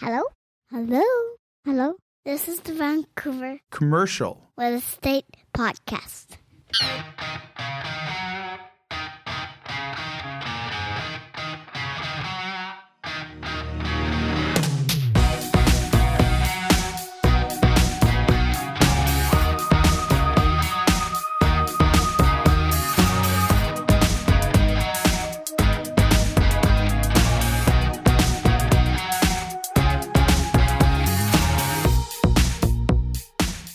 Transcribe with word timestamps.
Hello? 0.00 0.22
Hello? 0.70 1.02
Hello? 1.64 1.94
This 2.24 2.48
is 2.48 2.60
the 2.60 2.72
Vancouver 2.72 3.58
Commercial. 3.70 4.50
with 4.56 4.66
Real 4.68 4.78
Estate 4.78 5.24
Podcast. 5.52 6.36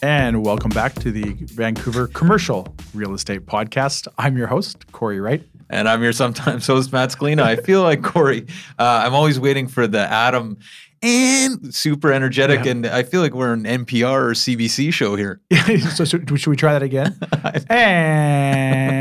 And 0.03 0.43
welcome 0.43 0.69
back 0.69 0.93
to 0.95 1.13
the 1.13 1.31
Vancouver 1.53 2.07
Commercial 2.07 2.67
Real 2.93 3.13
Estate 3.13 3.45
Podcast. 3.45 4.05
I'm 4.17 4.35
your 4.35 4.47
host, 4.47 4.91
Corey 4.91 5.21
Wright. 5.21 5.41
And 5.69 5.87
I'm 5.87 6.03
your 6.03 6.11
sometimes 6.11 6.67
host, 6.67 6.91
Matt 6.91 7.11
Scalina. 7.11 7.43
I 7.43 7.55
feel 7.55 7.83
like 7.83 8.03
Corey, 8.03 8.45
uh, 8.77 9.03
I'm 9.05 9.13
always 9.13 9.39
waiting 9.39 9.69
for 9.69 9.87
the 9.87 10.01
Adam 10.01 10.57
and 11.01 11.73
super 11.73 12.11
energetic. 12.11 12.65
Yeah. 12.65 12.71
And 12.71 12.85
I 12.85 13.03
feel 13.03 13.21
like 13.21 13.33
we're 13.33 13.53
an 13.53 13.63
NPR 13.63 14.11
or 14.11 14.31
CBC 14.31 14.91
show 14.91 15.15
here. 15.15 15.39
so, 15.95 16.03
so 16.03 16.17
should 16.17 16.47
we 16.47 16.57
try 16.57 16.73
that 16.73 16.83
again? 16.83 17.17
and 17.69 18.99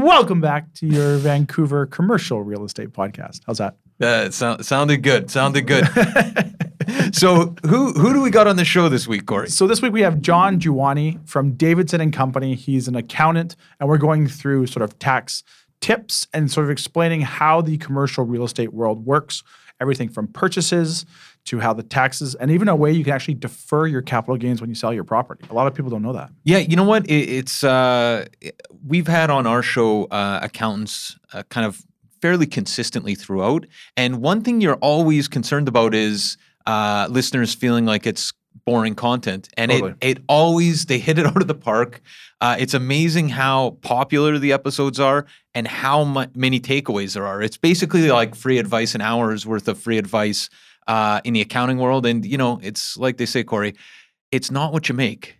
welcome 0.00 0.40
back 0.40 0.72
to 0.74 0.86
your 0.86 1.16
Vancouver 1.16 1.86
Commercial 1.86 2.44
Real 2.44 2.64
Estate 2.64 2.92
Podcast. 2.92 3.40
How's 3.48 3.58
that? 3.58 3.78
That 3.98 4.32
sound, 4.32 4.64
sounded 4.64 5.02
good. 5.02 5.28
Sounded 5.28 5.62
good. 5.62 5.88
so 7.12 7.54
who 7.66 7.92
who 7.92 8.12
do 8.12 8.20
we 8.20 8.30
got 8.30 8.46
on 8.46 8.56
the 8.56 8.64
show 8.64 8.88
this 8.88 9.06
week, 9.06 9.26
Corey? 9.26 9.48
So 9.48 9.66
this 9.66 9.82
week 9.82 9.92
we 9.92 10.02
have 10.02 10.20
John 10.20 10.60
Giovanni 10.60 11.18
from 11.24 11.52
Davidson 11.52 12.00
and 12.00 12.12
Company. 12.12 12.54
He's 12.54 12.88
an 12.88 12.96
accountant, 12.96 13.56
and 13.80 13.88
we're 13.88 13.98
going 13.98 14.26
through 14.28 14.66
sort 14.66 14.82
of 14.82 14.98
tax 14.98 15.42
tips 15.80 16.26
and 16.32 16.50
sort 16.50 16.64
of 16.64 16.70
explaining 16.70 17.20
how 17.20 17.60
the 17.60 17.76
commercial 17.78 18.24
real 18.24 18.44
estate 18.44 18.72
world 18.72 19.04
works. 19.04 19.42
Everything 19.80 20.08
from 20.08 20.28
purchases 20.28 21.04
to 21.46 21.58
how 21.58 21.72
the 21.74 21.82
taxes, 21.82 22.34
and 22.36 22.50
even 22.50 22.68
a 22.68 22.76
way 22.76 22.92
you 22.92 23.04
can 23.04 23.12
actually 23.12 23.34
defer 23.34 23.86
your 23.86 24.02
capital 24.02 24.36
gains 24.36 24.60
when 24.60 24.70
you 24.70 24.74
sell 24.74 24.94
your 24.94 25.04
property. 25.04 25.44
A 25.50 25.54
lot 25.54 25.66
of 25.66 25.74
people 25.74 25.90
don't 25.90 26.00
know 26.00 26.12
that. 26.12 26.30
Yeah, 26.44 26.58
you 26.58 26.76
know 26.76 26.84
what? 26.84 27.06
It, 27.06 27.28
it's 27.28 27.62
uh, 27.62 28.26
we've 28.86 29.08
had 29.08 29.30
on 29.30 29.46
our 29.46 29.62
show 29.62 30.04
uh, 30.06 30.40
accountants 30.42 31.18
uh, 31.32 31.42
kind 31.50 31.66
of 31.66 31.84
fairly 32.22 32.46
consistently 32.46 33.14
throughout, 33.14 33.66
and 33.96 34.22
one 34.22 34.42
thing 34.42 34.60
you're 34.60 34.76
always 34.76 35.28
concerned 35.28 35.68
about 35.68 35.94
is 35.94 36.38
uh, 36.66 37.06
listeners 37.10 37.54
feeling 37.54 37.84
like 37.84 38.06
it's 38.06 38.32
boring 38.66 38.94
content, 38.94 39.48
and 39.56 39.70
Totally. 39.70 39.94
it 40.00 40.18
it 40.18 40.24
always 40.28 40.86
they 40.86 40.98
hit 40.98 41.18
it 41.18 41.26
out 41.30 41.40
of 41.40 41.48
the 41.48 41.54
park. 41.54 42.00
Uh, 42.40 42.56
it's 42.58 42.74
amazing 42.74 43.30
how 43.30 43.70
popular 43.82 44.38
the 44.38 44.52
episodes 44.52 45.00
are 45.00 45.26
and 45.54 45.66
how 45.66 46.04
mu- 46.04 46.26
many 46.34 46.60
takeaways 46.60 47.14
there 47.14 47.26
are. 47.26 47.40
It's 47.42 47.56
basically 47.56 48.10
like 48.10 48.34
free 48.34 48.58
advice, 48.58 48.94
an 48.94 49.00
hour's 49.00 49.46
worth 49.46 49.68
of 49.68 49.78
free 49.78 49.98
advice 49.98 50.50
uh, 50.86 51.20
in 51.24 51.32
the 51.32 51.40
accounting 51.40 51.78
world, 51.78 52.06
and 52.06 52.24
you 52.24 52.38
know, 52.38 52.60
it's 52.62 52.96
like 52.96 53.16
they 53.16 53.26
say, 53.26 53.44
Corey, 53.44 53.74
it's 54.30 54.50
not 54.50 54.72
what 54.72 54.88
you 54.88 54.94
make. 54.94 55.38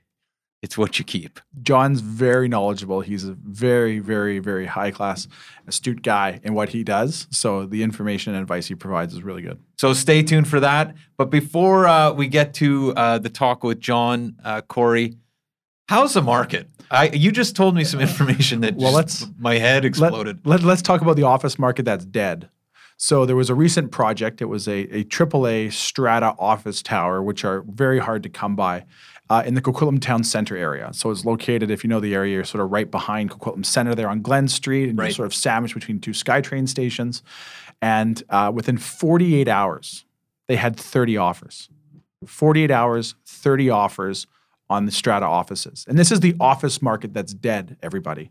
It's 0.65 0.79
what 0.79 0.99
you 0.99 1.05
keep. 1.05 1.41
John's 1.63 2.01
very 2.01 2.49
knowledgeable. 2.49 3.03
He's 3.03 3.25
a 3.27 3.35
very, 3.35 3.99
very, 3.99 4.39
very 4.39 4.65
high 4.65 4.91
class, 4.93 5.29
astute 5.67 6.01
guy 6.01 6.41
in 6.43 6.55
what 6.55 6.71
he 6.71 6.83
does. 6.83 7.27
So 7.31 7.67
the 7.67 7.83
information 7.83 8.33
and 8.33 8.41
advice 8.41 8.67
he 8.67 8.75
provides 8.75 9.13
is 9.13 9.23
really 9.23 9.43
good. 9.43 9.61
So 9.77 9.93
stay 9.93 10.23
tuned 10.23 10.49
for 10.49 10.61
that. 10.61 10.95
But 11.19 11.29
before 11.29 11.87
uh, 11.87 12.13
we 12.13 12.29
get 12.29 12.55
to 12.55 12.95
uh, 12.97 13.19
the 13.19 13.29
talk 13.29 13.63
with 13.63 13.79
John, 13.79 14.37
uh, 14.43 14.63
Corey, 14.63 15.19
how's 15.91 16.15
the 16.15 16.23
market? 16.23 16.67
I, 16.91 17.11
you 17.11 17.31
just 17.31 17.55
told 17.55 17.75
me 17.75 17.85
some 17.85 18.01
information 18.01 18.63
that 18.63 18.77
Well, 18.77 18.93
just- 18.93 19.21
let's- 19.21 19.33
my 19.39 19.59
head 19.59 19.85
exploded. 19.85 20.47
Let, 20.47 20.63
let, 20.63 20.73
us 20.73 20.81
talk 20.81 21.03
about 21.03 21.17
the 21.17 21.25
office 21.25 21.59
market 21.59 21.85
that's 21.85 22.07
dead. 22.07 22.49
So 22.97 23.27
there 23.27 23.37
was 23.37 23.51
a 23.51 23.55
recent 23.55 23.91
project. 23.91 24.41
It 24.41 24.47
was 24.47 24.67
a, 24.67 24.85
a 24.97 25.05
AAA 25.05 25.73
strata 25.73 26.35
office 26.39 26.81
tower, 26.81 27.23
which 27.23 27.45
are 27.45 27.63
very 27.69 27.99
hard 27.99 28.23
to 28.23 28.29
come 28.29 28.57
by, 28.57 28.85
uh, 29.31 29.43
in 29.47 29.55
the 29.55 29.63
Coquitlam 29.63 30.01
Town 30.01 30.23
Center 30.23 30.57
area. 30.57 30.91
So 30.93 31.11
it's 31.11 31.25
located, 31.25 31.71
if 31.71 31.83
you 31.83 31.89
know 31.89 32.01
the 32.01 32.15
area, 32.15 32.35
you're 32.35 32.45
sort 32.45 32.63
of 32.63 32.71
right 32.71 32.91
behind 32.91 33.31
Coquitlam 33.31 33.65
Center 33.65 33.95
there 33.95 34.09
on 34.09 34.21
Glen 34.21 34.49
Street, 34.49 34.89
and 34.89 34.99
you're 34.99 35.11
sort 35.11 35.27
of 35.27 35.35
sandwiched 35.35 35.75
between 35.75 35.99
two 35.99 36.11
SkyTrain 36.11 36.69
stations. 36.69 37.23
And 37.81 38.23
uh, 38.29 38.53
within 38.55 38.79
48 38.79 39.49
hours, 39.49 40.05
they 40.47 40.57
had 40.57 40.77
30 40.77 41.17
offers. 41.17 41.69
48 42.27 42.71
hours, 42.71 43.15
30 43.27 43.71
offers 43.71 44.27
on 44.71 44.87
the 44.87 44.93
strata 44.93 45.27
offices. 45.27 45.85
And 45.89 45.99
this 45.99 46.11
is 46.11 46.21
the 46.21 46.35
office 46.41 46.81
market 46.81 47.13
that's 47.13 47.35
dead, 47.35 47.77
everybody. 47.83 48.31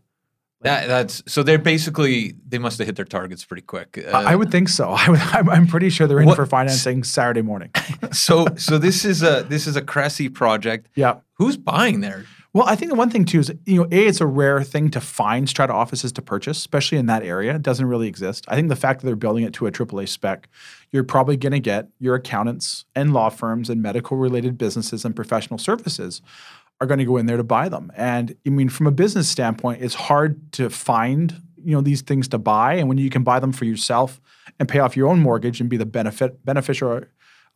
That, 0.64 0.88
that's 0.88 1.22
so 1.26 1.42
they're 1.42 1.58
basically 1.58 2.34
they 2.48 2.58
must 2.58 2.78
have 2.78 2.86
hit 2.86 2.96
their 2.96 3.04
targets 3.04 3.44
pretty 3.44 3.62
quick. 3.62 4.02
Uh, 4.02 4.10
I 4.16 4.34
would 4.34 4.50
think 4.50 4.70
so. 4.70 4.90
I 4.96 5.42
I'm 5.50 5.66
pretty 5.66 5.90
sure 5.90 6.06
they're 6.06 6.20
in 6.20 6.26
What- 6.26 6.36
for 6.36 6.46
financing 6.46 7.04
Saturday 7.04 7.42
morning. 7.42 7.70
so 8.12 8.46
so 8.56 8.78
this 8.78 9.04
is 9.04 9.22
a 9.22 9.44
this 9.48 9.66
is 9.66 9.76
a 9.76 9.82
Cressey 9.82 10.32
project. 10.32 10.88
yeah. 10.94 11.16
Who's 11.34 11.56
buying 11.56 12.00
there? 12.00 12.24
Well, 12.54 12.64
I 12.68 12.76
think 12.76 12.92
the 12.92 12.96
one 12.96 13.10
thing 13.10 13.24
too 13.24 13.40
is, 13.40 13.52
you 13.66 13.82
know, 13.82 13.88
A, 13.90 14.06
it's 14.06 14.20
a 14.20 14.26
rare 14.26 14.62
thing 14.62 14.88
to 14.92 15.00
find 15.00 15.48
strata 15.48 15.72
offices 15.72 16.12
to 16.12 16.22
purchase, 16.22 16.56
especially 16.56 16.98
in 16.98 17.06
that 17.06 17.24
area. 17.24 17.52
It 17.56 17.62
doesn't 17.62 17.84
really 17.86 18.06
exist. 18.06 18.44
I 18.46 18.54
think 18.54 18.68
the 18.68 18.76
fact 18.76 19.00
that 19.00 19.06
they're 19.06 19.16
building 19.16 19.42
it 19.42 19.52
to 19.54 19.66
a 19.66 19.72
AAA 19.72 20.08
spec, 20.08 20.48
you're 20.92 21.02
probably 21.02 21.36
going 21.36 21.52
to 21.52 21.58
get 21.58 21.88
your 21.98 22.14
accountants 22.14 22.84
and 22.94 23.12
law 23.12 23.28
firms 23.28 23.68
and 23.68 23.82
medical 23.82 24.16
related 24.16 24.56
businesses 24.56 25.04
and 25.04 25.16
professional 25.16 25.58
services 25.58 26.22
are 26.84 26.86
going 26.86 26.98
to 26.98 27.04
go 27.04 27.16
in 27.16 27.26
there 27.26 27.36
to 27.36 27.44
buy 27.44 27.68
them. 27.68 27.90
And 27.96 28.36
I 28.46 28.50
mean, 28.50 28.68
from 28.68 28.86
a 28.86 28.90
business 28.92 29.28
standpoint, 29.28 29.82
it's 29.82 29.94
hard 29.94 30.52
to 30.52 30.70
find, 30.70 31.40
you 31.64 31.72
know, 31.74 31.80
these 31.80 32.02
things 32.02 32.28
to 32.28 32.38
buy. 32.38 32.74
And 32.74 32.88
when 32.88 32.98
you 32.98 33.10
can 33.10 33.22
buy 33.24 33.40
them 33.40 33.52
for 33.52 33.64
yourself 33.64 34.20
and 34.58 34.68
pay 34.68 34.78
off 34.78 34.96
your 34.96 35.08
own 35.08 35.20
mortgage 35.20 35.60
and 35.60 35.68
be 35.68 35.76
the 35.76 35.86
benefit 35.86 36.44
beneficiary 36.44 37.06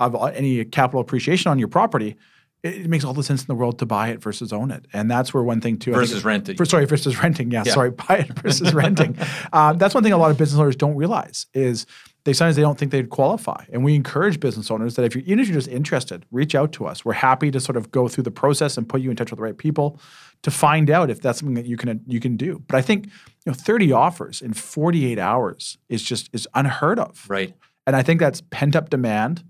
of 0.01 0.15
any 0.35 0.65
capital 0.65 1.01
appreciation 1.01 1.51
on 1.51 1.59
your 1.59 1.69
property, 1.69 2.17
it, 2.63 2.89
makes 2.89 3.05
all 3.05 3.15
the 3.15 3.23
sense 3.23 3.43
in 3.43 3.47
the 3.47 3.55
world 3.55 3.79
to 3.79 3.87
buy 3.87 4.09
it 4.09 4.21
versus 4.23 4.53
own 4.53 4.71
it. 4.71 4.87
And 4.93 5.11
that's 5.11 5.33
where 5.33 5.43
one 5.45 5.61
thing 5.61 5.79
too. 5.79 5.93
Versus 5.93 6.25
renting. 6.25 6.57
For, 6.57 6.65
sorry, 6.65 6.87
versus 6.87 7.23
renting. 7.23 7.51
Yeah, 7.51 7.63
Yeah. 7.65 7.73
sorry, 7.73 7.91
buy 7.91 8.27
it 8.29 8.39
versus 8.41 8.75
renting. 8.83 9.17
Um, 9.53 9.79
that's 9.79 9.95
one 9.95 10.03
thing 10.03 10.13
a 10.13 10.19
lot 10.19 10.31
of 10.31 10.39
business 10.39 10.59
owners 10.59 10.77
don't 10.77 10.97
realize 10.97 11.47
is 11.55 11.87
they 12.29 12.35
sometimes 12.35 12.57
they 12.57 12.63
don't 12.63 12.79
think 12.79 12.93
they'd 12.93 13.09
qualify. 13.09 13.65
And 13.73 13.83
we 13.83 13.95
encourage 13.95 14.39
business 14.39 14.71
owners 14.71 14.97
that 14.97 15.05
if 15.05 15.15
you're 15.15 15.25
even 15.25 15.41
if 15.41 15.49
you're 15.49 15.57
just 15.57 15.69
interested, 15.69 16.27
reach 16.31 16.55
out 16.55 16.73
to 16.73 16.87
us. 16.87 17.03
We're 17.03 17.15
happy 17.15 17.51
to 17.51 17.59
sort 17.59 17.79
of 17.79 17.91
go 17.91 18.07
through 18.07 18.25
the 18.25 18.31
process 18.31 18.77
and 18.77 18.87
put 18.87 19.01
you 19.01 19.09
in 19.09 19.17
touch 19.17 19.31
with 19.31 19.39
the 19.39 19.43
right 19.43 19.57
people 19.57 19.99
to 20.43 20.51
find 20.51 20.91
out 20.91 21.09
if 21.09 21.23
that's 21.23 21.39
something 21.39 21.55
that 21.55 21.65
you 21.65 21.79
can 21.79 22.03
you 22.07 22.21
can 22.21 22.37
do. 22.37 22.63
But 22.69 22.77
I 22.77 22.83
think 22.83 23.07
you 23.07 23.13
know 23.47 23.55
30 23.55 23.93
offers 23.93 24.43
in 24.43 24.53
48 24.53 25.19
hours 25.19 25.79
is 25.89 26.03
just 26.03 26.29
is 26.35 26.47
unheard 26.55 26.99
of. 26.99 27.25
Right. 27.31 27.55
And 27.87 27.97
I 27.97 28.03
think 28.03 28.21
that's 28.21 28.43
pent 28.51 28.77
up 28.77 28.91
demand. 28.91 29.43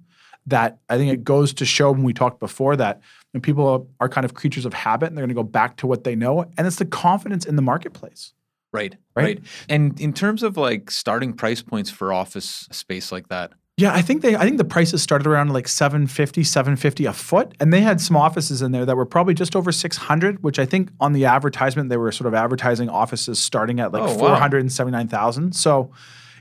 That 0.46 0.78
I 0.88 0.96
think 0.96 1.12
it 1.12 1.24
goes 1.24 1.52
to 1.54 1.64
show 1.66 1.90
when 1.90 2.04
we 2.04 2.14
talked 2.14 2.38
before 2.38 2.76
that 2.76 3.02
when 3.32 3.42
people 3.42 3.66
are, 3.68 3.82
are 4.06 4.08
kind 4.08 4.24
of 4.24 4.34
creatures 4.34 4.64
of 4.64 4.72
habit 4.72 5.08
and 5.08 5.16
they're 5.16 5.22
going 5.22 5.34
to 5.34 5.34
go 5.34 5.42
back 5.42 5.76
to 5.78 5.86
what 5.88 6.04
they 6.04 6.14
know. 6.14 6.46
And 6.56 6.66
it's 6.66 6.76
the 6.76 6.86
confidence 6.86 7.44
in 7.44 7.56
the 7.56 7.62
marketplace. 7.62 8.32
Right, 8.78 8.96
Right? 9.16 9.24
right. 9.24 9.40
And 9.68 10.00
in 10.00 10.12
terms 10.12 10.42
of 10.42 10.56
like 10.56 10.90
starting 10.90 11.32
price 11.32 11.62
points 11.62 11.90
for 11.90 12.12
office 12.12 12.68
space 12.70 13.10
like 13.12 13.28
that, 13.28 13.52
Yeah, 13.84 13.92
I 13.94 14.02
think 14.02 14.22
they 14.22 14.34
I 14.36 14.44
think 14.46 14.58
the 14.58 14.64
prices 14.76 15.02
started 15.02 15.26
around 15.26 15.52
like 15.52 15.68
750, 15.68 16.42
750 16.44 17.06
a 17.06 17.12
foot. 17.12 17.54
And 17.60 17.72
they 17.72 17.80
had 17.80 18.00
some 18.00 18.16
offices 18.16 18.62
in 18.62 18.72
there 18.72 18.86
that 18.86 18.96
were 18.96 19.06
probably 19.06 19.34
just 19.34 19.54
over 19.54 19.70
600, 19.72 20.42
which 20.42 20.58
I 20.58 20.66
think 20.66 20.90
on 20.98 21.12
the 21.12 21.24
advertisement 21.26 21.88
they 21.90 21.96
were 21.96 22.10
sort 22.12 22.26
of 22.26 22.34
advertising 22.34 22.88
offices 22.88 23.38
starting 23.38 23.78
at 23.80 23.92
like 23.92 24.02
Oh, 24.02 24.14
wow. 24.14 24.38
479,000. 24.38 25.54
So 25.54 25.90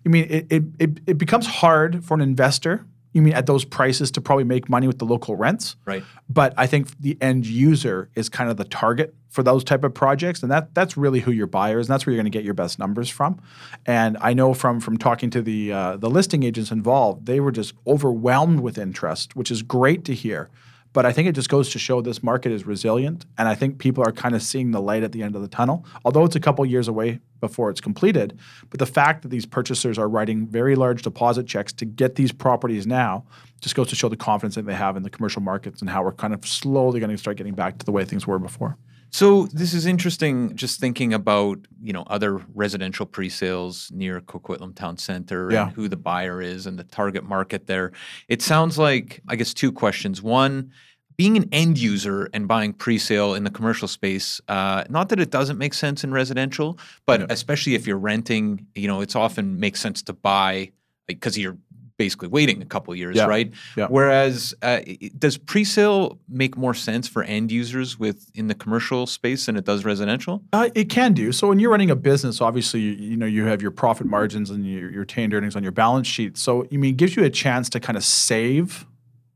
I 0.05 0.09
mean 0.09 0.25
it, 0.29 0.45
it 0.49 0.63
it 0.79 0.91
it 1.07 1.17
becomes 1.17 1.45
hard 1.47 2.03
for 2.05 2.13
an 2.13 2.21
investor. 2.21 2.85
You 3.13 3.21
mean 3.21 3.33
at 3.33 3.45
those 3.45 3.65
prices 3.65 4.11
to 4.11 4.21
probably 4.21 4.43
make 4.43 4.69
money 4.69 4.87
with 4.87 4.99
the 4.99 5.05
local 5.05 5.35
rents? 5.35 5.75
right? 5.85 6.03
but 6.29 6.53
I 6.57 6.67
think 6.67 6.99
the 6.99 7.17
end 7.21 7.45
user 7.45 8.09
is 8.15 8.29
kind 8.29 8.49
of 8.49 8.57
the 8.57 8.65
target 8.65 9.15
for 9.29 9.43
those 9.43 9.63
type 9.63 9.83
of 9.83 9.93
projects, 9.93 10.41
and 10.41 10.51
that 10.51 10.73
that's 10.73 10.97
really 10.97 11.19
who 11.19 11.31
your 11.31 11.47
buyer 11.47 11.79
is, 11.79 11.87
and 11.87 11.93
that's 11.93 12.05
where 12.05 12.13
you're 12.13 12.21
going 12.21 12.31
to 12.31 12.37
get 12.37 12.45
your 12.45 12.53
best 12.53 12.79
numbers 12.79 13.09
from. 13.09 13.41
And 13.85 14.17
I 14.21 14.33
know 14.33 14.53
from 14.53 14.79
from 14.79 14.97
talking 14.97 15.29
to 15.31 15.41
the 15.41 15.71
uh, 15.71 15.97
the 15.97 16.09
listing 16.09 16.43
agents 16.43 16.71
involved, 16.71 17.25
they 17.25 17.39
were 17.39 17.51
just 17.51 17.73
overwhelmed 17.85 18.59
with 18.61 18.77
interest, 18.77 19.35
which 19.35 19.51
is 19.51 19.61
great 19.61 20.03
to 20.05 20.13
hear. 20.13 20.49
But 20.93 21.05
I 21.05 21.11
think 21.11 21.27
it 21.27 21.33
just 21.33 21.49
goes 21.49 21.69
to 21.71 21.79
show 21.79 22.01
this 22.01 22.23
market 22.23 22.51
is 22.51 22.65
resilient, 22.65 23.25
and 23.37 23.47
I 23.47 23.55
think 23.55 23.77
people 23.77 24.03
are 24.07 24.11
kind 24.11 24.35
of 24.35 24.41
seeing 24.41 24.71
the 24.71 24.81
light 24.81 25.03
at 25.03 25.11
the 25.11 25.21
end 25.21 25.35
of 25.35 25.41
the 25.41 25.47
tunnel. 25.47 25.85
Although 26.05 26.23
it's 26.25 26.35
a 26.35 26.39
couple 26.39 26.65
years 26.65 26.87
away 26.87 27.19
before 27.39 27.69
it's 27.69 27.81
completed, 27.81 28.37
but 28.69 28.79
the 28.79 28.85
fact 28.85 29.21
that 29.21 29.27
these 29.29 29.45
purchasers 29.45 29.97
are 29.97 30.09
writing 30.09 30.47
very 30.47 30.75
large 30.75 31.03
deposit 31.03 31.45
checks 31.45 31.71
to 31.73 31.85
get 31.85 32.15
these 32.15 32.31
properties 32.31 32.87
now 32.87 33.25
just 33.61 33.75
goes 33.75 33.87
to 33.89 33.95
show 33.95 34.09
the 34.09 34.17
confidence 34.17 34.55
that 34.55 34.65
they 34.65 34.73
have 34.73 34.97
in 34.97 35.03
the 35.03 35.09
commercial 35.09 35.41
markets 35.41 35.81
and 35.81 35.89
how 35.89 36.03
we're 36.03 36.11
kind 36.11 36.33
of 36.33 36.45
slowly 36.47 36.99
going 36.99 37.11
to 37.11 37.17
start 37.17 37.37
getting 37.37 37.53
back 37.53 37.77
to 37.77 37.85
the 37.85 37.91
way 37.91 38.03
things 38.05 38.25
were 38.25 38.39
before. 38.39 38.77
So 39.09 39.47
this 39.47 39.73
is 39.73 39.85
interesting. 39.85 40.55
Just 40.55 40.79
thinking 40.79 41.13
about 41.13 41.59
you 41.81 41.93
know 41.93 42.03
other 42.07 42.41
residential 42.53 43.05
pre-sales 43.05 43.89
near 43.93 44.21
Coquitlam 44.21 44.75
Town 44.75 44.97
Center 44.97 45.51
Yeah. 45.51 45.63
and 45.67 45.71
who 45.75 45.87
the 45.87 45.95
buyer 45.97 46.41
is 46.41 46.67
and 46.67 46.77
the 46.77 46.83
target 46.83 47.23
market 47.23 47.67
there. 47.67 47.91
It 48.27 48.41
sounds 48.41 48.77
like 48.77 49.21
I 49.27 49.35
guess 49.35 49.53
two 49.53 49.71
questions. 49.71 50.21
One, 50.21 50.71
being 51.15 51.35
an 51.37 51.49
end 51.51 51.79
user 51.79 52.29
and 52.33 52.47
buying 52.47 52.73
pre-sale 52.73 53.33
in 53.33 53.43
the 53.43 53.49
commercial 53.49 53.87
space. 53.87 54.39
Uh, 54.47 54.83
not 54.89 55.09
that 55.09 55.19
it 55.19 55.31
doesn't 55.31 55.57
make 55.57 55.73
sense 55.73 56.03
in 56.03 56.11
residential, 56.11 56.77
but 57.07 57.21
Yeah. 57.21 57.25
especially 57.31 57.73
if 57.75 57.87
you're 57.87 57.97
renting, 57.97 58.67
you 58.75 58.87
know, 58.87 59.01
it's 59.01 59.15
often 59.15 59.59
makes 59.59 59.79
sense 59.79 60.03
to 60.03 60.13
buy 60.13 60.71
because 61.07 61.35
you're 61.37 61.57
basically 61.97 62.27
waiting 62.27 62.61
a 62.61 62.65
couple 62.65 62.95
years, 62.95 63.15
Yeah. 63.17 63.25
right? 63.25 63.51
Yeah. 63.75 63.87
Whereas, 63.89 64.53
uh, 64.61 64.79
does 65.17 65.37
pre-sale 65.37 66.19
make 66.29 66.55
more 66.55 66.73
sense 66.73 67.07
for 67.07 67.23
end 67.23 67.51
users 67.51 67.99
with 67.99 68.29
in 68.35 68.47
the 68.47 68.53
commercial 68.55 69.07
space 69.07 69.47
than 69.47 69.57
it 69.57 69.65
does 69.65 69.83
residential? 69.83 70.43
Uh, 70.53 70.69
it 70.75 70.89
can 70.89 71.13
do. 71.13 71.31
So 71.31 71.47
when 71.49 71.59
you're 71.59 71.71
running 71.71 71.89
a 71.91 71.95
business, 71.95 72.39
obviously 72.39 72.79
you, 72.81 72.91
you 72.93 73.17
know 73.17 73.25
you 73.25 73.45
have 73.45 73.61
your 73.61 73.71
profit 73.71 74.07
margins 74.07 74.49
and 74.49 74.65
your, 74.65 74.91
your 74.91 74.99
retained 75.01 75.33
earnings 75.33 75.55
on 75.55 75.63
your 75.63 75.71
balance 75.71 76.07
sheet. 76.07 76.37
So 76.37 76.67
I 76.71 76.77
mean, 76.77 76.91
it 76.93 76.97
gives 76.97 77.15
you 77.15 77.23
a 77.23 77.29
chance 77.29 77.69
to 77.71 77.79
kind 77.79 77.97
of 77.97 78.03
save 78.03 78.85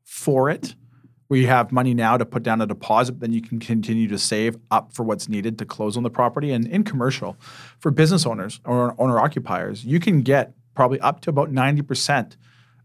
for 0.03 0.49
it, 0.49 0.75
where 1.27 1.39
you 1.39 1.47
have 1.47 1.71
money 1.71 1.93
now 1.95 2.15
to 2.17 2.25
put 2.25 2.43
down 2.43 2.61
a 2.61 2.67
deposit, 2.67 3.21
then 3.21 3.31
you 3.33 3.41
can 3.41 3.57
continue 3.59 4.07
to 4.07 4.19
save 4.19 4.57
up 4.69 4.93
for 4.93 5.03
what's 5.03 5.27
needed 5.27 5.57
to 5.57 5.65
close 5.65 5.97
on 5.97 6.03
the 6.03 6.09
property. 6.09 6.51
And 6.51 6.67
in 6.67 6.83
commercial, 6.83 7.37
for 7.79 7.89
business 7.89 8.25
owners 8.25 8.59
or 8.65 8.93
owner 8.99 9.17
occupiers, 9.17 9.83
you 9.83 9.99
can 9.99 10.21
get 10.21 10.53
probably 10.75 10.99
up 10.99 11.21
to 11.21 11.29
about 11.29 11.51
ninety 11.51 11.81
percent 11.81 12.37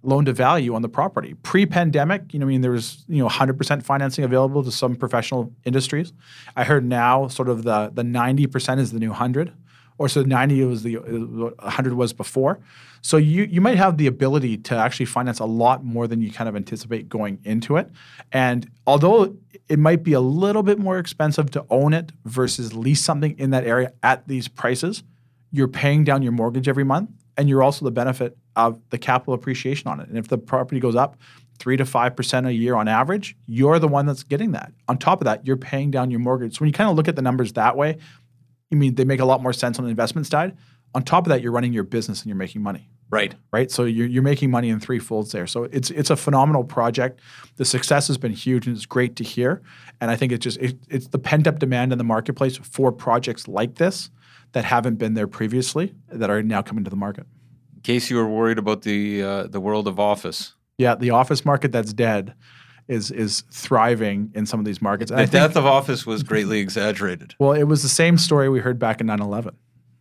loan 0.06 0.24
to 0.26 0.32
value 0.32 0.74
on 0.74 0.82
the 0.82 0.88
property. 0.88 1.34
Pre-pandemic, 1.42 2.32
you 2.32 2.38
know, 2.38 2.46
I 2.46 2.48
mean, 2.48 2.60
there 2.60 2.70
was 2.70 3.04
you 3.08 3.18
know 3.18 3.28
100% 3.28 3.82
financing 3.82 4.24
available 4.24 4.62
to 4.62 4.70
some 4.70 4.96
professional 4.96 5.52
industries. 5.64 6.12
I 6.54 6.64
heard 6.64 6.84
now 6.84 7.28
sort 7.28 7.48
of 7.48 7.64
the 7.64 7.90
the 7.92 8.02
90% 8.02 8.78
is 8.78 8.92
the 8.92 8.98
new 8.98 9.10
100, 9.10 9.52
or 9.98 10.08
so 10.08 10.22
90 10.22 10.64
was 10.64 10.82
the 10.82 10.96
100 10.96 11.94
was 11.94 12.12
before. 12.12 12.60
So 13.02 13.16
you 13.16 13.44
you 13.44 13.60
might 13.60 13.76
have 13.76 13.98
the 13.98 14.06
ability 14.06 14.58
to 14.58 14.76
actually 14.76 15.06
finance 15.06 15.40
a 15.40 15.44
lot 15.44 15.84
more 15.84 16.06
than 16.06 16.20
you 16.20 16.30
kind 16.30 16.48
of 16.48 16.56
anticipate 16.56 17.08
going 17.08 17.38
into 17.44 17.76
it. 17.76 17.90
And 18.32 18.70
although 18.86 19.36
it 19.68 19.78
might 19.78 20.02
be 20.02 20.12
a 20.12 20.20
little 20.20 20.62
bit 20.62 20.78
more 20.78 20.98
expensive 20.98 21.50
to 21.52 21.66
own 21.70 21.92
it 21.92 22.12
versus 22.24 22.74
lease 22.74 23.02
something 23.02 23.38
in 23.38 23.50
that 23.50 23.64
area 23.64 23.92
at 24.02 24.26
these 24.28 24.48
prices, 24.48 25.02
you're 25.50 25.68
paying 25.68 26.04
down 26.04 26.22
your 26.22 26.32
mortgage 26.32 26.68
every 26.68 26.84
month 26.84 27.10
and 27.36 27.48
you're 27.48 27.62
also 27.62 27.84
the 27.84 27.90
benefit 27.90 28.36
of 28.56 28.80
the 28.90 28.98
capital 28.98 29.34
appreciation 29.34 29.88
on 29.88 30.00
it. 30.00 30.08
And 30.08 30.18
if 30.18 30.28
the 30.28 30.38
property 30.38 30.80
goes 30.80 30.96
up 30.96 31.16
three 31.58 31.76
to 31.76 31.84
five 31.84 32.16
percent 32.16 32.46
a 32.46 32.52
year 32.52 32.74
on 32.74 32.88
average, 32.88 33.36
you're 33.46 33.78
the 33.78 33.88
one 33.88 34.06
that's 34.06 34.22
getting 34.22 34.52
that. 34.52 34.72
On 34.88 34.98
top 34.98 35.20
of 35.20 35.26
that, 35.26 35.46
you're 35.46 35.56
paying 35.56 35.90
down 35.90 36.10
your 36.10 36.20
mortgage. 36.20 36.54
So 36.54 36.60
when 36.60 36.68
you 36.68 36.72
kind 36.72 36.90
of 36.90 36.96
look 36.96 37.08
at 37.08 37.16
the 37.16 37.22
numbers 37.22 37.52
that 37.54 37.76
way, 37.76 37.98
I 38.72 38.74
mean 38.74 38.94
they 38.94 39.04
make 39.04 39.20
a 39.20 39.24
lot 39.24 39.42
more 39.42 39.52
sense 39.52 39.78
on 39.78 39.84
the 39.84 39.90
investment 39.90 40.26
side. 40.26 40.56
On 40.94 41.02
top 41.02 41.26
of 41.26 41.30
that, 41.30 41.42
you're 41.42 41.52
running 41.52 41.72
your 41.72 41.84
business 41.84 42.22
and 42.22 42.28
you're 42.28 42.36
making 42.36 42.62
money 42.62 42.88
Right. 43.08 43.34
right? 43.52 43.70
So 43.70 43.84
you're, 43.84 44.06
you're 44.06 44.22
making 44.22 44.50
money 44.50 44.68
in 44.68 44.80
three 44.80 44.98
folds 44.98 45.30
there. 45.30 45.46
So 45.46 45.64
it's 45.64 45.90
it's 45.90 46.10
a 46.10 46.16
phenomenal 46.16 46.64
project. 46.64 47.20
The 47.56 47.64
success 47.64 48.08
has 48.08 48.18
been 48.18 48.32
huge, 48.32 48.66
and 48.66 48.76
it's 48.76 48.86
great 48.86 49.14
to 49.16 49.24
hear. 49.24 49.62
And 50.00 50.10
I 50.10 50.16
think 50.16 50.32
it's 50.32 50.42
just 50.42 50.58
it, 50.58 50.76
it's 50.88 51.08
the 51.08 51.18
pent 51.18 51.46
up 51.46 51.58
demand 51.58 51.92
in 51.92 51.98
the 51.98 52.04
marketplace 52.04 52.56
for 52.56 52.90
projects 52.90 53.46
like 53.46 53.76
this 53.76 54.10
that 54.52 54.64
haven't 54.64 54.96
been 54.96 55.14
there 55.14 55.28
previously 55.28 55.94
that 56.08 56.30
are 56.30 56.42
now 56.42 56.62
coming 56.62 56.82
to 56.84 56.90
the 56.90 56.96
market. 56.96 57.26
In 57.86 57.94
case 57.94 58.10
you 58.10 58.16
were 58.16 58.26
worried 58.28 58.58
about 58.58 58.82
the 58.82 59.22
uh, 59.22 59.46
the 59.46 59.60
world 59.60 59.86
of 59.86 60.00
office, 60.00 60.54
Yeah, 60.76 60.96
the 60.96 61.10
office 61.10 61.44
market 61.44 61.70
that's 61.70 61.92
dead 61.92 62.34
is 62.88 63.12
is 63.12 63.44
thriving 63.52 64.32
in 64.34 64.44
some 64.44 64.58
of 64.58 64.66
these 64.66 64.82
markets. 64.82 65.12
And 65.12 65.18
the 65.18 65.22
I 65.22 65.26
think- 65.26 65.32
death 65.44 65.56
of 65.56 65.66
office 65.66 66.04
was 66.04 66.24
greatly 66.24 66.58
exaggerated. 66.58 67.36
Well, 67.38 67.52
it 67.52 67.62
was 67.64 67.84
the 67.84 67.88
same 67.88 68.18
story 68.18 68.48
we 68.48 68.58
heard 68.58 68.80
back 68.80 69.00
in 69.00 69.06
9 69.06 69.20
11, 69.22 69.54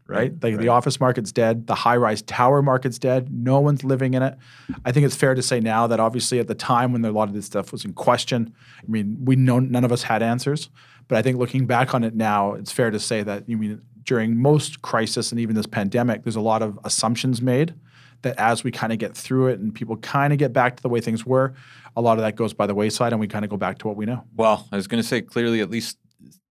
right? 0.07 0.33
Like 0.41 0.57
the 0.57 0.69
office 0.69 0.99
market's 0.99 1.31
dead, 1.31 1.67
the 1.67 1.75
high 1.75 1.97
rise 1.97 2.23
tower 2.23 2.63
market's 2.63 2.97
dead, 2.97 3.31
no 3.31 3.59
one's 3.59 3.83
living 3.83 4.15
in 4.15 4.23
it. 4.23 4.35
I 4.83 4.91
think 4.91 5.05
it's 5.05 5.15
fair 5.15 5.35
to 5.35 5.43
say 5.43 5.59
now 5.59 5.85
that 5.85 5.99
obviously 5.99 6.39
at 6.39 6.47
the 6.47 6.55
time 6.55 6.91
when 6.91 7.05
a 7.05 7.11
lot 7.11 7.27
of 7.29 7.35
this 7.35 7.45
stuff 7.45 7.71
was 7.71 7.85
in 7.85 7.93
question, 7.93 8.51
I 8.79 8.87
mean, 8.87 9.17
we 9.23 9.35
know 9.35 9.59
none 9.59 9.83
of 9.85 9.91
us 9.91 10.01
had 10.01 10.23
answers. 10.23 10.71
But 11.07 11.19
I 11.19 11.21
think 11.21 11.37
looking 11.37 11.67
back 11.67 11.93
on 11.93 12.03
it 12.03 12.15
now, 12.15 12.53
it's 12.53 12.71
fair 12.71 12.89
to 12.89 12.99
say 12.99 13.21
that 13.21 13.47
you 13.47 13.57
mean 13.59 13.79
during 14.05 14.37
most 14.37 14.81
crisis 14.81 15.31
and 15.31 15.39
even 15.39 15.55
this 15.55 15.65
pandemic, 15.65 16.23
there's 16.23 16.35
a 16.35 16.41
lot 16.41 16.61
of 16.61 16.79
assumptions 16.83 17.41
made 17.41 17.73
that 18.21 18.35
as 18.39 18.63
we 18.63 18.71
kind 18.71 18.93
of 18.93 18.99
get 18.99 19.15
through 19.15 19.47
it 19.47 19.59
and 19.59 19.73
people 19.73 19.97
kind 19.97 20.31
of 20.33 20.39
get 20.39 20.53
back 20.53 20.77
to 20.77 20.81
the 20.83 20.89
way 20.89 20.99
things 21.01 21.25
were, 21.25 21.53
a 21.95 22.01
lot 22.01 22.17
of 22.17 22.23
that 22.23 22.35
goes 22.35 22.53
by 22.53 22.65
the 22.65 22.73
wayside 22.75 23.11
and 23.13 23.19
we 23.19 23.27
kind 23.27 23.43
of 23.45 23.51
go 23.51 23.57
back 23.57 23.77
to 23.79 23.87
what 23.87 23.95
we 23.95 24.05
know. 24.05 24.23
Well, 24.35 24.67
I 24.71 24.75
was 24.75 24.87
going 24.87 25.01
to 25.01 25.07
say 25.07 25.21
clearly 25.21 25.61
at 25.61 25.69
least 25.69 25.97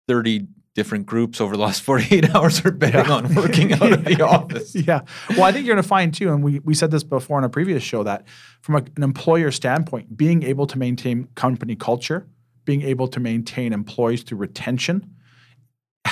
thirty 0.07 0.47
different 0.75 1.07
groups 1.07 1.41
over 1.41 1.57
the 1.57 1.63
last 1.63 1.83
forty 1.83 2.07
eight 2.17 2.29
hours 2.35 2.65
are 2.65 2.71
betting 2.73 3.05
Yeah. 3.07 3.13
on 3.13 3.35
working 3.35 3.73
out 3.73 3.93
of 3.93 4.05
the 4.05 4.21
office. 4.27 4.75
Yeah. 4.75 5.01
Well, 5.31 5.45
I 5.45 5.53
think 5.53 5.67
you're 5.67 5.75
going 5.75 5.83
to 5.83 5.89
find 5.89 6.13
too, 6.13 6.33
and 6.33 6.43
we, 6.43 6.59
we 6.61 6.75
said 6.75 6.91
this 6.91 7.05
before 7.05 7.39
in 7.39 7.45
a 7.45 7.49
previous 7.49 7.83
show, 7.83 8.03
that 8.03 8.27
from 8.61 8.77
a, 8.77 8.79
an 8.97 9.03
employer 9.03 9.51
standpoint, 9.51 10.17
being 10.17 10.43
able 10.43 10.67
to 10.67 10.79
maintain 10.79 11.29
company 11.35 11.77
culture, 11.77 12.27
being 12.65 12.83
able 12.83 13.07
to 13.09 13.21
maintain 13.21 13.73
employees 13.73 14.23
through 14.23 14.39
retention, 14.39 15.14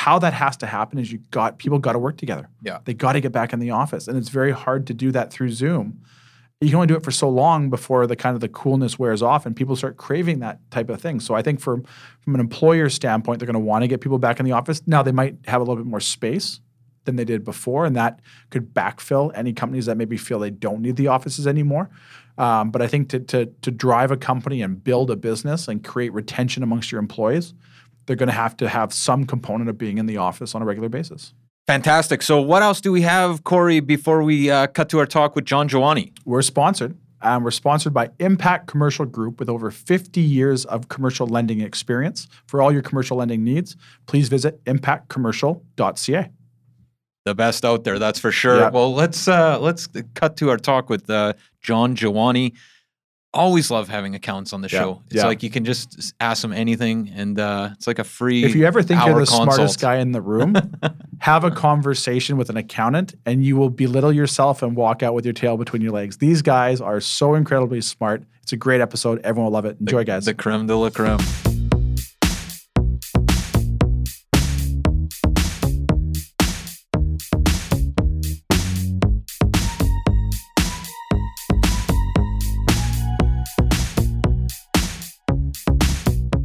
how 0.02 0.18
that 0.18 0.32
has 0.32 0.56
to 0.56 0.66
happen 0.66 0.98
is 0.98 1.12
you 1.12 1.18
got 1.30 1.58
people 1.58 1.78
got 1.78 1.92
to 1.92 1.98
work 2.00 2.16
together. 2.16 2.48
Yeah. 2.60 2.80
They 2.84 2.92
got 2.92 3.12
to 3.12 3.20
get 3.20 3.30
back 3.30 3.52
in 3.52 3.60
the 3.60 3.70
office. 3.70 4.08
And 4.08 4.18
it's 4.18 4.30
very 4.30 4.50
hard 4.50 4.88
to 4.88 4.94
do 4.94 5.12
that 5.12 5.32
through 5.32 5.50
Zoom. 5.50 6.02
You 6.60 6.70
can 6.70 6.74
only 6.74 6.88
do 6.88 6.96
it 6.96 7.04
for 7.04 7.12
so 7.12 7.28
long 7.28 7.70
before 7.70 8.08
the 8.08 8.16
kind 8.16 8.34
of 8.34 8.40
the 8.40 8.48
coolness 8.48 8.98
wears 8.98 9.22
off 9.22 9.46
and 9.46 9.54
people 9.54 9.76
start 9.76 9.98
craving 9.98 10.40
that 10.40 10.58
type 10.72 10.88
of 10.90 11.00
thing. 11.00 11.20
So 11.20 11.36
I 11.36 11.42
think 11.42 11.60
from 11.60 11.84
from 12.18 12.34
an 12.34 12.40
employer 12.40 12.88
standpoint, 12.88 13.38
they're 13.38 13.46
going 13.46 13.54
to 13.54 13.60
want 13.60 13.82
to 13.84 13.88
get 13.88 14.00
people 14.00 14.18
back 14.18 14.40
in 14.40 14.44
the 14.44 14.50
office. 14.50 14.82
Now 14.88 15.04
they 15.04 15.12
might 15.12 15.36
have 15.46 15.60
a 15.60 15.64
little 15.64 15.76
bit 15.76 15.86
more 15.86 16.00
space 16.00 16.60
than 17.04 17.14
they 17.14 17.24
did 17.24 17.44
before, 17.44 17.86
and 17.86 17.94
that 17.94 18.18
could 18.50 18.74
backfill 18.74 19.30
any 19.36 19.52
companies 19.52 19.86
that 19.86 19.96
maybe 19.96 20.16
feel 20.16 20.40
they 20.40 20.50
don't 20.50 20.82
need 20.82 20.96
the 20.96 21.06
offices 21.06 21.46
anymore. 21.46 21.90
Um, 22.38 22.72
but 22.72 22.82
I 22.82 22.88
think 22.88 23.08
to, 23.10 23.20
to 23.20 23.46
to 23.46 23.70
drive 23.70 24.10
a 24.10 24.16
company 24.16 24.62
and 24.62 24.82
build 24.82 25.12
a 25.12 25.16
business 25.16 25.68
and 25.68 25.84
create 25.84 26.12
retention 26.12 26.64
amongst 26.64 26.90
your 26.90 26.98
employees, 26.98 27.54
they're 28.06 28.16
going 28.16 28.28
to 28.28 28.32
have 28.32 28.56
to 28.58 28.68
have 28.68 28.92
some 28.92 29.24
component 29.24 29.70
of 29.70 29.78
being 29.78 29.98
in 29.98 30.06
the 30.06 30.16
office 30.16 30.54
on 30.54 30.62
a 30.62 30.64
regular 30.64 30.88
basis. 30.88 31.34
Fantastic. 31.66 32.22
So, 32.22 32.40
what 32.40 32.62
else 32.62 32.80
do 32.80 32.90
we 32.90 33.02
have, 33.02 33.44
Corey, 33.44 33.80
before 33.80 34.22
we 34.22 34.50
uh, 34.50 34.66
cut 34.66 34.88
to 34.90 34.98
our 34.98 35.06
talk 35.06 35.36
with 35.36 35.44
John 35.44 35.68
Giovanni? 35.68 36.12
We're 36.24 36.42
sponsored. 36.42 36.96
Um, 37.22 37.44
we're 37.44 37.52
sponsored 37.52 37.94
by 37.94 38.10
Impact 38.18 38.66
Commercial 38.66 39.04
Group 39.04 39.38
with 39.38 39.48
over 39.48 39.70
50 39.70 40.20
years 40.20 40.64
of 40.64 40.88
commercial 40.88 41.26
lending 41.28 41.60
experience. 41.60 42.26
For 42.46 42.60
all 42.60 42.72
your 42.72 42.82
commercial 42.82 43.16
lending 43.16 43.44
needs, 43.44 43.76
please 44.06 44.28
visit 44.28 44.62
impactcommercial.ca. 44.64 46.30
The 47.24 47.34
best 47.36 47.64
out 47.64 47.84
there, 47.84 48.00
that's 48.00 48.18
for 48.18 48.32
sure. 48.32 48.58
Yeah. 48.58 48.70
Well, 48.70 48.92
let's 48.92 49.28
uh, 49.28 49.60
let's 49.60 49.88
cut 50.14 50.36
to 50.38 50.50
our 50.50 50.56
talk 50.56 50.90
with 50.90 51.08
uh, 51.08 51.34
John 51.60 51.94
Giovanni. 51.94 52.54
Always 53.34 53.70
love 53.70 53.88
having 53.88 54.14
accounts 54.14 54.52
on 54.52 54.60
the 54.60 54.68
Yeah. 54.70 54.78
show. 54.80 55.02
It's 55.06 55.16
Yeah. 55.16 55.26
like 55.26 55.42
you 55.42 55.48
can 55.48 55.64
just 55.64 56.12
ask 56.20 56.42
them 56.42 56.52
anything, 56.52 57.10
and 57.14 57.40
uh, 57.40 57.70
it's 57.72 57.86
like 57.86 57.98
a 57.98 58.04
free. 58.04 58.44
If 58.44 58.54
you 58.54 58.66
ever 58.66 58.82
think 58.82 59.02
you're 59.06 59.18
the 59.20 59.24
smartest 59.26 59.80
guy 59.80 59.96
in 59.96 60.12
the 60.12 60.20
room, 60.20 60.54
have 61.20 61.42
a 61.42 61.50
conversation 61.50 62.36
with 62.36 62.50
an 62.50 62.58
accountant 62.58 63.14
and 63.24 63.42
you 63.42 63.56
will 63.56 63.70
belittle 63.70 64.12
yourself 64.12 64.62
and 64.62 64.76
walk 64.76 65.02
out 65.02 65.14
with 65.14 65.24
your 65.24 65.32
tail 65.32 65.56
between 65.56 65.80
your 65.80 65.92
legs. 65.92 66.18
These 66.18 66.42
guys 66.42 66.80
are 66.82 67.00
so 67.00 67.34
incredibly 67.34 67.80
smart. 67.80 68.24
It's 68.42 68.52
a 68.52 68.56
great 68.56 68.80
episode. 68.82 69.20
Everyone 69.24 69.46
will 69.46 69.52
love 69.52 69.64
it. 69.64 69.78
Enjoy, 69.80 70.04
guys. 70.04 70.26
the 70.26 70.34
creme 70.34 70.66
de 70.66 70.76
la 70.76 70.90
creme. 70.90 71.18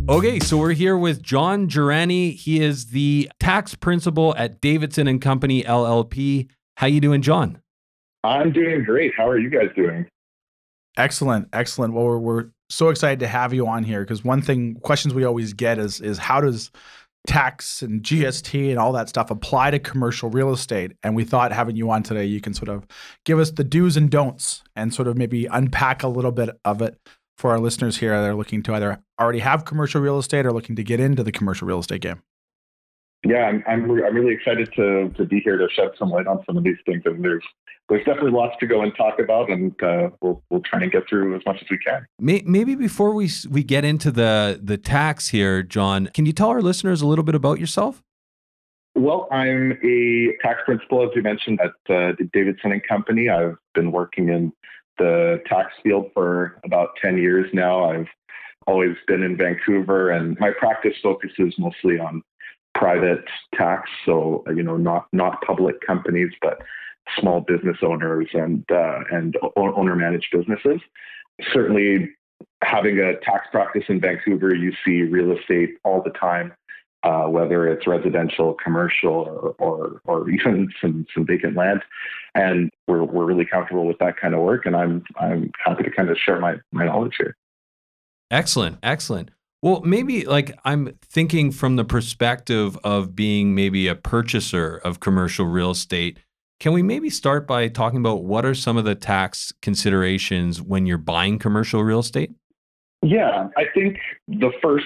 Okay, 0.09 0.39
so 0.39 0.57
we're 0.57 0.71
here 0.71 0.95
with 0.95 1.21
John 1.21 1.67
Durrani. 1.67 2.33
He 2.33 2.63
is 2.63 2.91
the 2.91 3.29
tax 3.41 3.75
principal 3.75 4.33
at 4.37 4.61
Davidson 4.61 5.05
and 5.05 5.21
Company 5.21 5.63
LLP. 5.63 6.47
How 6.77 6.87
you 6.87 7.01
doing, 7.01 7.21
John? 7.21 7.61
I'm 8.23 8.53
doing 8.53 8.85
great. 8.85 9.11
How 9.17 9.27
are 9.27 9.37
you 9.37 9.49
guys 9.49 9.67
doing? 9.75 10.07
Excellent, 10.95 11.49
excellent. 11.51 11.93
Well, 11.93 12.05
we're, 12.05 12.19
we're 12.19 12.45
so 12.69 12.87
excited 12.87 13.19
to 13.19 13.27
have 13.27 13.53
you 13.53 13.67
on 13.67 13.83
here 13.83 13.99
because 13.99 14.23
one 14.23 14.41
thing 14.41 14.75
questions 14.75 15.13
we 15.13 15.25
always 15.25 15.51
get 15.51 15.77
is 15.77 15.99
is 15.99 16.17
how 16.17 16.39
does 16.39 16.71
tax 17.27 17.81
and 17.81 18.01
GST 18.01 18.69
and 18.69 18.79
all 18.79 18.93
that 18.93 19.09
stuff 19.09 19.29
apply 19.29 19.71
to 19.71 19.79
commercial 19.79 20.29
real 20.29 20.53
estate? 20.53 20.93
And 21.03 21.17
we 21.17 21.25
thought 21.25 21.51
having 21.51 21.75
you 21.75 21.91
on 21.91 22.01
today, 22.01 22.23
you 22.23 22.39
can 22.39 22.53
sort 22.53 22.69
of 22.69 22.87
give 23.25 23.39
us 23.39 23.51
the 23.51 23.65
do's 23.65 23.97
and 23.97 24.09
don'ts 24.09 24.63
and 24.73 24.93
sort 24.93 25.09
of 25.09 25.17
maybe 25.17 25.47
unpack 25.47 26.01
a 26.01 26.07
little 26.07 26.31
bit 26.31 26.57
of 26.63 26.81
it 26.81 26.97
for 27.37 27.51
our 27.51 27.59
listeners 27.59 27.97
here 27.97 28.19
that 28.19 28.27
are 28.27 28.35
looking 28.35 28.63
to 28.63 28.73
either 28.73 28.99
already 29.19 29.39
have 29.39 29.65
commercial 29.65 30.01
real 30.01 30.17
estate 30.17 30.45
or 30.45 30.51
looking 30.51 30.75
to 30.75 30.83
get 30.83 30.99
into 30.99 31.23
the 31.23 31.31
commercial 31.31 31.67
real 31.67 31.79
estate 31.79 32.01
game. 32.01 32.21
Yeah, 33.25 33.45
I'm 33.45 33.63
I'm, 33.67 33.91
re- 33.91 34.05
I'm 34.05 34.15
really 34.15 34.33
excited 34.33 34.71
to 34.75 35.09
to 35.17 35.25
be 35.25 35.39
here 35.39 35.57
to 35.57 35.67
shed 35.75 35.89
some 35.97 36.09
light 36.09 36.27
on 36.27 36.43
some 36.45 36.57
of 36.57 36.63
these 36.63 36.77
things. 36.85 37.01
And 37.05 37.23
there's 37.23 37.43
there's 37.89 38.05
definitely 38.05 38.31
lots 38.31 38.55
to 38.59 38.67
go 38.67 38.81
and 38.81 38.93
talk 38.95 39.19
about, 39.19 39.49
and 39.49 39.71
uh, 39.81 40.09
we'll 40.21 40.43
we'll 40.49 40.61
try 40.61 40.81
and 40.81 40.91
get 40.91 41.03
through 41.09 41.35
as 41.35 41.41
much 41.45 41.57
as 41.61 41.67
we 41.69 41.77
can. 41.79 42.05
Maybe 42.19 42.75
before 42.75 43.13
we 43.13 43.29
we 43.49 43.63
get 43.63 43.85
into 43.85 44.11
the 44.11 44.59
the 44.61 44.77
tax 44.77 45.29
here, 45.29 45.63
John, 45.63 46.09
can 46.13 46.25
you 46.25 46.33
tell 46.33 46.49
our 46.49 46.61
listeners 46.61 47.01
a 47.01 47.07
little 47.07 47.23
bit 47.23 47.35
about 47.35 47.59
yourself? 47.59 48.03
Well, 48.95 49.27
I'm 49.31 49.73
a 49.83 50.33
tax 50.41 50.61
principal, 50.65 51.03
as 51.03 51.09
you 51.15 51.21
mentioned, 51.21 51.59
at 51.61 51.69
uh, 51.93 52.13
the 52.17 52.29
Davidson 52.33 52.71
and 52.71 52.87
Company. 52.87 53.29
I've 53.29 53.57
been 53.75 53.91
working 53.91 54.29
in 54.29 54.51
the 54.97 55.41
tax 55.45 55.73
field 55.83 56.11
for 56.13 56.59
about 56.63 56.89
10 57.01 57.17
years 57.17 57.49
now. 57.53 57.89
I've 57.89 58.07
always 58.65 58.95
been 59.07 59.23
in 59.23 59.37
Vancouver, 59.37 60.11
and 60.11 60.37
my 60.39 60.51
practice 60.51 60.95
focuses 61.01 61.53
mostly 61.57 61.99
on 61.99 62.21
private 62.75 63.25
tax. 63.55 63.89
So, 64.05 64.43
you 64.47 64.63
know, 64.63 64.77
not 64.77 65.07
not 65.11 65.41
public 65.41 65.75
companies, 65.85 66.31
but 66.41 66.61
small 67.19 67.41
business 67.41 67.77
owners 67.81 68.27
and 68.33 68.63
uh, 68.71 68.99
and 69.11 69.35
owner 69.55 69.95
managed 69.95 70.27
businesses. 70.31 70.81
Certainly, 71.53 72.09
having 72.63 72.99
a 72.99 73.19
tax 73.19 73.47
practice 73.51 73.83
in 73.87 73.99
Vancouver, 73.99 74.53
you 74.53 74.73
see 74.85 75.03
real 75.03 75.31
estate 75.31 75.77
all 75.83 76.01
the 76.01 76.11
time 76.11 76.53
uh, 77.03 77.23
whether 77.23 77.67
it's 77.67 77.87
residential, 77.87 78.55
commercial, 78.63 79.13
or, 79.13 79.55
or, 79.59 80.01
or 80.05 80.29
even 80.29 80.69
some, 80.81 81.05
some 81.13 81.25
vacant 81.25 81.55
land. 81.55 81.81
And 82.35 82.69
we're, 82.87 83.03
we're 83.03 83.25
really 83.25 83.45
comfortable 83.45 83.85
with 83.85 83.99
that 83.99 84.17
kind 84.19 84.33
of 84.33 84.41
work. 84.41 84.65
And 84.65 84.75
I'm, 84.75 85.03
I'm 85.19 85.51
happy 85.63 85.83
to 85.83 85.91
kind 85.91 86.09
of 86.09 86.17
share 86.17 86.39
my, 86.39 86.55
my 86.71 86.85
knowledge 86.85 87.15
here. 87.17 87.35
Excellent, 88.29 88.77
excellent. 88.83 89.31
Well, 89.61 89.81
maybe 89.81 90.25
like 90.25 90.57
I'm 90.65 90.97
thinking 91.01 91.51
from 91.51 91.77
the 91.77 91.85
perspective 91.85 92.77
of 92.83 93.15
being 93.15 93.55
maybe 93.55 93.87
a 93.87 93.95
purchaser 93.95 94.77
of 94.77 94.99
commercial 94.99 95.45
real 95.45 95.71
estate. 95.71 96.19
Can 96.59 96.73
we 96.73 96.83
maybe 96.83 97.09
start 97.09 97.47
by 97.47 97.67
talking 97.67 97.99
about 97.99 98.23
what 98.23 98.45
are 98.45 98.55
some 98.55 98.77
of 98.77 98.85
the 98.85 98.95
tax 98.95 99.53
considerations 99.61 100.61
when 100.61 100.85
you're 100.85 100.97
buying 100.97 101.39
commercial 101.39 101.83
real 101.83 101.99
estate? 101.99 102.31
Yeah, 103.01 103.49
I 103.57 103.65
think 103.73 103.97
the 104.27 104.51
first 104.61 104.85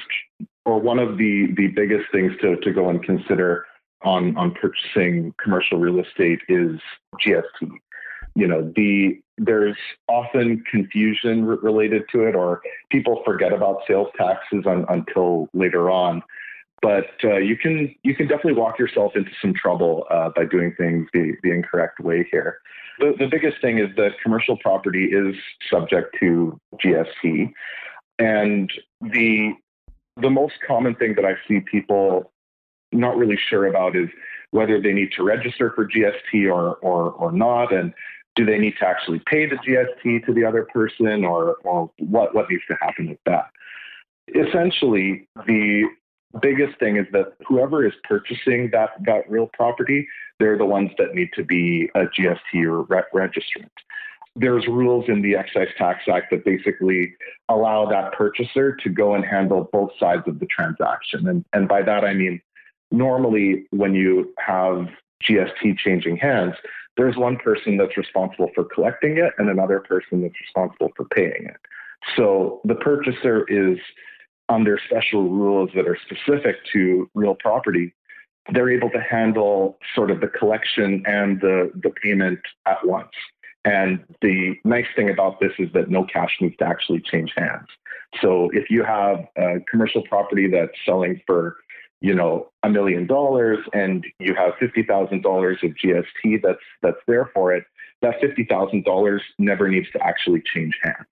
or 0.65 0.79
one 0.79 0.99
of 0.99 1.17
the, 1.17 1.47
the 1.55 1.67
biggest 1.67 2.11
things 2.11 2.33
to, 2.41 2.57
to 2.57 2.71
go 2.71 2.89
and 2.89 3.03
consider 3.03 3.65
on, 4.03 4.35
on 4.37 4.53
purchasing 4.53 5.33
commercial 5.41 5.79
real 5.79 6.03
estate 6.03 6.39
is 6.49 6.79
GST. 7.25 7.69
You 8.35 8.47
know, 8.47 8.71
the 8.75 9.19
there's 9.37 9.77
often 10.07 10.63
confusion 10.69 11.45
re- 11.45 11.57
related 11.61 12.03
to 12.11 12.23
it, 12.23 12.35
or 12.35 12.61
people 12.89 13.21
forget 13.25 13.51
about 13.51 13.79
sales 13.87 14.07
taxes 14.17 14.65
un, 14.65 14.85
until 14.87 15.49
later 15.53 15.89
on. 15.89 16.21
But 16.81 17.07
uh, 17.23 17.37
you 17.37 17.57
can 17.57 17.93
you 18.03 18.15
can 18.15 18.27
definitely 18.27 18.59
walk 18.59 18.79
yourself 18.79 19.13
into 19.15 19.31
some 19.41 19.53
trouble 19.53 20.05
uh, 20.09 20.29
by 20.35 20.45
doing 20.45 20.73
things 20.77 21.07
the, 21.13 21.33
the 21.43 21.51
incorrect 21.51 21.99
way 21.99 22.25
here. 22.31 22.59
The, 22.99 23.13
the 23.19 23.27
biggest 23.27 23.59
thing 23.61 23.79
is 23.79 23.89
that 23.97 24.11
commercial 24.23 24.57
property 24.57 25.05
is 25.05 25.35
subject 25.69 26.15
to 26.21 26.59
GST, 26.83 27.51
and 28.21 28.71
the 29.01 29.53
the 30.17 30.29
most 30.29 30.55
common 30.67 30.95
thing 30.95 31.15
that 31.15 31.25
I 31.25 31.35
see 31.47 31.59
people 31.59 32.31
not 32.91 33.17
really 33.17 33.37
sure 33.49 33.65
about 33.65 33.95
is 33.95 34.09
whether 34.51 34.79
they 34.81 34.93
need 34.93 35.11
to 35.13 35.23
register 35.23 35.71
for 35.75 35.87
GST 35.87 36.45
or 36.45 36.75
or 36.77 37.11
or 37.11 37.31
not, 37.31 37.73
and 37.73 37.93
do 38.35 38.45
they 38.45 38.59
need 38.59 38.75
to 38.79 38.87
actually 38.87 39.21
pay 39.25 39.47
the 39.47 39.55
GST 39.55 40.25
to 40.25 40.33
the 40.33 40.45
other 40.45 40.67
person, 40.71 41.25
or 41.25 41.55
or 41.63 41.91
what 41.97 42.35
what 42.35 42.49
needs 42.49 42.63
to 42.67 42.77
happen 42.79 43.09
with 43.09 43.19
that? 43.25 43.49
Essentially, 44.35 45.27
the 45.47 45.85
biggest 46.41 46.77
thing 46.79 46.97
is 46.97 47.07
that 47.11 47.33
whoever 47.47 47.85
is 47.85 47.93
purchasing 48.03 48.69
that 48.71 48.91
that 49.05 49.29
real 49.29 49.49
property, 49.53 50.07
they're 50.39 50.57
the 50.57 50.65
ones 50.65 50.91
that 50.97 51.15
need 51.15 51.29
to 51.33 51.43
be 51.43 51.89
a 51.95 52.01
GST 52.01 52.65
or 52.65 52.83
re- 52.83 53.03
registrant 53.15 53.69
there's 54.35 54.65
rules 54.67 55.05
in 55.07 55.21
the 55.21 55.35
Excise 55.35 55.67
Tax 55.77 56.03
Act 56.11 56.31
that 56.31 56.45
basically 56.45 57.13
allow 57.49 57.85
that 57.89 58.13
purchaser 58.13 58.75
to 58.75 58.89
go 58.89 59.13
and 59.13 59.25
handle 59.25 59.69
both 59.71 59.91
sides 59.99 60.23
of 60.27 60.39
the 60.39 60.45
transaction. 60.45 61.27
And, 61.27 61.45
and 61.53 61.67
by 61.67 61.81
that, 61.81 62.05
I 62.05 62.13
mean, 62.13 62.41
normally 62.91 63.65
when 63.71 63.93
you 63.93 64.33
have 64.37 64.87
GST 65.27 65.77
changing 65.77 66.17
hands, 66.17 66.55
there's 66.97 67.17
one 67.17 67.37
person 67.37 67.77
that's 67.77 67.97
responsible 67.97 68.51
for 68.55 68.63
collecting 68.63 69.17
it 69.17 69.33
and 69.37 69.49
another 69.49 69.79
person 69.79 70.21
that's 70.21 70.39
responsible 70.39 70.91
for 70.95 71.05
paying 71.05 71.45
it. 71.45 71.57
So 72.15 72.61
the 72.63 72.75
purchaser 72.75 73.45
is 73.47 73.77
under 74.49 74.79
special 74.85 75.29
rules 75.29 75.69
that 75.75 75.87
are 75.87 75.97
specific 76.05 76.57
to 76.73 77.09
real 77.13 77.35
property. 77.35 77.93
They're 78.51 78.71
able 78.71 78.89
to 78.89 78.99
handle 78.99 79.77
sort 79.95 80.11
of 80.11 80.19
the 80.19 80.27
collection 80.27 81.03
and 81.05 81.39
the, 81.39 81.71
the 81.81 81.91
payment 81.91 82.39
at 82.65 82.85
once. 82.85 83.11
And 83.63 84.03
the 84.21 84.55
nice 84.63 84.87
thing 84.95 85.09
about 85.09 85.39
this 85.39 85.51
is 85.59 85.69
that 85.73 85.89
no 85.89 86.03
cash 86.03 86.37
needs 86.41 86.57
to 86.57 86.65
actually 86.65 87.01
change 87.01 87.31
hands. 87.37 87.67
So 88.21 88.49
if 88.53 88.69
you 88.69 88.83
have 88.83 89.25
a 89.37 89.59
commercial 89.69 90.01
property 90.03 90.49
that's 90.49 90.73
selling 90.85 91.21
for, 91.27 91.57
you 92.01 92.13
know, 92.13 92.49
a 92.63 92.69
million 92.69 93.05
dollars 93.05 93.59
and 93.73 94.05
you 94.19 94.33
have 94.35 94.53
fifty 94.59 94.83
thousand 94.83 95.21
dollars 95.21 95.59
of 95.63 95.71
GST 95.71 96.41
that's 96.43 96.59
that's 96.81 96.97
there 97.07 97.29
for 97.33 97.53
it, 97.53 97.63
that 98.01 98.19
fifty 98.19 98.45
thousand 98.45 98.83
dollars 98.83 99.21
never 99.37 99.69
needs 99.69 99.89
to 99.91 100.03
actually 100.03 100.41
change 100.53 100.73
hands. 100.81 101.07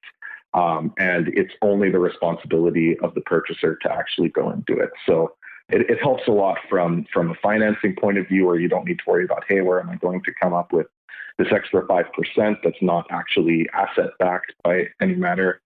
Um, 0.55 0.93
and 0.97 1.27
it's 1.29 1.53
only 1.61 1.91
the 1.91 1.99
responsibility 1.99 2.97
of 3.03 3.13
the 3.13 3.21
purchaser 3.21 3.77
to 3.83 3.91
actually 3.91 4.29
go 4.29 4.49
and 4.49 4.65
do 4.65 4.73
it. 4.79 4.89
So 5.05 5.35
it, 5.69 5.87
it 5.89 6.01
helps 6.01 6.27
a 6.27 6.31
lot 6.31 6.57
from 6.67 7.05
from 7.13 7.29
a 7.29 7.35
financing 7.35 7.95
point 7.95 8.17
of 8.17 8.27
view, 8.27 8.47
where 8.47 8.59
you 8.59 8.67
don't 8.67 8.85
need 8.85 8.97
to 8.97 9.03
worry 9.07 9.25
about, 9.25 9.43
hey, 9.47 9.61
where 9.61 9.79
am 9.79 9.89
I 9.89 9.95
going 9.97 10.23
to 10.23 10.33
come 10.41 10.53
up 10.53 10.73
with 10.73 10.87
this 11.37 11.47
extra 11.51 11.85
5% 11.87 12.57
that's 12.63 12.81
not 12.81 13.05
actually 13.09 13.67
asset 13.73 14.09
backed 14.19 14.53
by 14.63 14.83
any 15.01 15.15
matter. 15.15 15.61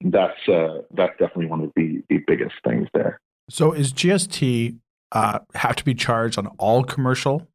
That's 0.00 0.48
uh, 0.48 0.82
that's 0.92 1.12
definitely 1.12 1.46
one 1.46 1.62
of 1.62 1.72
the, 1.76 2.02
the 2.10 2.18
biggest 2.26 2.54
things 2.66 2.88
there. 2.92 3.20
So 3.48 3.72
is 3.72 3.92
GST 3.92 4.76
uh, 5.12 5.38
have 5.54 5.76
to 5.76 5.84
be 5.84 5.94
charged 5.94 6.38
on 6.38 6.48
all 6.58 6.84
commercial 6.84 7.48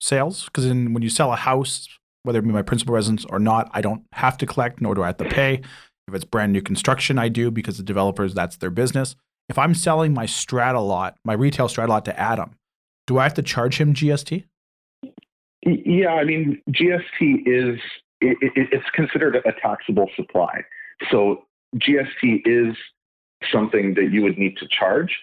sales? 0.00 0.46
Because 0.46 0.66
when 0.66 1.02
you 1.02 1.10
sell 1.10 1.32
a 1.32 1.36
house, 1.36 1.88
whether 2.24 2.38
it 2.38 2.42
be 2.42 2.50
my 2.50 2.62
principal 2.62 2.94
residence 2.94 3.24
or 3.28 3.38
not, 3.38 3.70
I 3.72 3.80
don't 3.80 4.04
have 4.12 4.36
to 4.38 4.46
collect, 4.46 4.80
nor 4.80 4.94
do 4.94 5.02
I 5.02 5.08
have 5.08 5.16
to 5.18 5.24
pay. 5.24 5.62
If 6.08 6.14
it's 6.14 6.24
brand 6.24 6.52
new 6.52 6.62
construction, 6.62 7.18
I 7.18 7.28
do 7.28 7.50
because 7.50 7.76
the 7.76 7.82
developers, 7.82 8.34
that's 8.34 8.56
their 8.56 8.70
business. 8.70 9.14
If 9.48 9.58
I'm 9.58 9.74
selling 9.74 10.12
my 10.12 10.26
strata 10.26 10.80
lot, 10.80 11.16
my 11.24 11.34
retail 11.34 11.68
strata 11.68 11.92
lot 11.92 12.04
to 12.06 12.18
Adam, 12.18 12.56
do 13.06 13.18
I 13.18 13.24
have 13.24 13.34
to 13.34 13.42
charge 13.42 13.80
him 13.80 13.94
GST? 13.94 14.44
Yeah, 15.64 16.14
I 16.14 16.24
mean, 16.24 16.60
GST 16.70 17.46
is 17.46 17.80
it, 18.20 18.36
it, 18.40 18.68
it's 18.72 18.90
considered 18.94 19.36
a 19.36 19.52
taxable 19.60 20.08
supply. 20.16 20.62
So 21.10 21.44
GST 21.76 22.42
is 22.44 22.76
something 23.50 23.94
that 23.94 24.10
you 24.12 24.22
would 24.22 24.38
need 24.38 24.56
to 24.58 24.66
charge, 24.68 25.18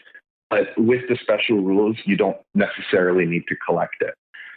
but 0.50 0.68
with 0.78 1.08
the 1.10 1.18
special 1.22 1.62
rules, 1.62 1.98
you 2.06 2.18
don't 2.18 2.38
necessarily 2.54 3.26
need 3.26 3.44
to 3.48 3.56
collect 3.66 3.96
it. 4.02 4.14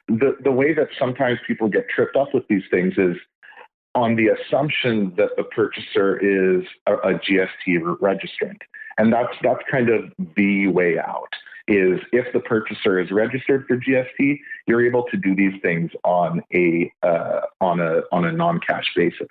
The 0.08 0.36
the 0.42 0.50
way 0.50 0.74
that 0.74 0.88
sometimes 0.98 1.38
people 1.46 1.68
get 1.68 1.88
tripped 1.88 2.16
up 2.16 2.34
with 2.34 2.46
these 2.48 2.64
things 2.70 2.94
is 2.96 3.16
on 3.94 4.16
the 4.16 4.28
assumption 4.28 5.14
that 5.16 5.30
the 5.36 5.44
purchaser 5.44 6.16
is 6.18 6.64
a, 6.86 6.94
a 6.94 7.14
GST 7.14 7.98
registrant, 8.00 8.58
and 8.98 9.12
that's 9.12 9.34
that's 9.42 9.62
kind 9.70 9.88
of 9.88 10.12
the 10.36 10.68
way 10.68 10.98
out 10.98 11.32
is 11.68 12.00
if 12.12 12.32
the 12.32 12.40
purchaser 12.40 12.98
is 12.98 13.10
registered 13.10 13.66
for 13.66 13.76
GST, 13.76 14.38
you're 14.66 14.84
able 14.84 15.04
to 15.04 15.16
do 15.16 15.34
these 15.34 15.60
things 15.62 15.90
on 16.04 16.42
a 16.54 16.92
uh, 17.02 17.40
on 17.60 17.80
a 17.80 18.02
on 18.10 18.24
a 18.24 18.32
non-cash 18.32 18.86
basis. 18.96 19.28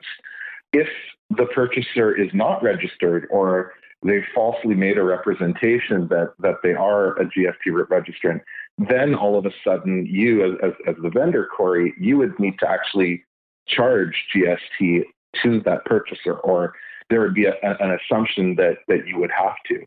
If 0.73 0.87
the 1.29 1.45
purchaser 1.47 2.15
is 2.15 2.29
not 2.33 2.63
registered 2.63 3.27
or 3.29 3.73
they 4.03 4.23
falsely 4.33 4.73
made 4.73 4.97
a 4.97 5.03
representation 5.03 6.07
that 6.07 6.33
that 6.39 6.55
they 6.63 6.73
are 6.73 7.19
a 7.19 7.25
GST 7.25 7.67
registrant, 7.67 8.41
then 8.77 9.13
all 9.13 9.37
of 9.37 9.45
a 9.45 9.51
sudden 9.63 10.05
you 10.05 10.43
as, 10.43 10.57
as, 10.63 10.73
as 10.87 10.95
the 11.01 11.09
vendor, 11.09 11.47
Corey, 11.55 11.93
you 11.99 12.17
would 12.17 12.37
need 12.39 12.57
to 12.59 12.69
actually 12.69 13.23
charge 13.67 14.15
GST 14.35 15.03
to 15.43 15.61
that 15.61 15.85
purchaser, 15.85 16.33
or 16.33 16.73
there 17.09 17.21
would 17.21 17.33
be 17.33 17.45
a, 17.45 17.53
an 17.61 17.97
assumption 17.99 18.55
that 18.55 18.77
that 18.87 19.07
you 19.07 19.19
would 19.19 19.31
have 19.31 19.55
to. 19.67 19.85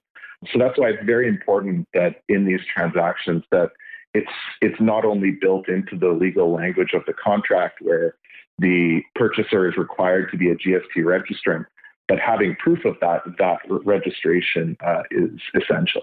So 0.52 0.58
that's 0.58 0.78
why 0.78 0.90
it's 0.90 1.04
very 1.04 1.28
important 1.28 1.88
that 1.94 2.22
in 2.28 2.44
these 2.46 2.60
transactions 2.74 3.44
that 3.50 3.70
it's 4.14 4.30
it's 4.60 4.80
not 4.80 5.04
only 5.04 5.32
built 5.40 5.68
into 5.68 5.98
the 5.98 6.08
legal 6.08 6.52
language 6.52 6.90
of 6.94 7.02
the 7.06 7.12
contract 7.12 7.78
where 7.80 8.14
the 8.58 9.00
purchaser 9.14 9.68
is 9.68 9.76
required 9.76 10.30
to 10.30 10.36
be 10.36 10.50
a 10.50 10.54
GST 10.54 10.98
registrant, 10.98 11.66
but 12.06 12.18
having 12.18 12.54
proof 12.56 12.84
of 12.84 12.96
that 13.00 13.22
that 13.38 13.58
registration 13.84 14.76
uh, 14.86 15.02
is 15.10 15.40
essential. 15.54 16.02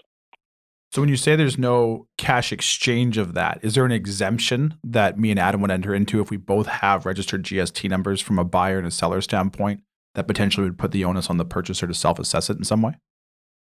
So 0.91 1.01
when 1.01 1.07
you 1.07 1.15
say 1.15 1.37
there's 1.37 1.57
no 1.57 2.07
cash 2.17 2.51
exchange 2.51 3.17
of 3.17 3.33
that, 3.33 3.59
is 3.61 3.75
there 3.75 3.85
an 3.85 3.93
exemption 3.93 4.77
that 4.83 5.17
me 5.17 5.31
and 5.31 5.39
Adam 5.39 5.61
would 5.61 5.71
enter 5.71 5.95
into 5.95 6.19
if 6.19 6.29
we 6.29 6.35
both 6.35 6.67
have 6.67 7.05
registered 7.05 7.43
GST 7.43 7.89
numbers 7.89 8.19
from 8.19 8.37
a 8.37 8.43
buyer 8.43 8.77
and 8.77 8.87
a 8.87 8.91
seller 8.91 9.21
standpoint 9.21 9.83
that 10.15 10.27
potentially 10.27 10.65
would 10.65 10.77
put 10.77 10.91
the 10.91 11.05
onus 11.05 11.29
on 11.29 11.37
the 11.37 11.45
purchaser 11.45 11.87
to 11.87 11.93
self-assess 11.93 12.49
it 12.49 12.57
in 12.57 12.65
some 12.65 12.81
way? 12.81 12.95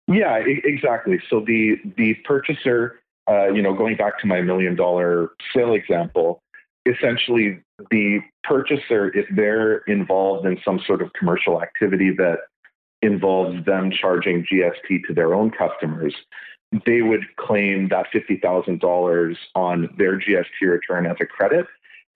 Yeah, 0.06 0.36
exactly. 0.36 1.20
So 1.30 1.40
the 1.40 1.76
the 1.96 2.14
purchaser 2.24 3.00
uh, 3.28 3.48
you 3.48 3.62
know, 3.62 3.72
going 3.72 3.96
back 3.96 4.18
to 4.20 4.26
my 4.26 4.40
million 4.42 4.76
dollar 4.76 5.30
sale 5.54 5.72
example, 5.72 6.42
essentially 6.86 7.60
the 7.90 8.20
purchaser, 8.42 9.08
if 9.16 9.26
they're 9.34 9.78
involved 9.86 10.46
in 10.46 10.58
some 10.64 10.80
sort 10.86 11.00
of 11.00 11.12
commercial 11.14 11.62
activity 11.62 12.10
that 12.18 12.38
involves 13.02 13.64
them 13.64 13.90
charging 13.90 14.44
GST 14.44 15.06
to 15.06 15.14
their 15.14 15.34
own 15.34 15.50
customers, 15.50 16.14
they 16.86 17.02
would 17.02 17.24
claim 17.36 17.88
that 17.88 18.06
$50,000 18.14 19.36
on 19.54 19.88
their 19.96 20.18
GST 20.18 20.46
return 20.62 21.06
as 21.06 21.16
a 21.20 21.26
credit 21.26 21.66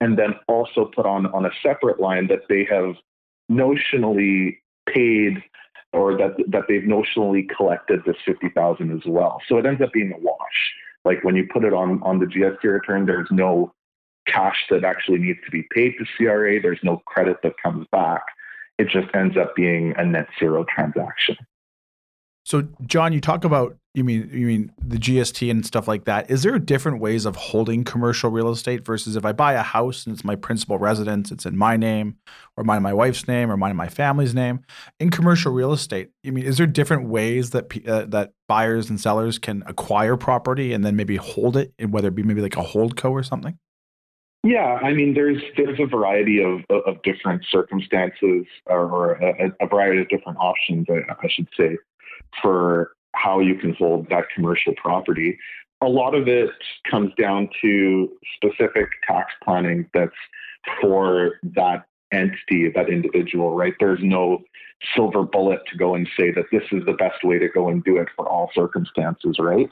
and 0.01 0.17
then 0.17 0.33
also 0.47 0.85
put 0.95 1.05
on 1.05 1.25
on 1.27 1.45
a 1.45 1.51
separate 1.61 1.99
line 1.99 2.27
that 2.27 2.41
they 2.49 2.65
have 2.65 2.95
notionally 3.51 4.57
paid 4.87 5.43
or 5.93 6.17
that 6.17 6.35
that 6.47 6.63
they've 6.67 6.83
notionally 6.83 7.47
collected 7.55 8.01
this 8.05 8.15
50,000 8.25 8.91
as 8.91 9.05
well. 9.05 9.41
So 9.47 9.57
it 9.57 9.65
ends 9.65 9.81
up 9.81 9.91
being 9.93 10.13
a 10.13 10.19
wash. 10.19 10.73
Like 11.05 11.23
when 11.23 11.35
you 11.35 11.47
put 11.51 11.63
it 11.63 11.73
on 11.73 12.01
on 12.03 12.19
the 12.19 12.25
GST 12.25 12.63
return 12.63 13.05
there's 13.05 13.29
no 13.31 13.73
cash 14.27 14.65
that 14.69 14.83
actually 14.83 15.19
needs 15.19 15.39
to 15.45 15.51
be 15.51 15.63
paid 15.73 15.93
to 15.97 16.05
CRA, 16.17 16.61
there's 16.61 16.79
no 16.83 16.97
credit 17.05 17.37
that 17.43 17.53
comes 17.61 17.87
back. 17.91 18.21
It 18.77 18.89
just 18.89 19.07
ends 19.13 19.35
up 19.37 19.55
being 19.55 19.93
a 19.97 20.05
net 20.05 20.27
zero 20.39 20.65
transaction. 20.73 21.35
So, 22.45 22.67
John, 22.85 23.13
you 23.13 23.21
talk 23.21 23.43
about 23.43 23.77
you 23.95 24.03
mean 24.03 24.29
you 24.31 24.45
mean 24.45 24.71
the 24.79 24.97
GST 24.97 25.49
and 25.49 25.65
stuff 25.65 25.87
like 25.87 26.05
that. 26.05 26.29
Is 26.29 26.43
there 26.43 26.57
different 26.59 26.99
ways 26.99 27.25
of 27.25 27.35
holding 27.35 27.83
commercial 27.83 28.29
real 28.29 28.49
estate 28.49 28.85
versus 28.85 29.15
if 29.15 29.25
I 29.25 29.31
buy 29.31 29.53
a 29.53 29.63
house 29.63 30.05
and 30.05 30.13
it's 30.13 30.23
my 30.23 30.35
principal 30.35 30.77
residence, 30.77 31.31
it's 31.31 31.45
in 31.45 31.57
my 31.57 31.75
name, 31.75 32.17
or 32.55 32.63
mine 32.63 32.77
and 32.77 32.83
my 32.83 32.93
wife's 32.93 33.27
name, 33.27 33.51
or 33.51 33.57
mine 33.57 33.71
and 33.71 33.77
my 33.77 33.87
family's 33.87 34.35
name? 34.35 34.59
In 34.99 35.09
commercial 35.09 35.51
real 35.51 35.73
estate, 35.73 36.09
I 36.25 36.29
mean, 36.29 36.45
is 36.45 36.57
there 36.57 36.67
different 36.67 37.09
ways 37.09 37.49
that 37.49 37.65
uh, 37.87 38.05
that 38.05 38.33
buyers 38.47 38.89
and 38.89 38.99
sellers 38.99 39.39
can 39.39 39.63
acquire 39.65 40.17
property 40.17 40.71
and 40.71 40.85
then 40.85 40.95
maybe 40.95 41.15
hold 41.15 41.57
it, 41.57 41.73
whether 41.89 42.09
it 42.09 42.15
be 42.15 42.23
maybe 42.23 42.41
like 42.41 42.57
a 42.57 42.63
hold 42.63 42.95
co 42.95 43.11
or 43.11 43.23
something? 43.23 43.57
Yeah, 44.43 44.79
I 44.81 44.93
mean, 44.93 45.15
there's 45.15 45.41
there's 45.57 45.79
a 45.79 45.87
variety 45.87 46.43
of 46.43 46.61
of 46.69 47.01
different 47.01 47.43
circumstances 47.49 48.45
or, 48.67 49.13
a, 49.13 49.51
a 49.59 49.67
variety 49.67 50.01
of 50.01 50.09
different 50.09 50.37
options, 50.37 50.85
I, 50.89 51.11
I 51.11 51.27
should 51.27 51.49
say 51.57 51.77
for 52.41 52.91
how 53.13 53.39
you 53.39 53.55
can 53.55 53.73
hold 53.73 54.09
that 54.09 54.25
commercial 54.33 54.73
property. 54.75 55.37
A 55.81 55.87
lot 55.87 56.13
of 56.13 56.27
it 56.27 56.49
comes 56.89 57.11
down 57.17 57.49
to 57.61 58.09
specific 58.35 58.89
tax 59.07 59.31
planning 59.43 59.89
that's 59.93 60.11
for 60.81 61.39
that 61.55 61.85
entity, 62.11 62.69
that 62.73 62.89
individual, 62.89 63.55
right? 63.55 63.73
There's 63.79 63.99
no 64.01 64.39
silver 64.95 65.23
bullet 65.23 65.59
to 65.71 65.77
go 65.77 65.95
and 65.95 66.07
say 66.17 66.31
that 66.31 66.45
this 66.51 66.63
is 66.71 66.85
the 66.85 66.93
best 66.93 67.23
way 67.23 67.37
to 67.39 67.47
go 67.49 67.69
and 67.69 67.83
do 67.83 67.97
it 67.97 68.07
for 68.15 68.27
all 68.27 68.49
circumstances, 68.53 69.37
right? 69.39 69.69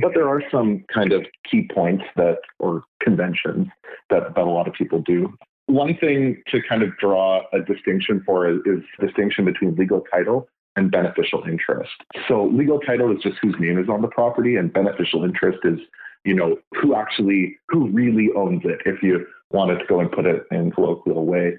But 0.00 0.12
there 0.14 0.28
are 0.28 0.42
some 0.50 0.84
kind 0.92 1.12
of 1.12 1.26
key 1.50 1.68
points 1.74 2.04
that, 2.16 2.38
or 2.58 2.84
conventions 3.02 3.68
that, 4.10 4.34
that 4.34 4.42
a 4.42 4.50
lot 4.50 4.68
of 4.68 4.74
people 4.74 5.02
do. 5.02 5.36
One 5.66 5.96
thing 5.96 6.42
to 6.48 6.60
kind 6.66 6.82
of 6.82 6.96
draw 6.98 7.42
a 7.52 7.60
distinction 7.60 8.22
for 8.24 8.48
is, 8.48 8.58
is 8.66 8.82
distinction 9.00 9.44
between 9.44 9.74
legal 9.74 10.02
title 10.12 10.48
and 10.76 10.90
beneficial 10.90 11.42
interest. 11.44 11.92
So 12.28 12.46
legal 12.46 12.80
title 12.80 13.14
is 13.14 13.22
just 13.22 13.36
whose 13.42 13.54
name 13.58 13.78
is 13.78 13.88
on 13.88 14.02
the 14.02 14.08
property, 14.08 14.56
and 14.56 14.72
beneficial 14.72 15.24
interest 15.24 15.58
is, 15.64 15.78
you 16.24 16.34
know, 16.34 16.56
who 16.80 16.94
actually, 16.94 17.58
who 17.68 17.88
really 17.88 18.30
owns 18.36 18.62
it, 18.64 18.80
if 18.86 19.02
you 19.02 19.26
wanted 19.50 19.78
to 19.78 19.84
go 19.86 20.00
and 20.00 20.10
put 20.10 20.24
it 20.24 20.44
in 20.50 20.70
colloquial 20.70 21.26
way. 21.26 21.58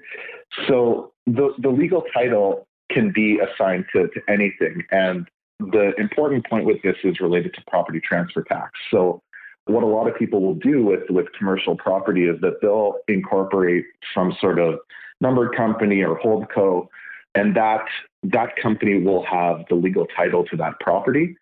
So 0.66 1.12
the, 1.26 1.54
the 1.58 1.68
legal 1.68 2.02
title 2.12 2.66
can 2.90 3.12
be 3.14 3.38
assigned 3.38 3.86
to, 3.92 4.08
to 4.08 4.20
anything. 4.28 4.82
And 4.90 5.28
the 5.60 5.92
important 5.98 6.46
point 6.48 6.66
with 6.66 6.82
this 6.82 6.96
is 7.04 7.20
related 7.20 7.54
to 7.54 7.62
property 7.68 8.00
transfer 8.00 8.42
tax. 8.42 8.72
So 8.90 9.22
what 9.66 9.82
a 9.82 9.86
lot 9.86 10.08
of 10.08 10.16
people 10.16 10.42
will 10.42 10.54
do 10.56 10.84
with, 10.84 11.08
with 11.08 11.26
commercial 11.38 11.76
property 11.76 12.24
is 12.24 12.40
that 12.40 12.60
they'll 12.60 12.96
incorporate 13.08 13.84
some 14.14 14.36
sort 14.40 14.58
of 14.58 14.80
numbered 15.20 15.56
company 15.56 16.02
or 16.02 16.16
hold 16.16 16.46
co 16.54 16.88
and 17.34 17.56
that 17.56 17.84
that 18.22 18.56
company 18.56 19.02
will 19.02 19.24
have 19.24 19.64
the 19.68 19.74
legal 19.74 20.06
title 20.16 20.44
to 20.44 20.56
that 20.56 20.78
property 20.80 21.36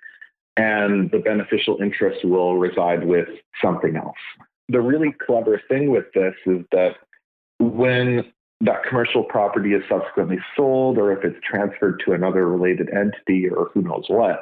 and 0.56 1.10
the 1.10 1.18
beneficial 1.18 1.78
interest 1.80 2.24
will 2.24 2.56
reside 2.58 3.06
with 3.06 3.28
something 3.62 3.96
else. 3.96 4.16
The 4.68 4.80
really 4.80 5.14
clever 5.26 5.60
thing 5.68 5.90
with 5.90 6.06
this 6.14 6.34
is 6.46 6.64
that 6.72 6.96
when 7.58 8.24
that 8.60 8.84
commercial 8.84 9.24
property 9.24 9.72
is 9.72 9.82
subsequently 9.88 10.38
sold 10.56 10.98
or 10.98 11.12
if 11.12 11.24
it's 11.24 11.38
transferred 11.44 12.02
to 12.04 12.12
another 12.12 12.48
related 12.48 12.90
entity 12.90 13.48
or 13.48 13.70
who 13.72 13.82
knows 13.82 14.04
what, 14.08 14.40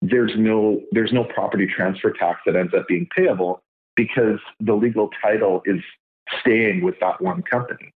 there's 0.00 0.32
no 0.36 0.80
there's 0.92 1.12
no 1.12 1.24
property 1.24 1.66
transfer 1.66 2.12
tax 2.12 2.40
that 2.46 2.54
ends 2.54 2.72
up 2.72 2.86
being 2.86 3.08
payable 3.16 3.60
because 3.96 4.38
the 4.60 4.74
legal 4.74 5.10
title 5.20 5.60
is 5.64 5.80
staying 6.40 6.82
with 6.82 6.94
that 7.00 7.20
one 7.20 7.42
company. 7.42 7.92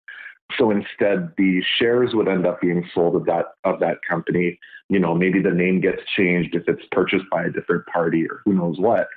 So 0.58 0.70
instead, 0.70 1.32
the 1.36 1.62
shares 1.78 2.10
would 2.14 2.28
end 2.28 2.46
up 2.46 2.60
being 2.60 2.88
sold 2.94 3.16
of 3.16 3.26
that 3.26 3.46
of 3.64 3.80
that 3.80 3.98
company. 4.08 4.58
You 4.88 4.98
know, 4.98 5.14
maybe 5.14 5.40
the 5.40 5.50
name 5.50 5.80
gets 5.80 6.02
changed 6.16 6.54
if 6.54 6.68
it's 6.68 6.86
purchased 6.90 7.26
by 7.30 7.44
a 7.44 7.50
different 7.50 7.86
party 7.86 8.26
or 8.28 8.42
who 8.44 8.54
knows 8.54 8.78
what. 8.78 9.08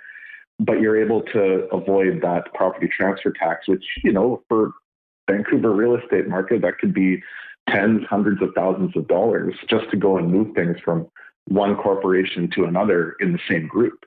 But 0.60 0.80
you're 0.80 1.02
able 1.02 1.22
to 1.34 1.68
avoid 1.72 2.22
that 2.22 2.54
property 2.54 2.88
transfer 2.96 3.32
tax, 3.32 3.68
which 3.68 3.84
you 4.04 4.12
know, 4.12 4.44
for 4.50 4.72
Vancouver 5.30 5.72
real 5.72 5.96
estate 5.96 6.28
market, 6.28 6.62
that 6.62 6.78
could 6.78 6.94
be 6.94 7.22
tens, 7.70 8.02
hundreds 8.10 8.42
of 8.42 8.50
thousands 8.56 8.96
of 8.96 9.08
dollars 9.08 9.56
just 9.70 9.90
to 9.92 9.98
go 9.98 10.18
and 10.18 10.32
move 10.32 10.54
things 10.56 10.78
from 10.84 11.08
one 11.48 11.76
corporation 11.76 12.50
to 12.56 12.66
another 12.66 13.16
in 13.20 13.34
the 13.34 13.40
same 13.50 13.68
group. 13.68 14.06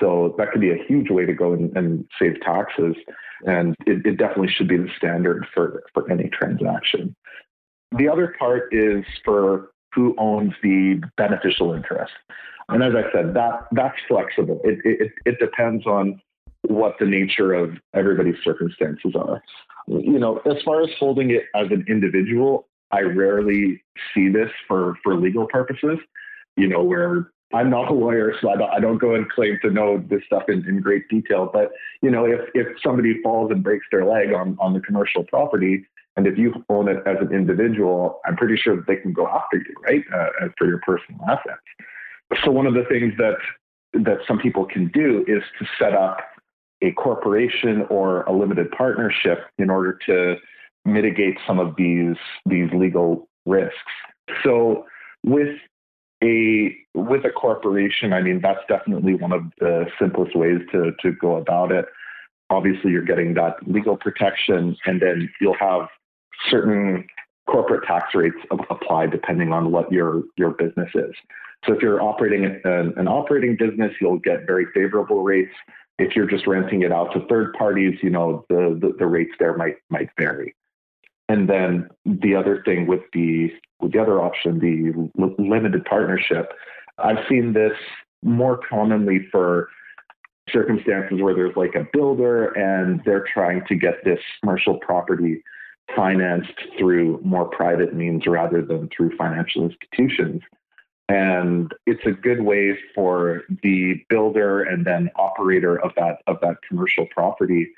So 0.00 0.34
that 0.38 0.52
could 0.52 0.60
be 0.60 0.70
a 0.70 0.84
huge 0.86 1.10
way 1.10 1.24
to 1.26 1.32
go 1.32 1.52
and, 1.52 1.76
and 1.76 2.04
save 2.18 2.40
taxes. 2.40 2.94
And 3.46 3.74
it, 3.86 4.04
it 4.04 4.16
definitely 4.16 4.52
should 4.52 4.68
be 4.68 4.76
the 4.76 4.90
standard 4.96 5.46
for, 5.54 5.84
for 5.94 6.10
any 6.10 6.28
transaction. 6.28 7.14
The 7.96 8.08
other 8.08 8.34
part 8.38 8.72
is 8.72 9.04
for 9.24 9.70
who 9.94 10.14
owns 10.18 10.52
the 10.62 11.00
beneficial 11.16 11.72
interest. 11.72 12.12
And 12.68 12.82
as 12.82 12.92
I 12.94 13.10
said, 13.12 13.34
that 13.34 13.66
that's 13.72 13.96
flexible. 14.06 14.60
It, 14.62 14.78
it, 14.84 15.12
it 15.24 15.38
depends 15.38 15.86
on 15.86 16.20
what 16.62 16.96
the 16.98 17.06
nature 17.06 17.54
of 17.54 17.78
everybody's 17.94 18.42
circumstances 18.44 19.14
are. 19.14 19.42
You 19.86 20.18
know, 20.18 20.38
as 20.44 20.62
far 20.64 20.82
as 20.82 20.90
holding 20.98 21.30
it 21.30 21.44
as 21.54 21.68
an 21.70 21.86
individual, 21.88 22.68
I 22.90 23.00
rarely 23.00 23.82
see 24.12 24.28
this 24.28 24.50
for, 24.66 24.98
for 25.02 25.16
legal 25.16 25.46
purposes, 25.46 25.98
you 26.56 26.68
know, 26.68 26.82
where 26.82 27.30
I'm 27.52 27.70
not 27.70 27.90
a 27.90 27.94
lawyer, 27.94 28.34
so 28.40 28.50
I 28.50 28.56
don't, 28.56 28.70
I 28.70 28.78
don't 28.78 28.98
go 28.98 29.14
and 29.14 29.28
claim 29.30 29.58
to 29.62 29.70
know 29.70 30.04
this 30.10 30.20
stuff 30.26 30.44
in, 30.48 30.68
in 30.68 30.80
great 30.80 31.08
detail. 31.08 31.48
But 31.50 31.70
you 32.02 32.10
know, 32.10 32.24
if 32.24 32.40
if 32.54 32.66
somebody 32.84 33.22
falls 33.22 33.50
and 33.50 33.62
breaks 33.62 33.86
their 33.90 34.04
leg 34.04 34.32
on 34.32 34.56
on 34.60 34.74
the 34.74 34.80
commercial 34.80 35.24
property, 35.24 35.86
and 36.16 36.26
if 36.26 36.36
you 36.36 36.52
own 36.68 36.88
it 36.88 36.98
as 37.06 37.16
an 37.20 37.32
individual, 37.32 38.20
I'm 38.26 38.36
pretty 38.36 38.56
sure 38.56 38.76
that 38.76 38.86
they 38.86 38.96
can 38.96 39.12
go 39.12 39.26
after 39.26 39.56
you, 39.56 39.74
right, 39.82 40.04
uh, 40.14 40.48
for 40.58 40.66
your 40.66 40.80
personal 40.84 41.20
assets. 41.28 42.44
So 42.44 42.50
one 42.50 42.66
of 42.66 42.74
the 42.74 42.84
things 42.88 43.14
that 43.18 43.36
that 43.94 44.18
some 44.26 44.38
people 44.38 44.66
can 44.66 44.88
do 44.88 45.24
is 45.26 45.42
to 45.58 45.66
set 45.78 45.94
up 45.94 46.18
a 46.82 46.92
corporation 46.92 47.86
or 47.88 48.22
a 48.24 48.32
limited 48.32 48.70
partnership 48.72 49.38
in 49.58 49.70
order 49.70 49.98
to 50.06 50.36
mitigate 50.84 51.38
some 51.46 51.58
of 51.58 51.74
these 51.76 52.16
these 52.46 52.68
legal 52.74 53.28
risks. 53.46 53.74
So 54.44 54.84
with 55.24 55.56
a 56.22 56.76
with 56.94 57.24
a 57.24 57.30
corporation, 57.30 58.12
I 58.12 58.22
mean 58.22 58.40
that's 58.40 58.60
definitely 58.68 59.14
one 59.14 59.32
of 59.32 59.42
the 59.60 59.86
simplest 59.98 60.36
ways 60.36 60.60
to 60.72 60.92
to 61.02 61.12
go 61.12 61.36
about 61.36 61.72
it. 61.72 61.86
Obviously, 62.50 62.90
you're 62.90 63.02
getting 63.02 63.34
that 63.34 63.56
legal 63.66 63.96
protection, 63.96 64.76
and 64.86 65.00
then 65.00 65.30
you'll 65.40 65.58
have 65.58 65.88
certain 66.50 67.06
corporate 67.46 67.84
tax 67.86 68.14
rates 68.14 68.36
apply 68.70 69.06
depending 69.06 69.52
on 69.52 69.70
what 69.70 69.90
your 69.92 70.22
your 70.36 70.50
business 70.50 70.90
is. 70.94 71.14
So 71.66 71.72
if 71.72 71.82
you're 71.82 72.00
operating 72.02 72.44
an, 72.44 72.94
an 72.96 73.08
operating 73.08 73.56
business, 73.56 73.92
you'll 74.00 74.18
get 74.18 74.46
very 74.46 74.66
favorable 74.74 75.22
rates. 75.22 75.54
If 75.98 76.14
you're 76.14 76.28
just 76.28 76.46
renting 76.46 76.82
it 76.82 76.92
out 76.92 77.12
to 77.14 77.26
third 77.26 77.52
parties, 77.54 77.98
you 78.02 78.10
know 78.10 78.44
the, 78.48 78.78
the, 78.80 78.94
the 78.98 79.06
rates 79.06 79.32
there 79.38 79.56
might 79.56 79.76
might 79.90 80.10
vary. 80.18 80.54
And 81.28 81.48
then 81.48 81.88
the 82.06 82.34
other 82.34 82.62
thing 82.64 82.86
with 82.86 83.02
the 83.12 83.50
with 83.80 83.92
the 83.92 84.00
other 84.00 84.20
option, 84.20 84.58
the 84.58 85.10
limited 85.38 85.84
partnership, 85.84 86.52
I've 86.98 87.24
seen 87.28 87.52
this 87.52 87.72
more 88.22 88.58
commonly 88.68 89.28
for 89.30 89.68
circumstances 90.50 91.20
where 91.20 91.34
there's 91.34 91.56
like 91.56 91.74
a 91.74 91.86
builder 91.92 92.46
and 92.48 93.00
they're 93.04 93.26
trying 93.32 93.64
to 93.66 93.74
get 93.74 94.04
this 94.04 94.18
commercial 94.40 94.78
property 94.78 95.42
financed 95.94 96.54
through 96.78 97.20
more 97.24 97.46
private 97.46 97.94
means 97.94 98.26
rather 98.26 98.62
than 98.62 98.88
through 98.94 99.16
financial 99.16 99.64
institutions. 99.64 100.42
And 101.08 101.72
it's 101.86 102.04
a 102.04 102.10
good 102.10 102.42
way 102.42 102.78
for 102.94 103.44
the 103.62 104.04
builder 104.10 104.62
and 104.62 104.84
then 104.84 105.10
operator 105.16 105.80
of 105.82 105.92
that 105.96 106.18
of 106.26 106.38
that 106.42 106.56
commercial 106.68 107.06
property 107.06 107.68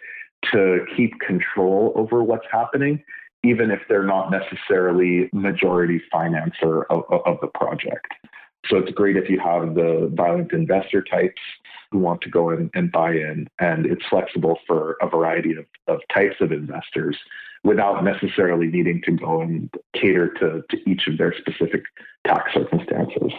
to 0.53 0.85
keep 0.97 1.21
control 1.21 1.93
over 1.95 2.25
what's 2.25 2.47
happening 2.51 3.05
even 3.43 3.71
if 3.71 3.81
they're 3.89 4.05
not 4.05 4.31
necessarily 4.31 5.31
majority 5.33 6.01
financer 6.13 6.85
of, 6.91 7.05
of 7.11 7.39
the 7.41 7.49
project. 7.49 8.13
So 8.67 8.77
it's 8.77 8.93
great 8.93 9.17
if 9.17 9.31
you 9.31 9.41
have 9.41 9.75
the 9.75 10.13
silent 10.17 10.53
investor 10.53 11.03
types 11.03 11.41
who 11.91 11.99
want 11.99 12.21
to 12.23 12.31
go 12.31 12.51
in 12.51 12.71
and 12.75 12.93
buy 12.93 13.13
in, 13.13 13.49
and 13.59 13.87
it's 13.87 14.05
flexible 14.09 14.59
for 14.67 14.97
a 15.01 15.09
variety 15.09 15.53
of, 15.57 15.65
of 15.89 16.01
types 16.13 16.37
of 16.41 16.53
investors 16.53 17.17
without 17.65 18.05
necessarily 18.05 18.67
needing 18.67 19.03
to 19.05 19.13
go 19.13 19.41
and 19.41 19.71
cater 19.95 20.33
to, 20.35 20.63
to 20.71 20.91
each 20.91 21.07
of 21.09 21.19
their 21.19 21.35
specific 21.39 21.83
tax 22.27 22.53
circumstances. 22.55 23.33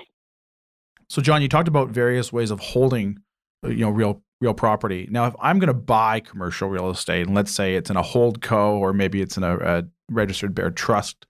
So, 1.07 1.21
John, 1.21 1.41
you 1.41 1.47
talked 1.47 1.67
about 1.67 1.89
various 1.89 2.31
ways 2.31 2.51
of 2.51 2.59
holding, 2.59 3.19
you 3.63 3.77
know, 3.77 3.89
real 3.89 4.21
real 4.41 4.53
property. 4.53 5.07
Now, 5.09 5.27
if 5.27 5.35
I'm 5.39 5.59
going 5.59 5.67
to 5.67 5.73
buy 5.73 6.19
commercial 6.19 6.67
real 6.67 6.89
estate, 6.89 7.27
and 7.27 7.35
let's 7.35 7.51
say 7.51 7.75
it's 7.75 7.89
in 7.89 7.95
a 7.95 8.01
hold 8.01 8.41
co 8.41 8.75
or 8.77 8.91
maybe 8.91 9.21
it's 9.21 9.37
in 9.37 9.43
a, 9.43 9.57
a 9.57 9.83
registered 10.09 10.53
bare 10.53 10.71
trust, 10.71 11.25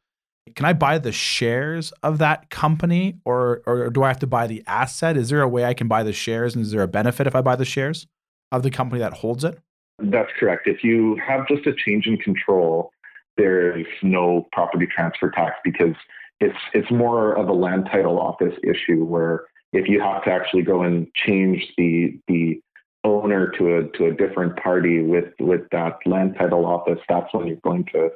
can 0.55 0.65
I 0.65 0.73
buy 0.73 0.97
the 0.97 1.11
shares 1.11 1.93
of 2.01 2.17
that 2.17 2.49
company, 2.49 3.19
or 3.25 3.61
or 3.67 3.89
do 3.89 4.03
I 4.03 4.07
have 4.07 4.19
to 4.19 4.27
buy 4.27 4.47
the 4.47 4.63
asset? 4.65 5.15
Is 5.17 5.29
there 5.29 5.41
a 5.41 5.47
way 5.47 5.65
I 5.65 5.73
can 5.73 5.87
buy 5.87 6.03
the 6.03 6.13
shares, 6.13 6.55
and 6.55 6.63
is 6.65 6.71
there 6.71 6.81
a 6.81 6.87
benefit 6.87 7.27
if 7.27 7.35
I 7.35 7.41
buy 7.41 7.55
the 7.55 7.65
shares 7.65 8.07
of 8.51 8.63
the 8.63 8.71
company 8.71 8.99
that 8.99 9.13
holds 9.13 9.43
it? 9.43 9.59
That's 9.99 10.31
correct. 10.39 10.67
If 10.67 10.83
you 10.83 11.17
have 11.25 11.47
just 11.47 11.67
a 11.67 11.73
change 11.73 12.07
in 12.07 12.17
control, 12.17 12.91
there's 13.37 13.85
no 14.01 14.47
property 14.51 14.87
transfer 14.87 15.29
tax 15.29 15.55
because 15.63 15.95
it's 16.39 16.57
it's 16.73 16.89
more 16.89 17.33
of 17.33 17.47
a 17.47 17.53
land 17.53 17.87
title 17.91 18.19
office 18.19 18.55
issue 18.63 19.03
where 19.03 19.43
if 19.73 19.87
you 19.87 20.01
have 20.01 20.23
to 20.23 20.31
actually 20.31 20.63
go 20.63 20.81
and 20.81 21.07
change 21.13 21.71
the 21.77 22.19
the 22.27 22.61
owner 23.03 23.51
to 23.57 23.77
a 23.77 23.97
to 23.97 24.05
a 24.07 24.13
different 24.13 24.57
party 24.57 25.01
with 25.01 25.33
with 25.39 25.61
that 25.71 25.97
land 26.05 26.35
title 26.37 26.65
office, 26.65 26.99
that's 27.09 27.33
when 27.33 27.47
you're 27.47 27.57
going 27.57 27.85
to 27.93 28.09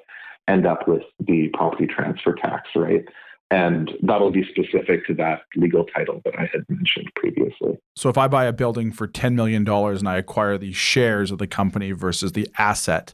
end 0.47 0.65
up 0.65 0.87
with 0.87 1.03
the 1.19 1.49
property 1.53 1.87
transfer 1.87 2.33
tax, 2.33 2.69
right? 2.75 3.05
And 3.51 3.91
that'll 4.01 4.31
be 4.31 4.43
specific 4.43 5.05
to 5.07 5.13
that 5.15 5.41
legal 5.55 5.85
title 5.85 6.21
that 6.25 6.33
I 6.37 6.49
had 6.51 6.65
mentioned 6.67 7.11
previously. 7.15 7.77
So 7.95 8.09
if 8.09 8.17
I 8.17 8.27
buy 8.27 8.45
a 8.45 8.53
building 8.53 8.91
for 8.91 9.07
$10 9.07 9.33
million 9.33 9.67
and 9.67 10.09
I 10.09 10.17
acquire 10.17 10.57
the 10.57 10.73
shares 10.73 11.29
of 11.29 11.37
the 11.37 11.45
company 11.45 11.91
versus 11.91 12.31
the 12.31 12.47
asset, 12.57 13.13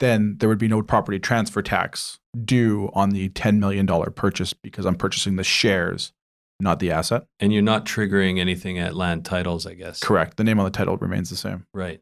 then 0.00 0.36
there 0.38 0.48
would 0.48 0.58
be 0.58 0.68
no 0.68 0.82
property 0.82 1.18
transfer 1.18 1.62
tax 1.62 2.18
due 2.44 2.90
on 2.92 3.10
the 3.10 3.28
$10 3.30 3.58
million 3.58 3.86
purchase 4.14 4.52
because 4.52 4.84
I'm 4.84 4.96
purchasing 4.96 5.36
the 5.36 5.44
shares, 5.44 6.12
not 6.60 6.80
the 6.80 6.90
asset. 6.90 7.24
And 7.40 7.52
you're 7.52 7.62
not 7.62 7.86
triggering 7.86 8.38
anything 8.38 8.78
at 8.78 8.94
land 8.94 9.24
titles, 9.24 9.66
I 9.66 9.74
guess. 9.74 10.00
Correct. 10.00 10.36
The 10.36 10.44
name 10.44 10.58
on 10.58 10.64
the 10.64 10.70
title 10.70 10.96
remains 10.96 11.30
the 11.30 11.36
same. 11.36 11.66
Right. 11.72 12.00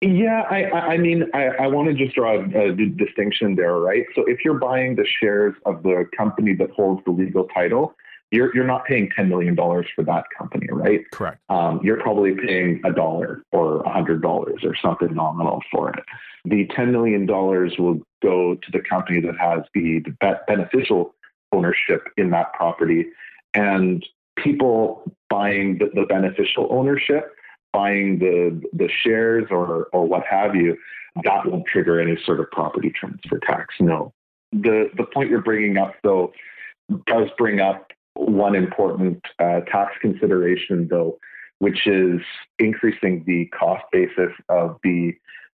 Yeah, 0.00 0.42
I, 0.50 0.70
I 0.70 0.98
mean, 0.98 1.24
I, 1.32 1.46
I 1.46 1.66
want 1.66 1.88
to 1.88 1.94
just 1.94 2.14
draw 2.14 2.34
a, 2.34 2.68
a 2.68 2.72
distinction 2.74 3.54
there, 3.54 3.76
right? 3.76 4.04
So 4.14 4.24
if 4.26 4.44
you're 4.44 4.58
buying 4.58 4.96
the 4.96 5.06
shares 5.20 5.54
of 5.64 5.82
the 5.82 6.04
company 6.14 6.54
that 6.56 6.70
holds 6.72 7.02
the 7.06 7.10
legal 7.10 7.48
title, 7.54 7.94
you're 8.30 8.54
you're 8.54 8.66
not 8.66 8.84
paying 8.84 9.08
ten 9.16 9.28
million 9.28 9.54
dollars 9.54 9.86
for 9.94 10.02
that 10.04 10.24
company, 10.36 10.66
right? 10.70 11.10
Correct. 11.12 11.38
Um, 11.48 11.80
you're 11.82 12.00
probably 12.00 12.34
paying 12.34 12.82
a 12.84 12.92
dollar 12.92 13.42
or 13.52 13.80
a 13.82 13.90
hundred 13.90 14.20
dollars 14.20 14.60
or 14.64 14.74
something 14.76 15.14
nominal 15.14 15.62
for 15.70 15.90
it. 15.90 16.04
The 16.44 16.66
ten 16.74 16.92
million 16.92 17.24
dollars 17.24 17.74
will 17.78 18.00
go 18.22 18.56
to 18.56 18.70
the 18.72 18.80
company 18.80 19.20
that 19.20 19.38
has 19.38 19.60
the, 19.72 20.00
the 20.00 20.36
beneficial 20.46 21.14
ownership 21.52 22.08
in 22.16 22.30
that 22.30 22.52
property, 22.54 23.06
and 23.54 24.04
people 24.36 25.02
buying 25.30 25.78
the, 25.78 25.90
the 25.94 26.06
beneficial 26.06 26.68
ownership 26.70 27.34
buying 27.74 28.20
the 28.20 28.62
the 28.72 28.88
shares 29.02 29.44
or 29.50 29.88
or 29.92 30.06
what 30.06 30.22
have 30.30 30.54
you, 30.54 30.78
that 31.24 31.44
won't 31.44 31.66
trigger 31.66 32.00
any 32.00 32.16
sort 32.24 32.40
of 32.40 32.50
property 32.52 32.90
transfer 32.98 33.38
tax. 33.40 33.74
No. 33.80 34.14
The 34.52 34.88
the 34.96 35.04
point 35.04 35.28
you're 35.28 35.42
bringing 35.42 35.76
up 35.76 35.94
though 36.02 36.32
does 37.06 37.28
bring 37.36 37.60
up 37.60 37.90
one 38.14 38.54
important 38.54 39.22
uh, 39.40 39.60
tax 39.60 39.96
consideration 40.00 40.88
though, 40.88 41.18
which 41.58 41.86
is 41.86 42.20
increasing 42.58 43.24
the 43.26 43.46
cost 43.46 43.84
basis 43.90 44.32
of 44.48 44.78
the 44.84 45.12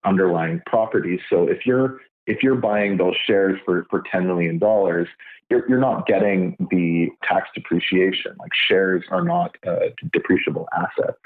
underlying 0.04 0.62
property. 0.66 1.20
So 1.28 1.46
if 1.46 1.66
you're 1.66 2.00
if 2.26 2.42
you're 2.42 2.56
buying 2.56 2.96
those 2.96 3.14
shares 3.26 3.58
for, 3.64 3.86
for 3.90 4.02
$10 4.12 4.26
million, 4.26 4.58
you're, 5.48 5.68
you're 5.68 5.78
not 5.78 6.06
getting 6.06 6.56
the 6.70 7.08
tax 7.22 7.48
depreciation. 7.54 8.34
Like 8.38 8.50
shares 8.68 9.04
are 9.10 9.22
not 9.22 9.56
uh, 9.66 9.90
depreciable 10.14 10.66
assets 10.76 11.18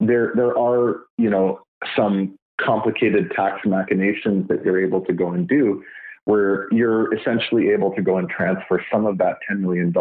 there 0.00 0.32
there 0.34 0.56
are 0.56 1.02
you 1.16 1.30
know 1.30 1.60
some 1.96 2.38
complicated 2.60 3.30
tax 3.34 3.64
machinations 3.64 4.48
that 4.48 4.64
you're 4.64 4.84
able 4.84 5.00
to 5.00 5.12
go 5.12 5.30
and 5.30 5.48
do 5.48 5.82
where 6.24 6.68
you're 6.72 7.14
essentially 7.14 7.70
able 7.70 7.94
to 7.94 8.02
go 8.02 8.18
and 8.18 8.28
transfer 8.28 8.84
some 8.92 9.06
of 9.06 9.16
that 9.16 9.38
$10 9.50 9.60
million 9.60 9.92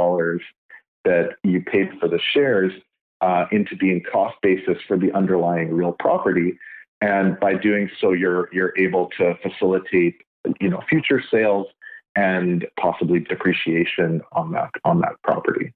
that 1.06 1.30
you 1.44 1.62
paid 1.62 1.90
for 2.02 2.10
the 2.10 2.20
shares 2.34 2.74
uh, 3.22 3.46
into 3.52 3.78
being 3.78 4.04
cost 4.12 4.36
basis 4.42 4.78
for 4.88 4.98
the 4.98 5.10
underlying 5.14 5.72
real 5.72 5.96
property. 6.00 6.58
And 7.00 7.40
by 7.40 7.54
doing 7.54 7.90
so, 8.02 8.12
you're, 8.12 8.50
you're 8.52 8.74
able 8.78 9.10
to 9.18 9.36
facilitate, 9.42 10.16
you 10.60 10.70
know, 10.70 10.82
future 10.90 11.22
sales 11.30 11.68
and 12.16 12.66
possibly 12.80 13.20
depreciation 13.20 14.22
on 14.32 14.52
that, 14.52 14.72
on 14.84 15.02
that 15.02 15.14
property. 15.24 15.74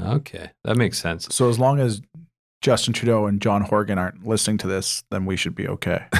Okay. 0.00 0.50
That 0.64 0.76
makes 0.76 0.98
sense. 0.98 1.28
So 1.34 1.48
as 1.48 1.58
long 1.58 1.80
as 1.80 2.02
Justin 2.60 2.92
Trudeau 2.92 3.26
and 3.26 3.40
John 3.40 3.62
Horgan 3.62 3.98
aren't 3.98 4.26
listening 4.26 4.58
to 4.58 4.66
this, 4.66 5.04
then 5.10 5.24
we 5.24 5.36
should 5.36 5.54
be 5.54 5.68
okay. 5.68 6.06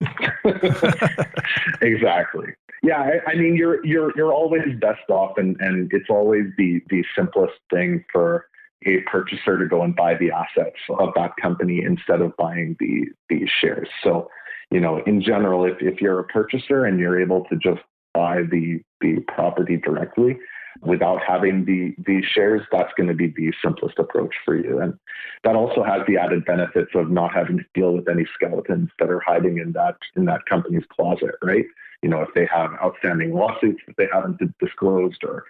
exactly. 1.80 2.48
Yeah, 2.82 3.00
I, 3.00 3.30
I, 3.30 3.34
mean, 3.34 3.56
you're 3.56 3.84
you're 3.84 4.12
you're 4.16 4.32
always 4.32 4.62
best 4.80 5.08
off, 5.10 5.38
and 5.38 5.56
and 5.60 5.90
it's 5.92 6.10
always 6.10 6.44
the 6.58 6.80
the 6.90 7.04
simplest 7.16 7.54
thing 7.72 8.04
for 8.12 8.46
a 8.86 8.98
purchaser 9.10 9.58
to 9.58 9.66
go 9.66 9.82
and 9.82 9.96
buy 9.96 10.14
the 10.14 10.30
assets 10.30 10.76
of 10.98 11.08
that 11.16 11.32
company 11.40 11.82
instead 11.84 12.20
of 12.20 12.36
buying 12.36 12.76
the 12.78 13.06
the 13.28 13.48
shares. 13.60 13.88
So, 14.02 14.28
you 14.70 14.80
know, 14.80 15.02
in 15.06 15.22
general, 15.22 15.64
if 15.64 15.76
if 15.80 16.00
you're 16.00 16.18
a 16.18 16.24
purchaser 16.24 16.84
and 16.84 16.98
you're 16.98 17.20
able 17.20 17.44
to 17.46 17.56
just 17.56 17.82
buy 18.14 18.42
the 18.50 18.80
the 19.00 19.20
property 19.28 19.76
directly, 19.76 20.38
without 20.82 21.20
having 21.26 21.64
the 21.64 21.94
the 22.04 22.22
shares, 22.22 22.62
that's 22.70 22.92
going 22.96 23.08
to 23.08 23.14
be 23.14 23.28
the 23.28 23.52
simplest 23.62 23.98
approach 23.98 24.34
for 24.44 24.56
you. 24.56 24.80
And 24.80 24.98
that 25.44 25.56
also 25.56 25.82
has 25.82 26.02
the 26.06 26.16
added 26.16 26.44
benefits 26.44 26.90
of 26.94 27.10
not 27.10 27.34
having 27.34 27.58
to 27.58 27.64
deal 27.74 27.92
with 27.92 28.08
any 28.08 28.26
skeletons 28.34 28.90
that 28.98 29.10
are 29.10 29.22
hiding 29.24 29.58
in 29.58 29.72
that 29.72 29.96
in 30.16 30.24
that 30.26 30.46
company's 30.46 30.84
closet, 30.88 31.34
right? 31.42 31.66
You 32.02 32.08
know, 32.08 32.22
if 32.22 32.28
they 32.34 32.46
have 32.46 32.72
outstanding 32.82 33.34
lawsuits 33.34 33.80
that 33.86 33.96
they 33.96 34.08
haven't 34.12 34.40
disclosed 34.58 35.22
or 35.24 35.44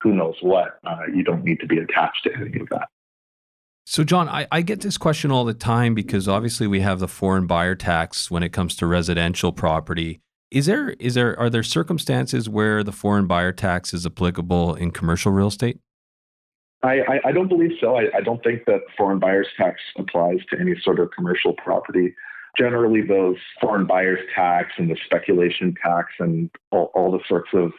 who 0.00 0.12
knows 0.12 0.36
what, 0.40 0.78
uh, 0.84 1.02
you 1.14 1.22
don't 1.22 1.44
need 1.44 1.60
to 1.60 1.66
be 1.66 1.78
attached 1.78 2.24
to 2.24 2.34
any 2.34 2.60
of 2.60 2.68
that. 2.70 2.88
So, 3.84 4.04
John, 4.04 4.28
I, 4.28 4.46
I, 4.52 4.62
get 4.62 4.80
this 4.80 4.96
question 4.96 5.32
all 5.32 5.44
the 5.44 5.54
time 5.54 5.94
because 5.94 6.28
obviously 6.28 6.68
we 6.68 6.80
have 6.80 7.00
the 7.00 7.08
foreign 7.08 7.48
buyer 7.48 7.74
tax 7.74 8.30
when 8.30 8.44
it 8.44 8.50
comes 8.52 8.76
to 8.76 8.86
residential 8.86 9.52
property. 9.52 10.20
Is 10.52 10.66
there 10.66 10.90
is 10.90 11.14
there 11.14 11.38
are 11.38 11.50
there 11.50 11.62
circumstances 11.62 12.48
where 12.48 12.84
the 12.84 12.92
foreign 12.92 13.26
buyer 13.26 13.52
tax 13.52 13.92
is 13.92 14.06
applicable 14.06 14.74
in 14.76 14.92
commercial 14.92 15.32
real 15.32 15.48
estate? 15.48 15.80
I, 16.82 17.00
I, 17.00 17.20
I 17.26 17.32
don't 17.32 17.48
believe 17.48 17.72
so. 17.80 17.96
I, 17.96 18.08
I, 18.14 18.20
don't 18.20 18.42
think 18.42 18.64
that 18.66 18.80
foreign 18.96 19.20
buyers 19.20 19.46
tax 19.56 19.80
applies 19.96 20.38
to 20.50 20.58
any 20.60 20.74
sort 20.82 20.98
of 20.98 21.10
commercial 21.12 21.54
property. 21.54 22.14
Generally, 22.58 23.06
those 23.06 23.36
foreign 23.60 23.86
buyers 23.86 24.18
tax 24.34 24.72
and 24.78 24.90
the 24.90 24.96
speculation 25.04 25.74
tax 25.82 26.08
and 26.18 26.50
all, 26.70 26.90
all 26.94 27.12
the 27.12 27.20
sorts 27.28 27.50
of 27.54 27.72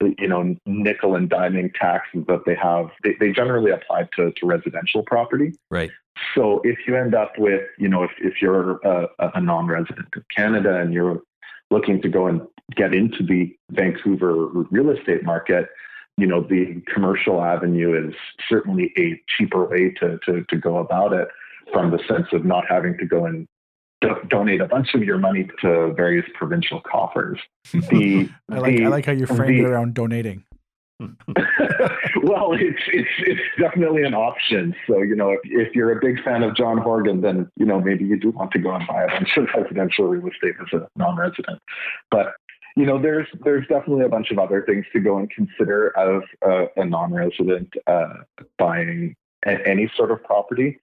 you 0.00 0.28
know 0.28 0.56
nickel 0.66 1.14
and 1.14 1.30
diming 1.30 1.72
taxes 1.74 2.24
that 2.26 2.42
they 2.46 2.54
have, 2.54 2.86
they, 3.04 3.14
they 3.20 3.32
generally 3.32 3.70
apply 3.70 4.08
to, 4.16 4.32
to 4.32 4.46
residential 4.46 5.02
property. 5.02 5.52
Right. 5.70 5.90
So 6.34 6.60
if 6.64 6.78
you 6.86 6.96
end 6.96 7.14
up 7.14 7.32
with, 7.38 7.62
you 7.78 7.88
know, 7.88 8.02
if, 8.02 8.10
if 8.18 8.42
you're 8.42 8.78
a, 8.78 9.08
a 9.34 9.40
non-resident 9.40 10.08
of 10.16 10.22
Canada 10.34 10.76
and 10.76 10.92
you're 10.92 11.22
looking 11.70 12.02
to 12.02 12.08
go 12.08 12.26
and 12.26 12.42
get 12.76 12.94
into 12.94 13.22
the 13.22 13.54
Vancouver 13.70 14.48
real 14.70 14.90
estate 14.90 15.24
market, 15.24 15.68
you 16.16 16.26
know, 16.26 16.42
the 16.42 16.82
commercial 16.92 17.42
avenue 17.42 18.08
is 18.08 18.14
certainly 18.48 18.92
a 18.98 19.20
cheaper 19.28 19.66
way 19.66 19.90
to, 20.00 20.18
to, 20.26 20.44
to 20.48 20.56
go 20.56 20.78
about 20.78 21.12
it 21.12 21.28
from 21.72 21.90
the 21.90 22.00
sense 22.08 22.26
of 22.32 22.44
not 22.44 22.64
having 22.68 22.98
to 22.98 23.06
go 23.06 23.24
and 23.24 23.46
do- 24.00 24.20
donate 24.28 24.60
a 24.60 24.66
bunch 24.66 24.94
of 24.94 25.02
your 25.02 25.18
money 25.18 25.48
to 25.60 25.92
various 25.94 26.26
provincial 26.34 26.80
coffers. 26.80 27.38
The, 27.90 28.28
I, 28.50 28.58
like, 28.58 28.76
the, 28.76 28.84
I 28.84 28.88
like 28.88 29.06
how 29.06 29.12
you 29.12 29.26
framed 29.26 29.64
the, 29.64 29.68
it 29.68 29.70
around 29.70 29.94
donating. 29.94 30.44
well, 32.22 32.52
it's 32.52 32.82
it's 32.88 33.08
it's 33.18 33.40
definitely 33.58 34.02
an 34.02 34.12
option. 34.12 34.74
So 34.86 35.00
you 35.00 35.16
know, 35.16 35.30
if 35.30 35.40
if 35.44 35.74
you're 35.74 35.96
a 35.96 36.00
big 36.00 36.22
fan 36.22 36.42
of 36.42 36.54
John 36.54 36.78
Horgan, 36.78 37.22
then 37.22 37.50
you 37.56 37.64
know 37.64 37.80
maybe 37.80 38.04
you 38.04 38.18
do 38.18 38.30
want 38.30 38.50
to 38.52 38.58
go 38.58 38.74
and 38.74 38.86
buy 38.86 39.04
a 39.04 39.08
bunch 39.08 39.36
of 39.36 39.46
residential 39.56 40.06
real 40.08 40.28
estate 40.28 40.56
as 40.60 40.78
a 40.78 40.88
non-resident. 40.96 41.58
But 42.10 42.34
you 42.76 42.84
know, 42.84 43.00
there's 43.00 43.26
there's 43.44 43.66
definitely 43.66 44.04
a 44.04 44.08
bunch 44.08 44.30
of 44.30 44.38
other 44.38 44.62
things 44.66 44.84
to 44.92 45.00
go 45.00 45.18
and 45.18 45.30
consider 45.30 45.96
as 45.98 46.22
a, 46.42 46.66
a 46.80 46.84
non-resident 46.84 47.72
uh, 47.86 48.14
buying 48.58 49.14
a, 49.46 49.66
any 49.66 49.90
sort 49.96 50.10
of 50.10 50.22
property. 50.24 50.80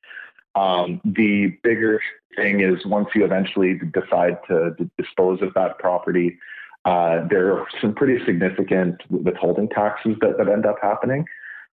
Um, 0.58 1.02
the 1.06 1.58
bigger 1.64 2.02
thing 2.36 2.62
is 2.62 2.86
once 2.86 3.10
you 3.14 3.24
eventually 3.24 3.80
decide 3.94 4.38
to, 4.48 4.76
dispose 4.98 5.42
of 5.42 5.54
that 5.54 5.78
property 5.78 6.38
uh, 6.86 7.28
there 7.30 7.52
are 7.52 7.68
some 7.82 7.94
pretty 7.94 8.24
significant 8.26 9.02
withholding 9.10 9.68
taxes 9.68 10.16
that, 10.22 10.38
that 10.38 10.48
end 10.48 10.66
up 10.66 10.78
happening. 10.82 11.26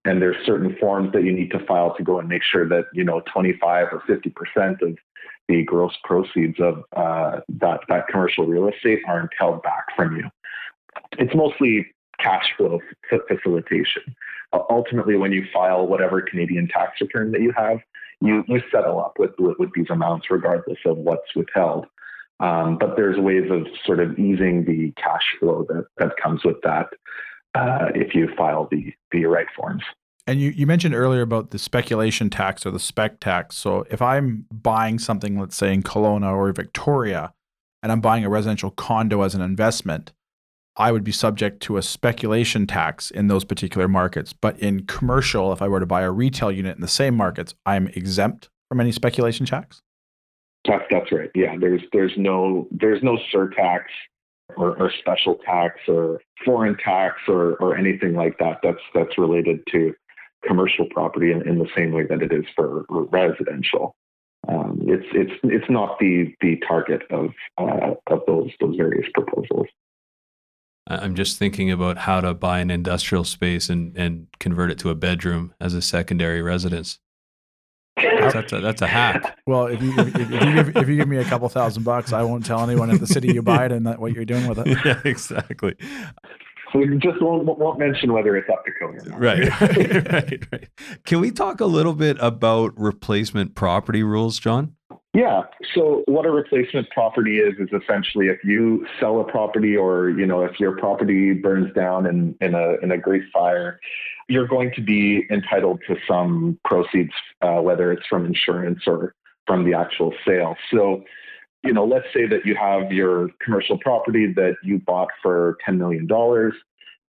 and 0.06 0.22
there's 0.22 0.44
certain 0.46 0.74
forms 0.80 1.12
that 1.12 1.22
you 1.22 1.32
need 1.32 1.50
to 1.50 1.64
file 1.66 1.94
to 1.96 2.02
go 2.02 2.18
and 2.18 2.28
make 2.28 2.42
sure 2.42 2.66
that 2.66 2.86
you 2.94 3.04
know 3.04 3.20
25 3.32 3.88
or 3.92 4.02
50 4.06 4.30
percent 4.30 4.82
of 4.82 4.96
the 5.48 5.62
gross 5.64 5.92
proceeds 6.04 6.58
of 6.60 6.82
uh, 6.96 7.40
that 7.48 7.80
that 7.88 8.08
commercial 8.08 8.46
real 8.46 8.68
estate 8.68 9.00
aren't 9.06 9.30
held 9.38 9.62
back 9.62 9.84
from 9.94 10.16
you. 10.16 10.30
It's 11.18 11.34
mostly 11.34 11.86
cash 12.18 12.48
flow 12.56 12.80
facilitation. 13.28 14.02
Uh, 14.52 14.60
ultimately, 14.70 15.16
when 15.16 15.32
you 15.32 15.44
file 15.52 15.86
whatever 15.86 16.22
Canadian 16.22 16.68
tax 16.68 17.00
return 17.00 17.32
that 17.32 17.42
you 17.42 17.52
have, 17.56 17.78
you 18.22 18.44
you 18.46 18.61
settle 18.70 19.00
up 19.00 19.14
with 19.18 19.32
with, 19.38 19.58
with 19.58 19.70
these 19.74 19.90
amounts 19.90 20.30
regardless 20.30 20.78
of 20.87 20.96
what's 20.96 21.35
withheld. 21.35 21.87
Um, 22.40 22.76
but 22.78 22.96
there's 22.96 23.18
ways 23.18 23.50
of 23.50 23.66
sort 23.85 24.00
of 24.00 24.18
easing 24.18 24.64
the 24.64 24.92
cash 25.00 25.37
flow 25.38 25.64
that 25.68 25.87
that 25.98 26.16
comes 26.22 26.44
with 26.44 26.56
that 26.62 26.88
uh, 27.54 27.88
if 27.94 28.14
you 28.14 28.28
file 28.37 28.68
the 28.70 28.92
the 29.11 29.24
right 29.26 29.46
forms. 29.56 29.82
And 30.26 30.40
you, 30.40 30.50
you 30.50 30.66
mentioned 30.68 30.94
earlier 30.94 31.22
about 31.22 31.50
the 31.50 31.58
speculation 31.58 32.30
tax 32.30 32.64
or 32.64 32.70
the 32.70 32.78
spec 32.78 33.18
tax. 33.18 33.56
So 33.56 33.85
if 33.90 34.00
I'm 34.00 34.46
buying 34.52 35.00
something, 35.00 35.37
let's 35.38 35.56
say 35.56 35.74
in 35.74 35.82
Kelowna 35.82 36.32
or 36.32 36.52
Victoria, 36.52 37.32
and 37.82 37.90
I'm 37.90 38.00
buying 38.00 38.24
a 38.24 38.28
residential 38.28 38.70
condo 38.70 39.22
as 39.22 39.35
an 39.35 39.40
investment, 39.40 40.12
I 40.76 40.90
would 40.90 41.04
be 41.04 41.12
subject 41.12 41.62
to 41.64 41.76
a 41.76 41.82
speculation 41.82 42.66
tax 42.66 43.11
in 43.11 43.28
those 43.28 43.44
particular 43.44 43.88
markets. 43.88 44.32
But 44.32 44.58
in 44.58 44.87
commercial, 44.87 45.52
if 45.52 45.61
I 45.61 45.68
were 45.68 45.80
to 45.80 45.87
buy 45.87 46.02
a 46.02 46.11
retail 46.11 46.50
unit 46.50 46.76
in 46.76 46.80
the 46.80 46.88
same 46.88 47.14
markets, 47.14 47.54
I'm 47.66 47.88
exempt 47.88 48.48
from 48.68 48.80
any 48.80 48.92
speculation 48.92 49.44
tax. 49.44 49.82
That's 50.66 50.85
that's 50.90 51.11
right. 51.12 51.30
Yeah, 51.35 51.56
there's 51.58 51.82
there's 51.92 52.12
no 52.16 52.68
there's 52.70 53.02
no 53.02 53.18
surtax 53.35 53.82
or, 54.56 54.76
or 54.78 54.92
special 55.00 55.37
tax 55.44 55.80
or 55.88 56.20
foreign 56.44 56.76
tax 56.76 57.16
or 57.28 57.54
or 57.56 57.76
anything 57.76 58.14
like 58.14 58.38
that. 58.38 58.61
That's 58.62 58.80
that's 58.94 59.18
related 59.18 59.61
to 59.72 59.92
commercial 60.46 60.87
property 60.90 61.32
in, 61.32 61.46
in 61.48 61.58
the 61.58 61.68
same 61.76 61.92
way 61.92 62.06
that 62.06 62.22
it 62.22 62.32
is 62.32 62.44
for 62.54 62.85
residential. 62.88 63.94
Um, 64.48 64.80
it's 64.82 65.06
it's 65.12 65.32
it's 65.44 65.70
not 65.70 65.98
the 65.98 66.35
the 66.40 66.61
target 66.66 67.02
of 67.11 67.30
uh, 67.58 67.94
of 68.08 68.20
those 68.26 68.50
those 68.61 68.76
various 68.76 69.06
proposals. 69.14 69.66
I'm 71.00 71.14
just 71.14 71.38
thinking 71.38 71.70
about 71.70 71.98
how 71.98 72.20
to 72.20 72.35
buy 72.35 72.61
an 72.61 72.70
industrial 72.70 73.24
space 73.24 73.68
and 73.68 73.96
and 73.96 74.26
convert 74.38 74.70
it 74.70 74.78
to 74.81 74.90
a 74.90 74.94
bedroom 74.94 75.55
as 75.61 75.74
a 75.74 75.83
secondary 75.83 76.42
residence. 76.42 76.98
That's 77.96 78.52
a, 78.52 78.61
that's 78.61 78.81
a 78.83 78.87
hack. 78.87 79.38
Well, 79.46 79.66
if 79.66 79.83
you 79.83 79.92
if, 79.98 80.16
if, 80.16 80.31
you 80.31 80.55
give, 80.55 80.76
if 80.76 80.88
you 80.88 80.96
give 80.96 81.09
me 81.09 81.18
a 81.18 81.24
couple 81.24 81.48
thousand 81.48 81.83
bucks, 81.83 82.12
I 82.12 82.22
won't 82.22 82.46
tell 82.46 82.62
anyone 82.62 82.90
at 82.90 83.00
the 83.00 83.07
city 83.07 83.33
you 83.33 83.42
buy 83.42 83.66
it 83.66 83.72
and 83.72 83.87
that 83.87 84.00
what 84.00 84.12
you're 84.12 84.24
doing 84.24 84.46
with 84.46 84.59
it. 84.59 84.78
Yeah, 84.85 85.00
exactly. 85.05 85.76
We 86.74 86.96
just 86.98 87.20
won't, 87.20 87.44
won't 87.44 87.78
mention 87.78 88.12
whether 88.12 88.35
it's 88.37 88.48
up 88.48 88.64
to 88.64 88.72
code. 88.72 89.20
Right, 89.20 89.61
right, 89.61 90.12
right, 90.12 90.52
right. 90.52 90.68
Can 91.05 91.20
we 91.20 91.31
talk 91.31 91.61
a 91.61 91.66
little 91.66 91.92
bit 91.92 92.16
about 92.18 92.72
replacement 92.78 93.55
property 93.55 94.02
rules, 94.02 94.38
John? 94.38 94.74
Yeah. 95.14 95.42
So 95.75 96.05
what 96.07 96.25
a 96.25 96.31
replacement 96.31 96.88
property 96.90 97.38
is 97.38 97.55
is 97.59 97.68
essentially 97.83 98.29
if 98.29 98.38
you 98.44 98.87
sell 98.98 99.20
a 99.20 99.25
property 99.25 99.77
or 99.77 100.09
you 100.09 100.25
know 100.25 100.42
if 100.42 100.59
your 100.59 100.77
property 100.79 101.35
burns 101.35 101.72
down 101.75 102.07
in, 102.07 102.35
in 102.40 102.55
a 102.55 102.77
in 102.83 102.92
a 102.92 102.96
great 102.96 103.25
fire, 103.31 103.79
you're 104.29 104.48
going 104.48 104.72
to 104.75 104.81
be 104.81 105.27
entitled 105.31 105.81
to 105.87 105.96
some 106.09 106.59
proceeds, 106.64 107.12
uh, 107.42 107.61
whether 107.61 107.92
it's 107.92 108.07
from 108.07 108.25
insurance 108.25 108.81
or 108.87 109.14
from 109.46 109.64
the 109.64 109.75
actual 109.75 110.14
sale. 110.27 110.57
So, 110.72 111.05
you 111.62 111.72
know, 111.72 111.85
let's 111.85 112.07
say 112.14 112.27
that 112.27 112.46
you 112.46 112.57
have 112.57 112.92
your 112.92 113.29
commercial 113.44 113.79
property 113.79 114.33
that 114.35 114.55
you 114.62 114.79
bought 114.79 115.09
for 115.20 115.59
$10 115.68 115.77
million. 115.77 116.09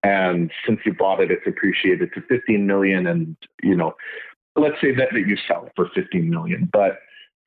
And 0.02 0.50
since 0.66 0.80
you 0.84 0.94
bought 0.94 1.20
it, 1.20 1.30
it's 1.30 1.46
appreciated 1.46 2.10
to 2.14 2.22
15 2.22 2.66
million. 2.66 3.06
And, 3.06 3.36
you 3.62 3.76
know, 3.76 3.94
let's 4.56 4.80
say 4.80 4.94
that, 4.94 5.08
that 5.12 5.26
you 5.28 5.36
sell 5.46 5.66
it 5.66 5.72
for 5.76 5.88
15 5.94 6.28
million. 6.28 6.68
But 6.72 6.98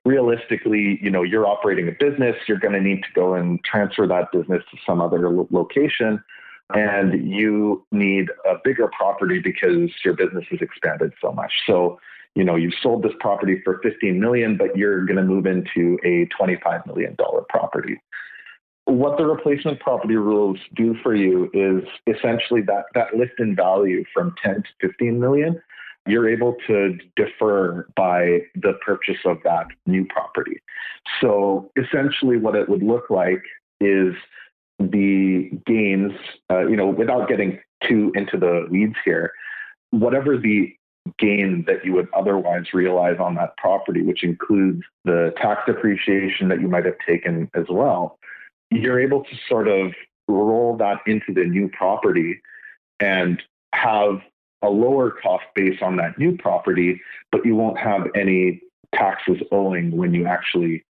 realistically, 0.06 1.00
you 1.02 1.10
know, 1.10 1.24
you're 1.24 1.48
operating 1.48 1.88
a 1.88 1.92
business, 1.92 2.36
you're 2.48 2.60
going 2.60 2.74
to 2.74 2.82
need 2.82 3.02
to 3.04 3.10
go 3.14 3.34
and 3.34 3.64
transfer 3.64 4.08
that 4.08 4.32
business 4.32 4.64
to 4.72 4.78
some 4.86 5.02
other 5.02 5.30
lo- 5.30 5.48
location 5.52 6.24
and 6.74 7.30
you 7.30 7.86
need 7.92 8.30
a 8.46 8.56
bigger 8.64 8.90
property 8.98 9.40
because 9.40 9.92
your 10.04 10.16
business 10.16 10.46
has 10.50 10.62
expanded 10.62 11.14
so 11.22 11.32
much. 11.32 11.52
So, 11.68 12.00
you 12.34 12.44
know, 12.44 12.56
you've 12.56 12.74
sold 12.82 13.04
this 13.04 13.14
property 13.20 13.62
for 13.64 13.80
15 13.84 14.20
million, 14.20 14.58
but 14.58 14.76
you're 14.76 15.06
going 15.06 15.18
to 15.18 15.24
move 15.24 15.46
into 15.46 16.00
a 16.04 16.26
25 16.36 16.86
million 16.88 17.16
dollar 17.16 17.44
property. 17.50 18.02
What 18.86 19.18
the 19.18 19.26
replacement 19.26 19.80
property 19.80 20.16
rules 20.16 20.60
do 20.76 20.96
for 21.02 21.16
you 21.16 21.50
is 21.54 21.84
essentially 22.14 22.62
that 22.64 22.86
that 22.94 23.16
lift 23.16 23.40
in 23.40 23.56
value 23.56 24.04
from 24.14 24.36
10 24.44 24.56
to 24.56 24.88
15 24.88 25.20
million 25.20 25.62
you're 26.08 26.30
able 26.30 26.56
to 26.68 26.98
defer 27.16 27.88
by 27.96 28.40
the 28.56 28.74
purchase 28.86 29.18
of 29.26 29.38
that 29.44 29.68
new 29.86 30.06
property. 30.06 30.62
So 31.22 31.72
essentially, 31.76 32.38
what 32.38 32.56
it 32.56 32.70
would 32.70 32.84
look 32.84 33.10
like 33.10 33.44
is 33.80 34.14
the 34.80 35.50
gains, 35.66 36.12
uh, 36.52 36.68
you 36.68 36.76
know, 36.76 36.88
without 36.88 37.28
getting 37.28 37.60
too 37.88 38.12
into 38.16 38.38
the 38.38 38.68
weeds 38.70 38.96
here, 39.04 39.32
whatever 39.92 40.38
the 40.38 40.76
gain 41.20 41.64
that 41.68 41.86
you 41.86 41.94
would 41.94 42.08
otherwise 42.16 42.74
realize 42.74 43.18
on 43.20 43.36
that 43.36 43.56
property, 43.58 44.02
which 44.02 44.24
includes 44.24 44.82
the 45.06 45.34
tax 45.38 45.62
depreciation 45.68 46.50
that 46.50 46.60
you 46.60 46.68
might 46.68 46.86
have 46.86 46.98
taken 47.08 47.50
as 47.56 47.66
well, 47.70 48.18
you're 48.72 49.00
able 49.00 49.24
to 49.24 49.36
sort 49.48 49.68
of 49.68 49.94
roll 50.28 50.76
that 50.78 51.00
into 51.06 51.34
the 51.34 51.44
new 51.44 51.70
property 51.70 52.42
and 53.00 53.42
have 53.74 54.20
a 54.66 54.70
lower 54.70 55.12
cost 55.12 55.46
base 55.54 55.80
on 55.82 55.96
that 55.98 56.18
new 56.18 56.36
property, 56.38 57.02
but 57.32 57.46
you 57.46 57.56
won't 57.56 57.78
have 57.78 58.08
any 58.16 58.62
taxes 58.94 59.38
owing 59.52 59.96
when 59.96 60.14
you 60.14 60.26
actually 60.26 60.84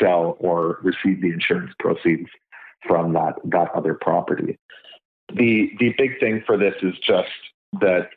sell 0.00 0.36
or 0.40 0.78
receive 0.82 1.22
the 1.22 1.30
insurance 1.30 1.72
proceeds 1.78 2.28
from 2.86 3.12
that 3.12 3.34
that 3.44 3.70
other 3.74 3.94
property. 3.94 4.58
The 5.34 5.70
the 5.78 5.94
big 5.96 6.18
thing 6.18 6.42
for 6.46 6.56
this 6.56 6.74
is 6.82 6.94
just 7.06 7.28
that 7.80 8.08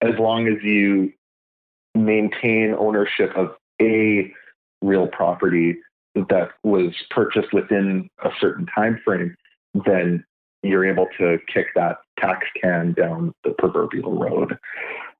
as 0.00 0.18
long 0.18 0.48
as 0.48 0.62
you 0.62 1.12
maintain 1.94 2.74
ownership 2.78 3.30
of 3.36 3.54
a 3.80 4.32
real 4.82 5.06
property 5.08 5.76
that 6.14 6.50
was 6.62 6.92
purchased 7.10 7.52
within 7.52 8.08
a 8.24 8.30
certain 8.40 8.66
time 8.66 9.00
frame, 9.04 9.34
then 9.84 10.24
you're 10.64 10.86
able 10.86 11.06
to 11.18 11.38
kick 11.52 11.66
that 11.74 11.98
tax 12.18 12.46
can 12.60 12.92
down 12.92 13.34
the 13.44 13.50
proverbial 13.58 14.18
road. 14.18 14.58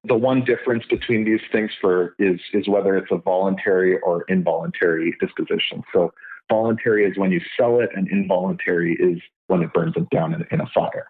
The 0.04 0.16
one 0.16 0.44
difference 0.44 0.85
between 0.88 1.24
these 1.24 1.40
things 1.50 1.70
for 1.80 2.14
is 2.18 2.40
is 2.52 2.68
whether 2.68 2.96
it's 2.96 3.11
a 3.11 3.16
voluntary 3.16 3.98
or 4.00 4.24
involuntary 4.28 5.16
disposition. 5.20 5.83
So 5.92 6.12
Voluntary 6.50 7.07
is 7.07 7.16
when 7.16 7.33
you 7.33 7.40
sell 7.59 7.80
it, 7.80 7.90
and 7.94 8.09
involuntary 8.09 8.94
is 9.00 9.20
when 9.46 9.62
it 9.62 9.72
burns 9.72 9.94
it 9.96 10.09
down 10.11 10.35
in, 10.35 10.44
in 10.50 10.61
a 10.61 10.66
fire. 10.74 11.09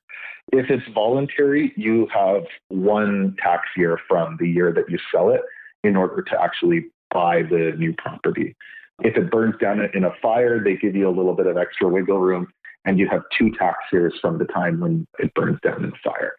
If 0.52 0.70
it's 0.70 0.86
voluntary, 0.94 1.72
you 1.76 2.06
have 2.14 2.44
one 2.68 3.36
tax 3.42 3.62
year 3.76 3.98
from 4.08 4.36
the 4.38 4.48
year 4.48 4.72
that 4.72 4.88
you 4.88 4.98
sell 5.12 5.30
it 5.30 5.40
in 5.82 5.96
order 5.96 6.22
to 6.22 6.40
actually 6.40 6.86
buy 7.10 7.42
the 7.42 7.72
new 7.76 7.94
property. 7.94 8.54
If 9.02 9.16
it 9.16 9.30
burns 9.30 9.56
down 9.60 9.80
in 9.92 10.04
a 10.04 10.12
fire, 10.22 10.62
they 10.62 10.76
give 10.76 10.94
you 10.94 11.08
a 11.08 11.10
little 11.10 11.34
bit 11.34 11.46
of 11.46 11.56
extra 11.56 11.88
wiggle 11.88 12.20
room 12.20 12.46
and 12.84 12.98
you 12.98 13.08
have 13.08 13.22
two 13.36 13.50
tax 13.52 13.78
years 13.92 14.14
from 14.20 14.38
the 14.38 14.44
time 14.46 14.80
when 14.80 15.06
it 15.18 15.32
burns 15.34 15.58
down 15.62 15.84
in 15.84 15.92
fire. 16.02 16.36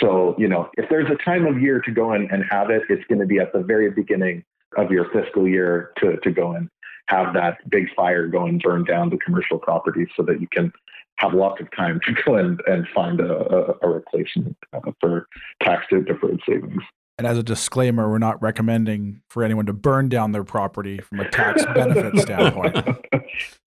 So, 0.00 0.34
you 0.38 0.48
know, 0.48 0.68
if 0.76 0.88
there's 0.90 1.10
a 1.10 1.24
time 1.24 1.46
of 1.46 1.60
year 1.60 1.80
to 1.80 1.90
go 1.90 2.12
in 2.12 2.28
and 2.30 2.44
have 2.50 2.70
it, 2.70 2.82
it's 2.88 3.04
going 3.04 3.20
to 3.20 3.26
be 3.26 3.38
at 3.38 3.52
the 3.52 3.60
very 3.60 3.90
beginning 3.90 4.44
of 4.76 4.90
your 4.90 5.06
fiscal 5.10 5.48
year 5.48 5.92
to, 5.98 6.16
to 6.18 6.30
go 6.30 6.52
and 6.52 6.68
have 7.08 7.34
that 7.34 7.58
big 7.70 7.86
fire 7.94 8.26
go 8.26 8.46
and 8.46 8.60
burn 8.60 8.84
down 8.84 9.10
the 9.10 9.16
commercial 9.18 9.58
property 9.58 10.06
so 10.16 10.22
that 10.24 10.40
you 10.40 10.48
can 10.52 10.72
have 11.16 11.32
lots 11.32 11.60
of 11.60 11.68
time 11.74 12.00
to 12.04 12.12
go 12.26 12.34
and, 12.34 12.60
and 12.66 12.86
find 12.94 13.20
a, 13.20 13.32
a, 13.32 13.74
a 13.82 13.88
replacement 13.88 14.56
uh, 14.72 14.80
for 15.00 15.28
tax 15.62 15.86
deferred 15.90 16.40
savings. 16.48 16.82
And 17.18 17.26
as 17.26 17.38
a 17.38 17.42
disclaimer, 17.42 18.10
we're 18.10 18.18
not 18.18 18.42
recommending 18.42 19.22
for 19.30 19.42
anyone 19.42 19.64
to 19.66 19.72
burn 19.72 20.10
down 20.10 20.32
their 20.32 20.44
property 20.44 20.98
from 20.98 21.20
a 21.20 21.30
tax 21.30 21.64
benefit 21.64 22.18
standpoint. 22.18 22.76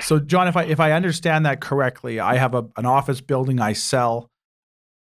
So, 0.00 0.18
John, 0.18 0.48
if 0.48 0.56
I 0.56 0.64
if 0.64 0.80
I 0.80 0.92
understand 0.92 1.46
that 1.46 1.60
correctly, 1.60 2.18
I 2.18 2.36
have 2.36 2.54
a, 2.54 2.66
an 2.76 2.86
office 2.86 3.20
building 3.20 3.60
I 3.60 3.72
sell. 3.72 4.28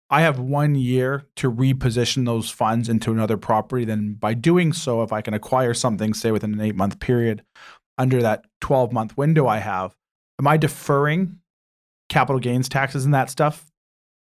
I 0.09 0.21
have 0.21 0.39
one 0.39 0.75
year 0.75 1.25
to 1.35 1.51
reposition 1.51 2.25
those 2.25 2.49
funds 2.49 2.87
into 2.87 3.11
another 3.11 3.37
property. 3.37 3.85
Then, 3.85 4.13
by 4.13 4.33
doing 4.33 4.73
so, 4.73 5.03
if 5.03 5.11
I 5.11 5.21
can 5.21 5.33
acquire 5.33 5.73
something, 5.73 6.13
say 6.13 6.31
within 6.31 6.53
an 6.53 6.61
eight 6.61 6.75
month 6.75 6.99
period, 6.99 7.43
under 7.97 8.21
that 8.21 8.45
12 8.61 8.91
month 8.91 9.17
window 9.17 9.47
I 9.47 9.57
have, 9.57 9.95
am 10.39 10.47
I 10.47 10.57
deferring 10.57 11.39
capital 12.09 12.39
gains 12.39 12.69
taxes 12.69 13.05
and 13.05 13.13
that 13.13 13.29
stuff 13.29 13.65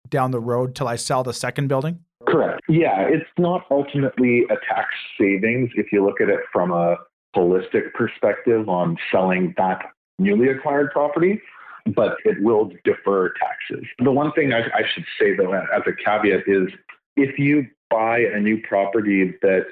down 0.08 0.30
the 0.30 0.40
road 0.40 0.74
till 0.74 0.88
I 0.88 0.96
sell 0.96 1.22
the 1.22 1.32
second 1.32 1.68
building? 1.68 2.00
Correct. 2.26 2.60
Yeah, 2.68 3.02
it's 3.08 3.30
not 3.38 3.64
ultimately 3.70 4.44
a 4.50 4.56
tax 4.68 4.88
savings 5.18 5.70
if 5.76 5.92
you 5.92 6.04
look 6.04 6.20
at 6.20 6.28
it 6.28 6.40
from 6.52 6.72
a 6.72 6.96
holistic 7.36 7.92
perspective 7.94 8.68
on 8.68 8.96
selling 9.12 9.54
that 9.56 9.82
newly 10.18 10.48
acquired 10.48 10.90
property 10.92 11.40
but 11.94 12.16
it 12.24 12.42
will 12.42 12.70
defer 12.84 13.32
taxes. 13.34 13.86
The 13.98 14.10
one 14.10 14.32
thing 14.32 14.52
I, 14.52 14.62
I 14.74 14.82
should 14.92 15.04
say, 15.18 15.36
though, 15.36 15.52
as 15.52 15.82
a 15.86 15.92
caveat 15.92 16.42
is 16.46 16.68
if 17.16 17.38
you 17.38 17.66
buy 17.90 18.18
a 18.18 18.40
new 18.40 18.60
property 18.62 19.34
that 19.42 19.66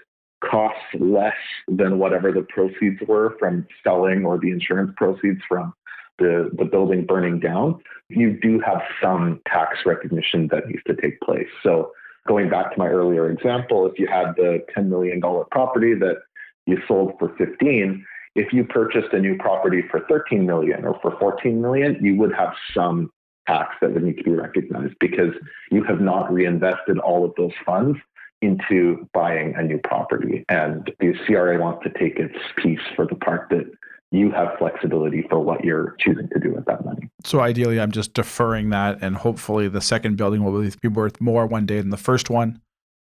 costs 0.48 0.78
less 0.98 1.34
than 1.68 1.98
whatever 1.98 2.30
the 2.30 2.42
proceeds 2.42 3.00
were 3.08 3.34
from 3.38 3.66
selling 3.82 4.24
or 4.24 4.38
the 4.38 4.50
insurance 4.50 4.92
proceeds 4.96 5.40
from 5.48 5.72
the, 6.18 6.50
the 6.56 6.64
building 6.64 7.04
burning 7.04 7.40
down, 7.40 7.80
you 8.08 8.38
do 8.40 8.60
have 8.60 8.82
some 9.02 9.40
tax 9.48 9.78
recognition 9.84 10.48
that 10.52 10.68
needs 10.68 10.82
to 10.86 10.94
take 10.94 11.20
place. 11.20 11.48
So 11.62 11.92
going 12.28 12.48
back 12.50 12.72
to 12.72 12.78
my 12.78 12.88
earlier 12.88 13.30
example, 13.30 13.86
if 13.86 13.98
you 13.98 14.06
had 14.06 14.34
the 14.36 14.64
$10 14.76 14.86
million 14.86 15.20
property 15.50 15.94
that 15.94 16.18
you 16.66 16.78
sold 16.86 17.14
for 17.18 17.34
15, 17.36 18.04
if 18.34 18.52
you 18.52 18.64
purchased 18.64 19.12
a 19.12 19.18
new 19.18 19.36
property 19.36 19.82
for 19.90 20.00
13 20.08 20.44
million 20.44 20.84
or 20.84 20.98
for 21.00 21.16
14 21.18 21.60
million, 21.60 21.98
you 22.02 22.16
would 22.16 22.34
have 22.34 22.52
some 22.72 23.10
tax 23.46 23.74
that 23.80 23.92
would 23.92 24.02
need 24.02 24.16
to 24.18 24.24
be 24.24 24.32
recognized 24.32 24.94
because 25.00 25.32
you 25.70 25.84
have 25.84 26.00
not 26.00 26.32
reinvested 26.32 26.98
all 26.98 27.24
of 27.24 27.32
those 27.36 27.52
funds 27.64 27.98
into 28.42 29.08
buying 29.12 29.54
a 29.56 29.62
new 29.62 29.78
property. 29.78 30.44
And 30.48 30.90
the 31.00 31.14
CRA 31.26 31.58
wants 31.60 31.84
to 31.84 31.98
take 31.98 32.18
its 32.18 32.36
piece 32.56 32.80
for 32.96 33.06
the 33.06 33.14
part 33.14 33.48
that 33.50 33.70
you 34.10 34.30
have 34.30 34.56
flexibility 34.58 35.24
for 35.28 35.40
what 35.40 35.64
you're 35.64 35.96
choosing 35.98 36.28
to 36.32 36.38
do 36.38 36.52
with 36.54 36.64
that 36.66 36.84
money. 36.84 37.08
So 37.24 37.40
ideally, 37.40 37.80
I'm 37.80 37.90
just 37.90 38.14
deferring 38.14 38.70
that, 38.70 38.98
and 39.02 39.16
hopefully, 39.16 39.68
the 39.68 39.80
second 39.80 40.16
building 40.16 40.44
will 40.44 40.70
be 40.80 40.88
worth 40.88 41.20
more 41.20 41.46
one 41.46 41.66
day 41.66 41.80
than 41.80 41.90
the 41.90 41.96
first 41.96 42.30
one. 42.30 42.60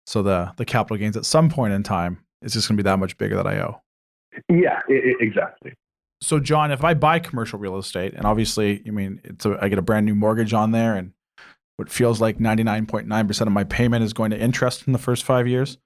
So 0.06 0.22
the 0.22 0.52
the 0.56 0.64
capital 0.64 0.96
gains 0.96 1.16
at 1.16 1.24
some 1.24 1.48
point 1.48 1.72
in 1.72 1.82
time 1.82 2.18
is 2.42 2.52
just 2.52 2.68
going 2.68 2.76
to 2.76 2.82
be 2.82 2.88
that 2.88 2.98
much 2.98 3.16
bigger 3.16 3.36
that 3.36 3.46
I 3.46 3.58
owe. 3.60 3.80
Yeah, 4.48 4.80
it, 4.88 5.04
it, 5.04 5.16
exactly. 5.20 5.74
So 6.20 6.40
John, 6.40 6.72
if 6.72 6.82
I 6.82 6.94
buy 6.94 7.18
commercial 7.18 7.58
real 7.58 7.78
estate, 7.78 8.14
and 8.14 8.24
obviously, 8.24 8.82
I 8.86 8.90
mean, 8.90 9.20
it's 9.24 9.46
a, 9.46 9.58
I 9.60 9.68
get 9.68 9.78
a 9.78 9.82
brand 9.82 10.06
new 10.06 10.14
mortgage 10.14 10.52
on 10.52 10.72
there, 10.72 10.94
and 10.94 11.12
what 11.76 11.90
feels 11.90 12.20
like 12.20 12.38
99.9% 12.38 13.40
of 13.40 13.52
my 13.52 13.64
payment 13.64 14.04
is 14.04 14.12
going 14.12 14.30
to 14.32 14.38
interest 14.38 14.86
in 14.86 14.92
the 14.92 14.98
first 14.98 15.24
five 15.24 15.46
years. 15.46 15.78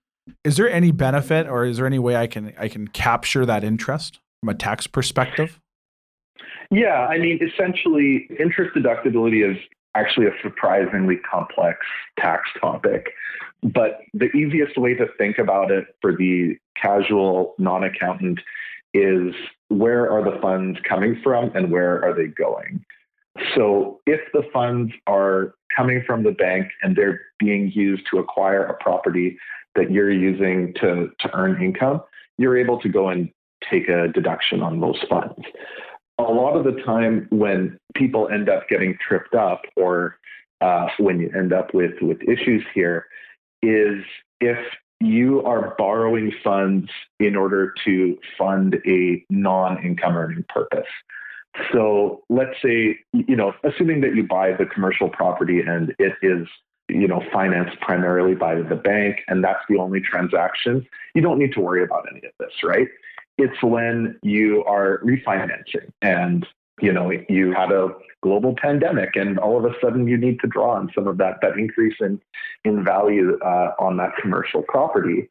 Is 0.45 0.57
there 0.57 0.71
any 0.71 0.91
benefit, 0.91 1.49
or 1.49 1.65
is 1.65 1.77
there 1.77 1.87
any 1.87 1.99
way 1.99 2.17
I 2.17 2.27
can 2.27 2.53
I 2.59 2.69
can 2.69 2.89
capture 2.89 3.45
that 3.45 3.65
interest? 3.65 4.21
from 4.43 4.49
a 4.49 4.55
tax 4.55 4.87
perspective? 4.87 5.61
Yeah, 6.71 7.07
I 7.07 7.19
mean, 7.19 7.39
essentially, 7.43 8.29
interest 8.41 8.75
deductibility 8.75 9.49
is 9.49 9.57
actually 9.95 10.27
a 10.27 10.33
surprisingly 10.43 11.17
complex 11.31 11.79
tax 12.19 12.49
topic. 12.61 13.11
But 13.63 14.01
the 14.13 14.31
easiest 14.37 14.77
way 14.77 14.95
to 14.95 15.07
think 15.19 15.39
about 15.39 15.71
it 15.71 15.87
for 16.01 16.17
the 16.17 16.57
casual 16.81 17.55
non 17.59 17.85
accountant 17.85 18.41
is 18.95 19.35
where 19.69 20.11
are 20.11 20.23
the 20.23 20.39
funds 20.41 20.79
coming 20.87 21.21
from 21.23 21.55
and 21.55 21.71
where 21.71 22.05
are 22.05 22.15
they 22.15 22.27
going? 22.27 22.85
So 23.55 24.01
if 24.07 24.21
the 24.33 24.43
funds 24.53 24.93
are 25.07 25.55
coming 25.75 26.03
from 26.07 26.25
the 26.25 26.33
bank 26.33 26.69
and 26.83 26.95
they're 26.95 27.21
being 27.39 27.73
used 27.73 28.03
to 28.11 28.19
acquire 28.19 28.65
a 28.65 28.75
property 28.75 29.39
that 29.75 29.91
you're 29.91 30.11
using 30.11 30.75
to, 30.81 31.11
to 31.21 31.35
earn 31.35 31.63
income, 31.63 32.03
you're 32.37 32.59
able 32.59 32.79
to 32.81 32.89
go 32.89 33.09
and 33.09 33.31
take 33.71 33.89
a 33.89 34.09
deduction 34.09 34.63
on 34.63 34.81
those 34.81 34.99
funds. 35.09 35.41
A 36.19 36.23
lot 36.23 36.57
of 36.57 36.65
the 36.65 36.83
time, 36.83 37.27
when 37.31 37.79
people 37.95 38.29
end 38.29 38.49
up 38.49 38.69
getting 38.69 38.99
tripped 39.07 39.35
up, 39.35 39.63
or 39.77 40.19
uh, 40.61 40.89
when 40.99 41.19
you 41.19 41.31
end 41.35 41.53
up 41.53 41.73
with 41.73 41.93
with 42.03 42.21
issues 42.23 42.63
here, 42.75 43.07
is 43.63 44.05
if 44.41 44.59
you 45.01 45.43
are 45.43 45.75
borrowing 45.79 46.33
funds 46.45 46.89
in 47.19 47.35
order 47.35 47.75
to 47.85 48.17
fund 48.39 48.81
a 48.87 49.25
non-income 49.31 50.17
earning 50.17 50.45
purpose. 50.49 50.87
So 51.73 52.23
let's 52.31 52.55
say, 52.63 52.99
you 53.13 53.37
know, 53.37 53.53
assuming 53.65 54.01
that 54.03 54.15
you 54.15 54.27
buy 54.27 54.53
the 54.53 54.65
commercial 54.65 55.09
property 55.09 55.61
and 55.61 55.95
it 55.99 56.15
is, 56.23 56.47
you 56.89 57.09
know, 57.09 57.23
financed 57.33 57.79
primarily 57.81 58.35
by 58.35 58.55
the 58.57 58.77
bank 58.77 59.19
and 59.29 59.43
that's 59.43 59.61
the 59.69 59.77
only 59.77 60.01
transaction, 60.01 60.87
you 61.15 61.21
don't 61.21 61.39
need 61.39 61.53
to 61.55 61.61
worry 61.61 61.83
about 61.83 62.07
any 62.11 62.25
of 62.25 62.33
this, 62.39 62.53
right? 62.63 62.89
It's 63.39 63.63
when 63.63 64.19
you 64.23 64.65
are 64.65 65.01
refinancing 65.05 65.91
and 66.01 66.47
you 66.83 66.93
know 66.93 67.11
you 67.29 67.53
had 67.53 67.73
a 67.73 67.89
global 68.23 68.55
pandemic 68.61 69.11
and 69.15 69.39
all 69.39 69.57
of 69.57 69.65
a 69.65 69.75
sudden 69.81 70.07
you 70.07 70.17
need 70.19 70.39
to 70.41 70.47
draw 70.47 70.75
on 70.75 70.91
some 70.95 71.07
of 71.07 71.17
that 71.19 71.39
that 71.41 71.57
increase 71.57 71.97
in 72.01 72.21
in 72.65 72.85
value 72.85 73.39
uh, 73.45 73.71
on 73.79 73.97
that 73.97 74.11
commercial 74.21 74.63
property. 74.69 75.31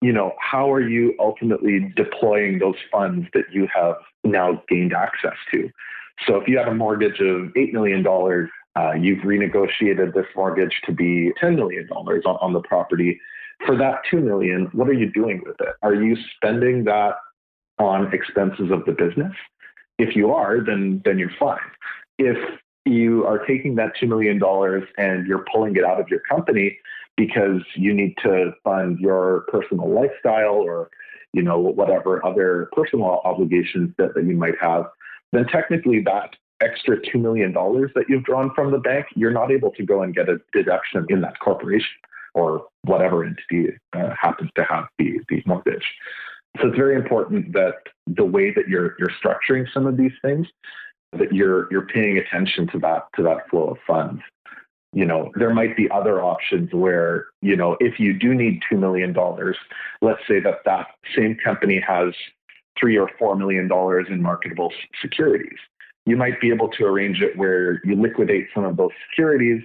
You 0.00 0.12
know 0.12 0.32
how 0.40 0.72
are 0.72 0.86
you 0.86 1.14
ultimately 1.18 1.92
deploying 1.96 2.58
those 2.58 2.76
funds 2.90 3.26
that 3.34 3.44
you 3.52 3.68
have 3.74 3.96
now 4.22 4.62
gained 4.68 4.92
access 4.92 5.36
to? 5.52 5.68
So 6.26 6.36
if 6.36 6.46
you 6.48 6.56
have 6.58 6.68
a 6.68 6.74
mortgage 6.74 7.20
of 7.20 7.52
$8 7.54 7.72
million 7.72 8.06
uh, 8.76 8.92
you've 8.92 9.24
renegotiated 9.24 10.14
this 10.14 10.26
mortgage 10.36 10.80
to 10.86 10.92
be 10.92 11.32
$10 11.42 11.56
million 11.56 11.88
on, 11.90 12.36
on 12.40 12.52
the 12.52 12.60
property. 12.60 13.20
For 13.66 13.76
that 13.76 14.02
2 14.10 14.20
million 14.20 14.68
what 14.72 14.88
are 14.88 14.92
you 14.92 15.10
doing 15.10 15.42
with 15.44 15.56
it? 15.60 15.74
Are 15.82 15.94
you 15.94 16.16
spending 16.36 16.84
that 16.84 17.14
on 17.78 18.12
expenses 18.12 18.70
of 18.70 18.84
the 18.84 18.92
business. 18.92 19.32
If 19.98 20.16
you 20.16 20.32
are, 20.32 20.60
then 20.60 21.02
then 21.04 21.18
you're 21.18 21.30
fine. 21.38 21.58
If 22.18 22.36
you 22.84 23.24
are 23.26 23.44
taking 23.46 23.76
that 23.76 23.92
$2 24.00 24.08
million 24.08 24.40
and 24.98 25.26
you're 25.26 25.44
pulling 25.50 25.76
it 25.76 25.84
out 25.84 26.00
of 26.00 26.08
your 26.08 26.20
company 26.20 26.78
because 27.16 27.62
you 27.74 27.94
need 27.94 28.14
to 28.22 28.52
fund 28.62 28.98
your 28.98 29.44
personal 29.48 29.88
lifestyle 29.90 30.54
or 30.54 30.90
you 31.32 31.42
know 31.42 31.58
whatever 31.58 32.24
other 32.24 32.68
personal 32.72 33.20
obligations 33.24 33.92
that, 33.98 34.14
that 34.14 34.24
you 34.24 34.36
might 34.36 34.54
have 34.60 34.86
then 35.32 35.46
technically 35.46 36.00
that 36.00 36.36
extra 36.60 37.00
$2 37.00 37.20
million 37.20 37.52
that 37.52 38.04
you've 38.08 38.24
drawn 38.24 38.52
from 38.54 38.70
the 38.70 38.78
bank 38.78 39.06
you're 39.14 39.32
not 39.32 39.50
able 39.50 39.70
to 39.70 39.84
go 39.84 40.02
and 40.02 40.14
get 40.14 40.28
a 40.28 40.38
deduction 40.52 41.06
in 41.08 41.20
that 41.20 41.38
corporation 41.40 41.88
or 42.34 42.66
whatever 42.82 43.24
entity 43.24 43.72
uh, 43.94 44.10
happens 44.20 44.50
to 44.56 44.64
have 44.64 44.84
the, 44.98 45.20
the 45.28 45.42
mortgage 45.46 45.86
so 46.60 46.68
it's 46.68 46.76
very 46.76 46.94
important 46.94 47.52
that 47.52 47.74
the 48.06 48.24
way 48.24 48.52
that 48.52 48.68
you're 48.68 48.94
you're 48.98 49.10
structuring 49.22 49.66
some 49.72 49.86
of 49.86 49.96
these 49.96 50.12
things, 50.22 50.46
that 51.12 51.32
you're 51.32 51.68
you're 51.70 51.86
paying 51.86 52.18
attention 52.18 52.68
to 52.68 52.78
that 52.80 53.06
to 53.16 53.22
that 53.22 53.48
flow 53.50 53.68
of 53.70 53.78
funds. 53.86 54.22
You 54.92 55.04
know, 55.04 55.32
there 55.34 55.52
might 55.52 55.76
be 55.76 55.90
other 55.90 56.22
options 56.22 56.72
where, 56.72 57.26
you 57.42 57.56
know, 57.56 57.76
if 57.80 57.98
you 57.98 58.16
do 58.16 58.32
need 58.32 58.62
$2 58.72 58.78
million, 58.78 59.12
let's 60.00 60.20
say 60.28 60.38
that 60.38 60.58
that 60.66 60.86
same 61.16 61.36
company 61.44 61.82
has 61.84 62.14
three 62.78 62.96
or 62.96 63.10
$4 63.20 63.36
million 63.36 63.68
in 64.08 64.22
marketable 64.22 64.72
securities. 65.02 65.58
You 66.06 66.16
might 66.16 66.40
be 66.40 66.50
able 66.50 66.68
to 66.68 66.84
arrange 66.84 67.22
it 67.22 67.36
where 67.36 67.80
you 67.84 68.00
liquidate 68.00 68.46
some 68.54 68.64
of 68.64 68.76
those 68.76 68.92
securities, 69.10 69.64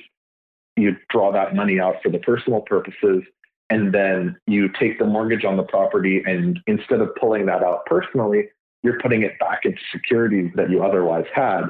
you 0.76 0.96
draw 1.10 1.32
that 1.32 1.56
money 1.56 1.80
out 1.80 1.98
for 2.02 2.10
the 2.10 2.20
personal 2.20 2.62
purposes, 2.62 3.22
and 3.70 3.94
then 3.94 4.36
you 4.48 4.70
take 4.80 4.98
the 5.00 5.06
mortgage 5.06 5.46
on 5.46 5.58
the 5.58 5.64
property 5.64 6.24
and 6.26 6.60
instead 6.68 7.02
of 7.02 7.10
pulling 7.16 7.46
that 7.46 7.64
out 7.64 7.86
personally 7.86 8.46
you're 8.84 9.00
putting 9.00 9.24
it 9.24 9.38
back 9.40 9.66
into 9.66 9.80
securities 9.92 10.52
that 10.56 10.70
you 10.70 10.84
otherwise 10.84 11.26
had 11.34 11.64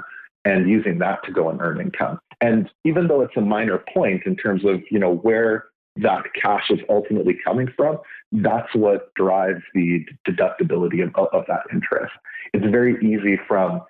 and 0.46 0.70
using 0.70 1.00
that 1.00 1.24
to 1.26 1.32
go 1.32 1.50
and 1.50 1.62
earn 1.62 1.82
income. 1.82 2.20
And 2.42 2.70
even 2.86 3.08
though 3.08 3.22
it's 3.22 3.36
a 3.36 3.42
minor 3.42 3.84
point 3.94 4.24
in 4.26 4.36
terms 4.36 4.64
of 4.66 4.82
you 4.90 5.00
know 5.00 5.16
where 5.16 5.66
that 5.98 6.24
cash 6.40 6.70
is 6.70 6.80
ultimately 6.88 7.38
coming 7.44 7.68
from 7.76 7.98
that's 8.32 8.74
what 8.74 9.14
drives 9.16 9.62
the 9.74 10.06
deductibility 10.28 11.04
of, 11.04 11.28
of 11.34 11.44
that 11.48 11.64
interest. 11.74 12.14
It's 12.54 12.66
very 12.66 12.96
easy 13.04 13.40
from 13.48 13.82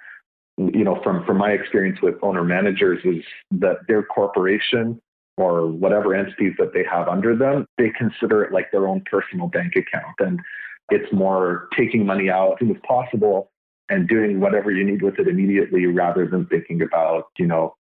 you 0.57 0.83
know 0.83 0.99
from 1.03 1.25
from 1.25 1.37
my 1.37 1.51
experience 1.51 1.99
with 2.01 2.15
owner 2.21 2.43
managers 2.43 2.99
is 3.03 3.23
that 3.51 3.77
their 3.87 4.03
corporation 4.03 4.99
or 5.39 5.67
whatever 5.67 6.13
entities 6.13 6.53
that 6.59 6.73
they 6.73 6.83
have 6.83 7.07
under 7.07 7.33
them, 7.35 7.65
they 7.77 7.89
consider 7.97 8.43
it 8.43 8.51
like 8.51 8.71
their 8.71 8.87
own 8.87 9.01
personal 9.09 9.47
bank 9.47 9.73
account. 9.75 10.15
And 10.19 10.39
it's 10.89 11.11
more 11.13 11.69
taking 11.77 12.05
money 12.05 12.29
out 12.29 12.53
as 12.53 12.59
soon 12.59 12.75
as 12.75 12.81
possible 12.85 13.49
and 13.87 14.07
doing 14.07 14.41
whatever 14.41 14.69
you 14.69 14.83
need 14.83 15.01
with 15.01 15.17
it 15.17 15.29
immediately 15.29 15.85
rather 15.85 16.27
than 16.27 16.45
thinking 16.47 16.81
about, 16.81 17.27
you 17.37 17.47
know, 17.47 17.73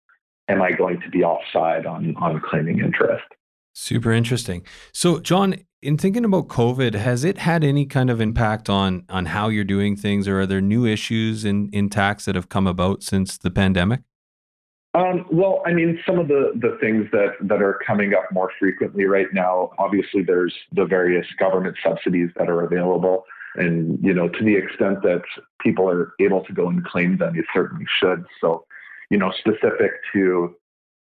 am 0.48 0.62
I 0.62 0.72
going 0.72 1.02
to 1.02 1.10
be 1.10 1.24
offside 1.24 1.88
on 1.88 2.16
on 2.18 2.40
claiming 2.48 2.80
interest? 2.80 3.26
Super 3.74 4.12
interesting. 4.12 4.64
So, 4.92 5.20
John, 5.20 5.56
in 5.82 5.98
thinking 5.98 6.26
about 6.26 6.48
COVID, 6.48 6.96
has 6.96 7.24
it 7.24 7.40
had 7.40 7.64
any 7.64 7.86
kind 7.86 8.10
of 8.12 8.22
impact 8.22 8.70
on 8.70 9.04
on 9.10 9.28
how 9.28 9.50
you're 9.50 9.64
doing 9.64 9.96
things, 9.96 10.28
or 10.28 10.42
are 10.42 10.46
there 10.46 10.62
new 10.62 10.86
issues 10.86 11.44
in 11.44 11.70
in 11.74 11.90
tax 11.90 12.26
that 12.26 12.36
have 12.36 12.50
come 12.50 12.68
about 12.68 13.02
since 13.02 13.38
the 13.38 13.50
pandemic? 13.50 14.02
Um, 14.98 15.26
well, 15.32 15.62
I 15.64 15.74
mean, 15.74 16.00
some 16.08 16.18
of 16.18 16.28
the, 16.28 16.54
the 16.56 16.76
things 16.82 17.06
that, 17.12 17.34
that 17.42 17.62
are 17.62 17.80
coming 17.86 18.16
up 18.16 18.32
more 18.32 18.50
frequently 18.60 19.06
right 19.06 19.28
now, 19.32 19.70
obviously 19.78 20.24
there's 20.24 20.56
the 20.72 20.86
various 20.86 21.28
government 21.40 21.78
subsidies 21.84 22.32
that 22.36 22.50
are 22.50 22.64
available. 22.64 23.26
And, 23.56 24.00
you 24.04 24.12
know, 24.12 24.28
to 24.28 24.44
the 24.44 24.56
extent 24.56 25.04
that 25.04 25.22
people 25.62 25.88
are 25.88 26.14
able 26.20 26.44
to 26.46 26.54
go 26.54 26.68
and 26.68 26.84
claim 26.84 27.20
them, 27.20 27.36
you 27.36 27.44
certainly 27.54 27.86
should. 28.00 28.26
So, 28.42 28.66
you 29.12 29.20
know, 29.20 29.32
specific 29.38 29.92
to 30.14 30.56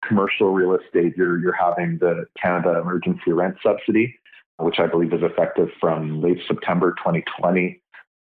commercial 0.06 0.52
real 0.52 0.74
estate, 0.74 1.14
you're, 1.16 1.38
you're 1.40 1.52
having 1.52 1.98
the 2.00 2.24
Canada 2.40 2.80
Emergency 2.80 3.30
Rent 3.30 3.54
Subsidy, 3.62 4.18
which 4.58 4.80
I 4.80 4.88
believe 4.88 5.12
is 5.12 5.22
effective 5.22 5.68
from 5.80 6.20
late 6.20 6.40
September 6.48 6.96
2020 6.98 7.80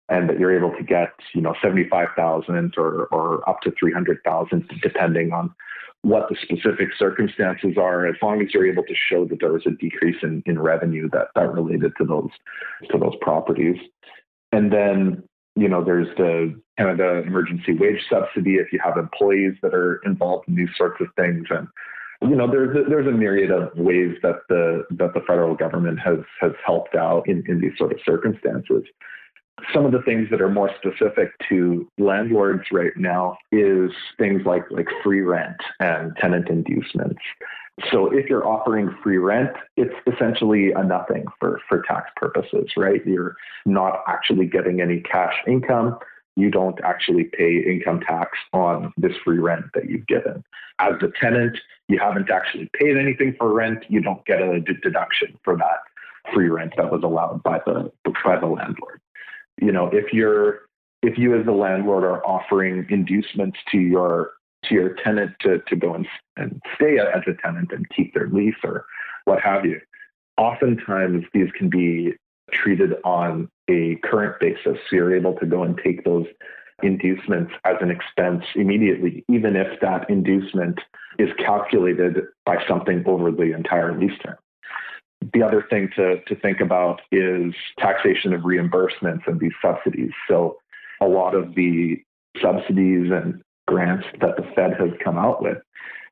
and 0.10 0.30
that 0.30 0.40
you're 0.40 0.56
able 0.56 0.76
to 0.78 0.84
get, 0.84 1.10
you 1.34 1.42
know, 1.42 1.54
75,000 1.62 2.74
or, 2.78 3.06
or 3.08 3.48
up 3.50 3.62
to 3.62 3.74
300,000, 3.80 4.70
depending 4.82 5.34
on 5.34 5.54
what 6.04 6.30
the 6.30 6.38
specific 6.42 6.90
circumstances 6.98 7.78
are, 7.78 8.08
as 8.08 8.16
long 8.22 8.42
as 8.42 8.54
you're 8.54 8.70
able 8.70 8.84
to 8.84 8.94
show 9.10 9.26
that 9.26 9.40
there 9.42 9.52
was 9.52 9.64
a 9.66 9.72
decrease 9.72 10.18
in, 10.24 10.42
in 10.46 10.60
revenue 10.60 11.10
that, 11.12 11.28
that 11.36 11.52
related 11.52 11.92
to 11.98 12.06
those 12.06 12.30
to 12.92 12.98
those 12.98 13.16
properties. 13.20 13.78
And 14.52 14.72
then, 14.72 15.24
you 15.56 15.68
know, 15.68 15.84
there's 15.84 16.08
the 16.16 16.58
Canada 16.78 17.24
Emergency 17.26 17.74
Wage 17.74 18.02
Subsidy 18.10 18.56
if 18.56 18.72
you 18.72 18.80
have 18.84 18.98
employees 18.98 19.56
that 19.62 19.74
are 19.74 20.02
involved 20.06 20.48
in 20.48 20.56
these 20.56 20.70
sorts 20.78 21.02
of 21.02 21.08
things. 21.18 21.48
And 21.50 21.68
you 22.22 22.36
know, 22.36 22.50
there's 22.50 22.76
a, 22.76 22.90
there's 22.90 23.08
a 23.08 23.12
myriad 23.12 23.52
of 23.52 23.78
ways 23.78 24.16
that 24.24 24.40
the 24.50 24.84
that 24.92 25.14
the 25.14 25.22
federal 25.28 25.56
government 25.56 26.00
has 26.00 26.20
has 26.40 26.52
helped 26.66 26.96
out 26.96 27.28
in, 27.28 27.44
in 27.48 27.60
these 27.60 27.78
sort 27.78 27.92
of 27.92 28.00
circumstances. 28.06 28.84
Some 29.74 29.86
of 29.86 29.92
the 29.92 30.02
things 30.04 30.30
that 30.30 30.42
are 30.42 30.50
more 30.50 30.72
specific 30.78 31.32
to 31.50 31.90
landlords 31.98 32.64
right 32.72 32.96
now 32.96 33.38
is 33.52 33.92
things 34.18 34.44
like 34.46 34.64
like 34.70 34.88
free 35.04 35.22
rent 35.22 35.58
and 35.80 36.16
tenant 36.18 36.50
inducements. 36.50 37.22
So 37.92 38.12
if 38.12 38.28
you're 38.28 38.48
offering 38.48 38.96
free 39.04 39.18
rent, 39.18 39.52
it's 39.76 39.94
essentially 40.12 40.72
a 40.72 40.84
nothing 40.84 41.26
for, 41.40 41.60
for 41.70 41.84
tax 41.84 42.10
purposes, 42.16 42.72
right? 42.76 43.06
You're 43.06 43.36
not 43.68 44.04
actually 44.08 44.48
getting 44.48 44.82
any 44.82 45.02
cash 45.02 45.36
income 45.48 46.00
you 46.38 46.52
don't 46.52 46.80
actually 46.84 47.24
pay 47.24 47.58
income 47.58 48.00
tax 48.00 48.38
on 48.54 48.94
this 48.96 49.14
free 49.26 49.40
rent 49.40 49.66
that 49.74 49.90
you've 49.90 50.06
given. 50.06 50.44
As 50.80 50.94
the 51.02 51.12
tenant, 51.20 51.58
you 51.88 52.00
haven't 52.00 52.30
actually 52.30 52.70
paid 52.80 52.96
anything 52.96 53.36
for 53.40 53.52
rent. 53.52 53.84
You 53.90 54.02
don't 54.02 54.24
get 54.26 54.40
a 54.40 54.62
deduction 54.62 55.38
for 55.44 55.58
that 55.58 55.80
free 56.34 56.50
rent 56.50 56.74
that 56.78 56.92
was 56.92 57.02
allowed 57.04 57.42
by 57.42 57.60
the 57.66 57.92
by 58.24 58.38
the 58.40 58.46
landlord. 58.46 59.02
You 59.60 59.72
know, 59.72 59.88
if 59.88 60.14
you're 60.14 60.62
if 61.04 61.18
you 61.18 61.38
as 61.38 61.46
the 61.46 61.52
landlord 61.52 62.04
are 62.04 62.26
offering 62.26 62.86
inducements 62.90 63.58
to 63.72 63.78
your 63.78 64.32
to 64.64 64.74
your 64.74 64.96
tenant 64.96 65.32
to, 65.42 65.60
to 65.68 65.76
go 65.76 65.94
and, 65.94 66.08
and 66.36 66.62
stay 66.76 66.98
as 66.98 67.22
a 67.28 67.34
tenant 67.42 67.72
and 67.72 67.88
keep 67.90 68.14
their 68.14 68.28
lease 68.28 68.56
or 68.64 68.86
what 69.26 69.42
have 69.42 69.66
you, 69.66 69.80
oftentimes 70.38 71.24
these 71.34 71.50
can 71.56 71.70
be 71.70 72.14
treated 72.52 72.94
on 73.04 73.50
a 73.70 73.96
current 74.04 74.40
basis. 74.40 74.78
So 74.90 74.96
you're 74.96 75.16
able 75.16 75.34
to 75.36 75.46
go 75.46 75.64
and 75.64 75.80
take 75.84 76.04
those 76.04 76.26
inducements 76.84 77.52
as 77.66 77.76
an 77.82 77.92
expense 77.92 78.44
immediately, 78.56 79.24
even 79.30 79.56
if 79.56 79.80
that 79.82 80.10
inducement 80.10 80.80
is 81.18 81.30
calculated 81.38 82.24
by 82.46 82.64
something 82.68 83.04
over 83.06 83.32
the 83.32 83.54
entire 83.54 83.98
lease 83.98 84.18
term. 84.24 84.38
The 85.34 85.44
other 85.44 85.66
thing 85.70 85.90
to, 85.96 86.22
to 86.24 86.36
think 86.36 86.60
about 86.60 87.02
is 87.12 87.54
taxation 87.80 88.34
of 88.34 88.42
reimbursements 88.42 89.28
and 89.28 89.40
these 89.40 89.54
subsidies. 89.62 90.12
So 90.28 90.58
a 91.02 91.08
lot 91.08 91.36
of 91.36 91.56
the 91.56 91.98
subsidies 92.42 93.12
and 93.12 93.42
grants 93.68 94.06
that 94.22 94.38
the 94.38 94.44
Fed 94.56 94.74
has 94.80 94.92
come 95.04 95.18
out 95.18 95.42
with, 95.42 95.58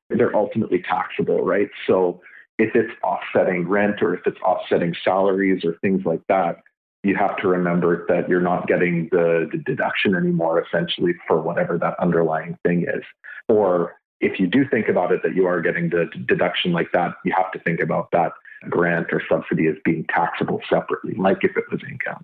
they're 0.09 0.35
ultimately 0.35 0.83
taxable, 0.87 1.43
right? 1.43 1.69
So 1.87 2.21
if 2.57 2.75
it's 2.75 2.91
offsetting 3.03 3.67
rent 3.67 4.01
or 4.01 4.13
if 4.13 4.21
it's 4.25 4.39
offsetting 4.41 4.95
salaries 5.03 5.63
or 5.63 5.77
things 5.81 6.01
like 6.05 6.21
that, 6.29 6.57
you 7.03 7.15
have 7.15 7.37
to 7.37 7.47
remember 7.47 8.05
that 8.09 8.27
you're 8.27 8.41
not 8.41 8.67
getting 8.67 9.09
the, 9.11 9.47
the 9.51 9.59
deduction 9.59 10.15
anymore, 10.15 10.63
essentially, 10.63 11.13
for 11.27 11.39
whatever 11.39 11.77
that 11.77 11.95
underlying 11.99 12.57
thing 12.65 12.83
is. 12.83 13.03
Or 13.47 13.95
if 14.21 14.39
you 14.39 14.47
do 14.47 14.67
think 14.67 14.87
about 14.87 15.11
it 15.11 15.21
that 15.23 15.35
you 15.35 15.45
are 15.45 15.61
getting 15.61 15.89
the 15.89 16.09
deduction 16.27 16.71
like 16.71 16.91
that, 16.93 17.13
you 17.23 17.33
have 17.35 17.51
to 17.51 17.59
think 17.59 17.79
about 17.79 18.09
that 18.11 18.31
grant 18.69 19.07
or 19.11 19.21
subsidy 19.29 19.67
as 19.67 19.75
being 19.83 20.05
taxable 20.13 20.61
separately, 20.69 21.15
like 21.17 21.39
if 21.43 21.55
it 21.57 21.65
was 21.71 21.81
income. 21.89 22.23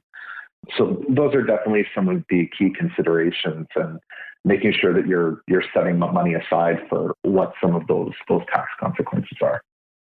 So 0.78 1.04
those 1.10 1.34
are 1.34 1.44
definitely 1.44 1.88
some 1.96 2.08
of 2.08 2.24
the 2.30 2.50
key 2.58 2.72
considerations 2.78 3.68
and 3.76 4.00
making 4.46 4.74
sure 4.80 4.94
that 4.94 5.08
you're 5.08 5.42
you're 5.48 5.64
setting 5.74 5.98
money 6.00 6.34
aside 6.34 6.78
for 6.90 7.16
what 7.24 7.54
some 7.62 7.76
of 7.76 7.88
those 7.88 8.14
those 8.30 8.42
tax 8.54 8.70
consequences 8.80 9.38
are. 9.42 9.62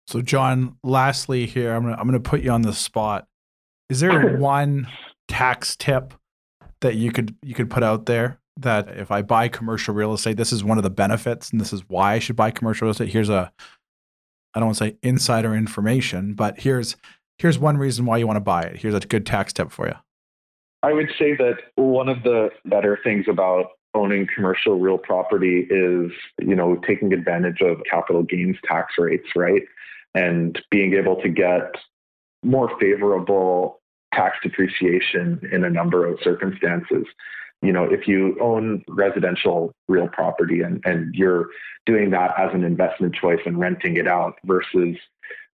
So 0.08 0.22
John, 0.22 0.78
lastly 0.84 1.46
here, 1.46 1.74
I'm 1.74 1.84
gonna 1.84 1.96
I'm 1.98 2.06
gonna 2.06 2.20
put 2.20 2.42
you 2.42 2.52
on 2.52 2.64
the 2.64 2.74
spot. 2.74 3.28
Is 3.90 4.00
there 4.00 4.38
one 4.38 4.88
tax 5.28 5.76
tip 5.76 6.14
that 6.82 6.96
you 6.96 7.12
could 7.12 7.36
you 7.42 7.54
could 7.54 7.70
put 7.70 7.84
out 7.84 8.06
there 8.06 8.40
that 8.58 8.90
if 8.98 9.12
I 9.12 9.22
buy 9.22 9.48
commercial 9.48 9.94
real 9.94 10.14
estate, 10.14 10.38
this 10.38 10.52
is 10.52 10.64
one 10.64 10.78
of 10.78 10.84
the 10.84 10.90
benefits, 10.90 11.52
and 11.52 11.62
this 11.62 11.72
is 11.72 11.88
why 11.88 12.14
I 12.14 12.20
should 12.20 12.36
buy 12.36 12.52
commercial 12.52 12.86
real 12.86 12.92
estate. 12.92 13.10
Here's 13.10 13.30
a 13.30 13.52
I 14.54 14.60
don't 14.60 14.68
want 14.68 14.78
to 14.80 14.86
say 14.86 14.98
insider 15.02 15.56
information, 15.56 16.34
but 16.34 16.60
here's 16.60 16.96
here's 17.38 17.58
one 17.58 17.78
reason 17.78 18.06
why 18.06 18.18
you 18.18 18.28
want 18.28 18.38
to 18.38 18.42
buy 18.42 18.64
it. 18.64 18.78
Here's 18.78 18.94
a 18.94 19.00
good 19.00 19.26
tax 19.26 19.54
tip 19.54 19.72
for 19.72 19.88
you. 19.88 19.96
I 20.84 20.94
would 20.94 21.10
say 21.18 21.36
that 21.36 21.58
one 21.76 22.10
of 22.10 22.24
the 22.24 22.50
better 22.66 23.00
things 23.04 23.26
about 23.30 23.68
owning 23.94 24.28
commercial 24.34 24.80
real 24.80 24.98
property 24.98 25.68
is, 25.70 26.12
you 26.40 26.56
know, 26.56 26.76
taking 26.88 27.14
advantage 27.14 27.62
of 27.62 27.82
capital 27.90 28.24
gains 28.24 28.58
tax 28.64 28.94
rates, 28.98 29.28
right? 29.36 29.64
And 30.16 30.60
being 30.72 30.94
able 30.94 31.22
to 31.22 31.30
get 31.30 31.72
more 32.44 32.72
favorable 32.80 33.80
tax 34.14 34.38
depreciation 34.44 35.40
in 35.52 35.64
a 35.64 35.70
number 35.70 36.06
of 36.06 36.20
circumstances. 36.24 37.06
You 37.62 37.72
know, 37.72 37.84
if 37.84 38.08
you 38.08 38.38
own 38.42 38.84
residential 38.88 39.74
real 39.88 40.08
property 40.08 40.62
and, 40.62 40.82
and 40.86 41.14
you're 41.14 41.48
doing 41.86 42.10
that 42.12 42.32
as 42.38 42.54
an 42.54 42.64
investment 42.64 43.14
choice 43.16 43.40
and 43.46 43.60
renting 43.60 43.98
it 43.98 44.08
out 44.08 44.36
versus 44.46 44.98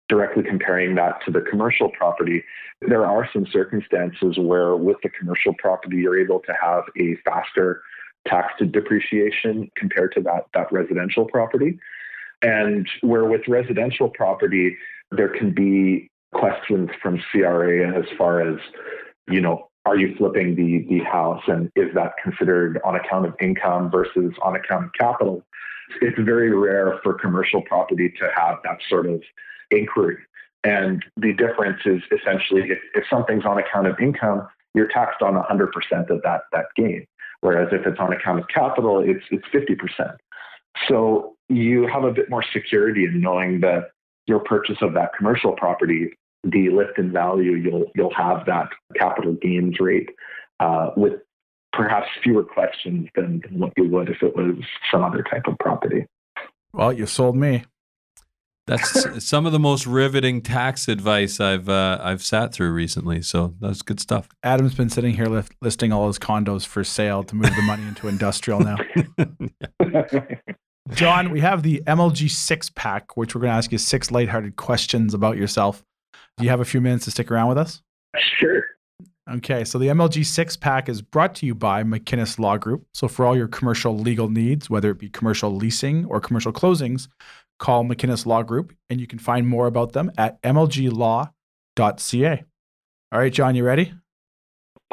directly 0.10 0.44
comparing 0.44 0.96
that 0.96 1.20
to 1.26 1.32
the 1.32 1.42
commercial 1.42 1.90
property, 1.90 2.44
there 2.82 3.06
are 3.06 3.30
some 3.34 3.46
circumstances 3.52 4.38
where 4.38 4.76
with 4.76 4.98
the 5.04 5.10
commercial 5.10 5.54
property, 5.60 5.98
you're 5.98 6.20
able 6.20 6.40
to 6.40 6.54
have 6.62 6.84
a 6.98 7.16
faster 7.26 7.82
tax 8.26 8.54
to 8.60 8.66
depreciation 8.66 9.70
compared 9.76 10.14
to 10.14 10.22
that, 10.22 10.46
that 10.54 10.72
residential 10.72 11.26
property. 11.26 11.78
And 12.42 12.88
where 13.02 13.26
with 13.26 13.42
residential 13.48 14.10
property, 14.10 14.78
there 15.12 15.30
can 15.30 15.52
be 15.52 16.10
questions 16.34 16.90
from 17.02 17.22
CRA 17.32 17.98
as 17.98 18.06
far 18.18 18.42
as, 18.42 18.60
you 19.28 19.42
know, 19.42 19.70
are 19.88 19.96
you 19.96 20.14
flipping 20.18 20.56
the 20.56 20.86
the 20.90 21.04
house 21.04 21.42
and 21.48 21.72
is 21.76 21.94
that 21.96 22.14
considered 22.22 22.80
on 22.84 22.96
account 22.96 23.26
of 23.26 23.34
income 23.40 23.90
versus 23.90 24.34
on 24.44 24.56
account 24.56 24.86
of 24.86 24.92
capital? 24.94 25.44
It's 26.02 26.20
very 26.20 26.54
rare 26.54 27.00
for 27.02 27.14
commercial 27.14 27.62
property 27.62 28.14
to 28.20 28.30
have 28.36 28.58
that 28.66 28.80
sort 28.90 29.06
of 29.06 29.22
inquiry. 29.72 30.18
And 30.66 31.06
the 31.16 31.32
difference 31.32 31.80
is 31.86 32.02
essentially 32.12 32.64
if, 32.64 32.80
if 32.96 33.06
something's 33.10 33.46
on 33.46 33.58
account 33.58 33.88
of 33.88 33.98
income, 34.02 34.46
you're 34.74 34.90
taxed 34.90 35.22
on 35.22 35.36
100% 35.36 36.10
of 36.10 36.22
that 36.24 36.42
that 36.52 36.66
gain. 36.76 37.08
Whereas 37.40 37.70
if 37.72 37.88
it's 37.88 38.00
on 38.00 38.12
account 38.12 38.40
of 38.40 38.48
capital, 38.50 39.00
it's 39.00 39.24
it's 39.32 39.48
50%. 39.54 40.18
So 40.90 41.36
you 41.48 41.88
have 41.88 42.04
a 42.04 42.12
bit 42.12 42.30
more 42.30 42.44
security 42.52 43.06
in 43.06 43.22
knowing 43.22 43.62
that 43.62 43.92
your 44.26 44.40
purchase 44.40 44.78
of 44.82 44.94
that 44.96 45.12
commercial 45.18 45.54
property, 45.54 46.10
the 46.44 46.70
lift 46.70 46.98
in 46.98 47.12
value, 47.12 47.54
you'll 47.54 47.86
you'll 47.96 48.14
have 48.14 48.46
that 48.46 48.70
capital 48.96 49.34
gains 49.34 49.80
rate 49.80 50.10
uh, 50.60 50.92
with 50.96 51.14
perhaps 51.74 52.08
fewer 52.24 52.44
questions 52.44 53.08
than, 53.16 53.42
than 53.44 53.60
what 53.60 53.72
you 53.78 53.88
would 53.90 54.10
if 54.10 54.22
it 54.24 54.36
was 54.36 54.56
some 54.92 55.04
other 55.04 55.24
type 55.24 55.44
of 55.48 55.58
property. 55.60 56.06
Well, 56.74 56.92
you 56.92 57.06
sold 57.06 57.36
me. 57.36 57.66
That's 58.66 59.26
some 59.26 59.46
of 59.46 59.52
the 59.52 59.60
most 59.60 59.88
riveting 59.88 60.42
tax 60.42 60.88
advice 60.88 61.40
I've 61.40 61.70
uh, 61.70 62.00
I've 62.02 62.24
sat 62.24 62.54
through 62.54 62.72
recently. 62.72 63.22
So 63.22 63.56
that's 63.60 63.82
good 63.82 64.00
stuff. 64.00 64.28
Adam's 64.44 64.76
been 64.76 64.90
sitting 64.90 65.16
here 65.16 65.28
list, 65.28 65.54
listing 65.62 65.94
all 65.94 66.08
his 66.08 66.20
condos 66.20 66.66
for 66.66 66.84
sale 66.84 67.24
to 67.24 67.36
move 67.36 67.56
the 67.56 67.62
money 67.62 67.84
into 67.88 68.08
industrial 68.08 68.60
now. 68.60 68.78
John, 70.94 71.32
we 71.32 71.42
have 71.42 71.64
the 71.64 71.82
MLG 71.86 72.30
six 72.30 72.70
pack, 72.70 73.18
which 73.18 73.36
we're 73.36 73.42
going 73.42 73.52
to 73.52 73.58
ask 73.58 73.72
you 73.72 73.78
six 73.78 74.10
lighthearted 74.10 74.56
questions 74.56 75.14
about 75.14 75.38
yourself. 75.38 75.84
Do 76.38 76.44
you 76.44 76.50
have 76.50 76.60
a 76.60 76.66
few 76.66 76.82
minutes 76.82 77.06
to 77.06 77.12
stick 77.12 77.32
around 77.32 77.50
with 77.50 77.58
us? 77.58 77.82
Sure. 78.18 78.64
Okay, 79.30 79.66
so 79.66 79.78
the 79.78 79.88
MLG 79.88 80.26
six 80.26 80.56
pack 80.56 80.88
is 80.88 81.02
brought 81.02 81.36
to 81.36 81.46
you 81.46 81.54
by 81.54 81.84
McKinnis 81.84 82.40
Law 82.40 82.58
Group. 82.58 82.86
So 82.94 83.08
for 83.08 83.26
all 83.26 83.36
your 83.36 83.48
commercial 83.48 83.98
legal 83.98 84.30
needs, 84.30 84.70
whether 84.70 84.92
it 84.92 85.00
be 85.00 85.10
commercial 85.10 85.54
leasing 85.54 86.06
or 86.06 86.22
commercial 86.22 86.54
closings, 86.54 87.08
call 87.60 87.84
McKinnis 87.84 88.26
Law 88.26 88.44
Group, 88.44 88.74
and 88.90 89.02
you 89.02 89.08
can 89.08 89.20
find 89.20 89.48
more 89.48 89.68
about 89.68 89.94
them 89.94 90.12
at 90.18 90.42
mlglaw.ca. 90.44 92.44
All 93.12 93.20
right, 93.20 93.34
John, 93.34 93.56
you 93.56 93.66
ready? 93.66 93.94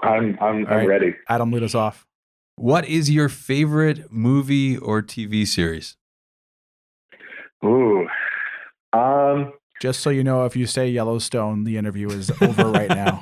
I'm 0.03 0.37
I'm, 0.41 0.67
I'm 0.67 0.87
ready. 0.87 1.15
Adam, 1.29 1.53
lead 1.53 1.63
us 1.63 1.75
off. 1.75 2.07
What 2.57 2.87
is 2.87 3.11
your 3.11 3.29
favorite 3.29 4.11
movie 4.11 4.77
or 4.77 5.03
TV 5.03 5.47
series? 5.47 5.97
Ooh. 7.65 8.07
Um 8.93 9.53
Just 9.85 10.01
so 10.01 10.09
you 10.09 10.25
know, 10.25 10.47
if 10.47 10.57
you 10.57 10.67
say 10.67 10.89
Yellowstone, 10.89 11.65
the 11.65 11.77
interview 11.77 12.09
is 12.09 12.31
over 12.41 12.71
right 12.71 12.89
now. 12.89 13.21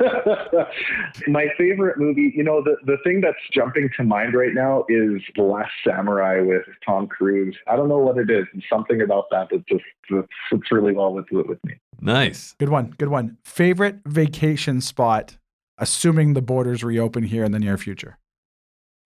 my 1.28 1.46
favorite 1.56 1.96
movie, 1.96 2.32
you 2.34 2.42
know, 2.42 2.60
the, 2.60 2.74
the 2.84 2.96
thing 3.04 3.20
that's 3.20 3.38
jumping 3.54 3.88
to 3.96 4.02
mind 4.02 4.34
right 4.34 4.52
now 4.52 4.84
is 4.88 5.22
The 5.36 5.44
Last 5.44 5.70
Samurai 5.86 6.40
with 6.40 6.64
Tom 6.84 7.06
Cruise. 7.06 7.56
I 7.68 7.76
don't 7.76 7.88
know 7.88 7.98
what 7.98 8.18
it 8.18 8.28
is. 8.28 8.46
Something 8.68 9.00
about 9.00 9.26
that 9.30 9.46
that 9.50 9.64
just 9.68 9.84
that 10.10 10.26
fits 10.50 10.72
really 10.72 10.92
well 10.92 11.12
with 11.12 11.26
with 11.30 11.62
me. 11.62 11.74
Nice. 12.00 12.56
Good 12.58 12.70
one. 12.70 12.92
Good 12.98 13.10
one. 13.10 13.36
Favorite 13.44 14.00
vacation 14.06 14.80
spot 14.80 15.36
assuming 15.78 16.32
the 16.34 16.42
borders 16.42 16.82
reopen 16.82 17.24
here 17.24 17.44
in 17.44 17.52
the 17.52 17.58
near 17.58 17.78
future? 17.78 18.18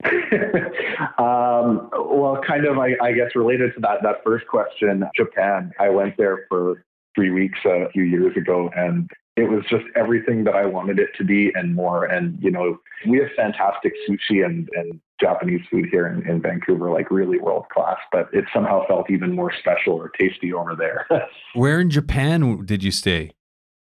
um, 1.19 1.91
well, 1.93 2.41
kind 2.47 2.67
of, 2.67 2.79
I, 2.79 2.97
I, 3.03 3.13
guess, 3.13 3.35
related 3.35 3.75
to 3.75 3.81
that 3.81 4.03
that 4.03 4.25
first 4.25 4.47
question, 4.47 5.05
Japan. 5.15 5.73
I 5.79 5.91
went 5.91 6.17
there 6.17 6.47
for 6.49 6.85
three 7.15 7.31
weeks 7.31 7.59
a 7.65 7.89
few 7.93 8.05
years 8.05 8.37
ago, 8.37 8.71
and 8.75 9.11
it 9.37 9.49
was 9.49 9.63
just 9.69 9.85
everything 9.97 10.45
that 10.45 10.55
I 10.55 10.65
wanted 10.67 10.99
it 10.99 11.11
to 11.19 11.25
be 11.25 11.53
and 11.55 11.75
more. 11.75 12.05
And 12.05 12.39
you 12.43 12.51
know, 12.51 12.79
we 13.07 13.19
have 13.19 13.29
fantastic 13.37 13.93
sushi 14.09 14.45
and, 14.45 14.69
and 14.75 15.01
Japanese 15.21 15.61
food 15.71 15.87
here 15.91 16.07
in, 16.07 16.29
in 16.29 16.41
Vancouver, 16.41 16.91
like 16.91 17.11
really 17.11 17.39
world 17.39 17.67
class. 17.73 17.99
But 18.11 18.29
it 18.33 18.45
somehow 18.55 18.87
felt 18.87 19.11
even 19.11 19.35
more 19.35 19.53
special 19.53 19.95
or 19.95 20.11
tasty 20.19 20.53
over 20.53 20.75
there. 20.75 21.07
Where 21.55 21.81
in 21.81 21.91
Japan 21.91 22.65
did 22.65 22.83
you 22.83 22.91
stay? 22.91 23.33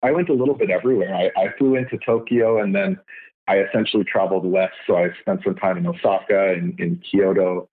I 0.04 0.12
went 0.12 0.30
a 0.30 0.34
little 0.34 0.56
bit 0.56 0.70
everywhere. 0.70 1.16
I, 1.16 1.32
I 1.42 1.48
flew 1.58 1.76
into 1.76 1.98
Tokyo 1.98 2.62
and 2.62 2.76
then 2.76 3.00
I 3.48 3.60
essentially 3.60 4.04
traveled 4.04 4.46
west. 4.46 4.74
So 4.88 4.98
I 4.98 5.10
spent 5.22 5.42
some 5.44 5.56
time 5.56 5.78
in 5.78 5.88
Osaka 5.88 6.54
and 6.54 6.80
in 6.80 6.98
Kyoto. 6.98 7.70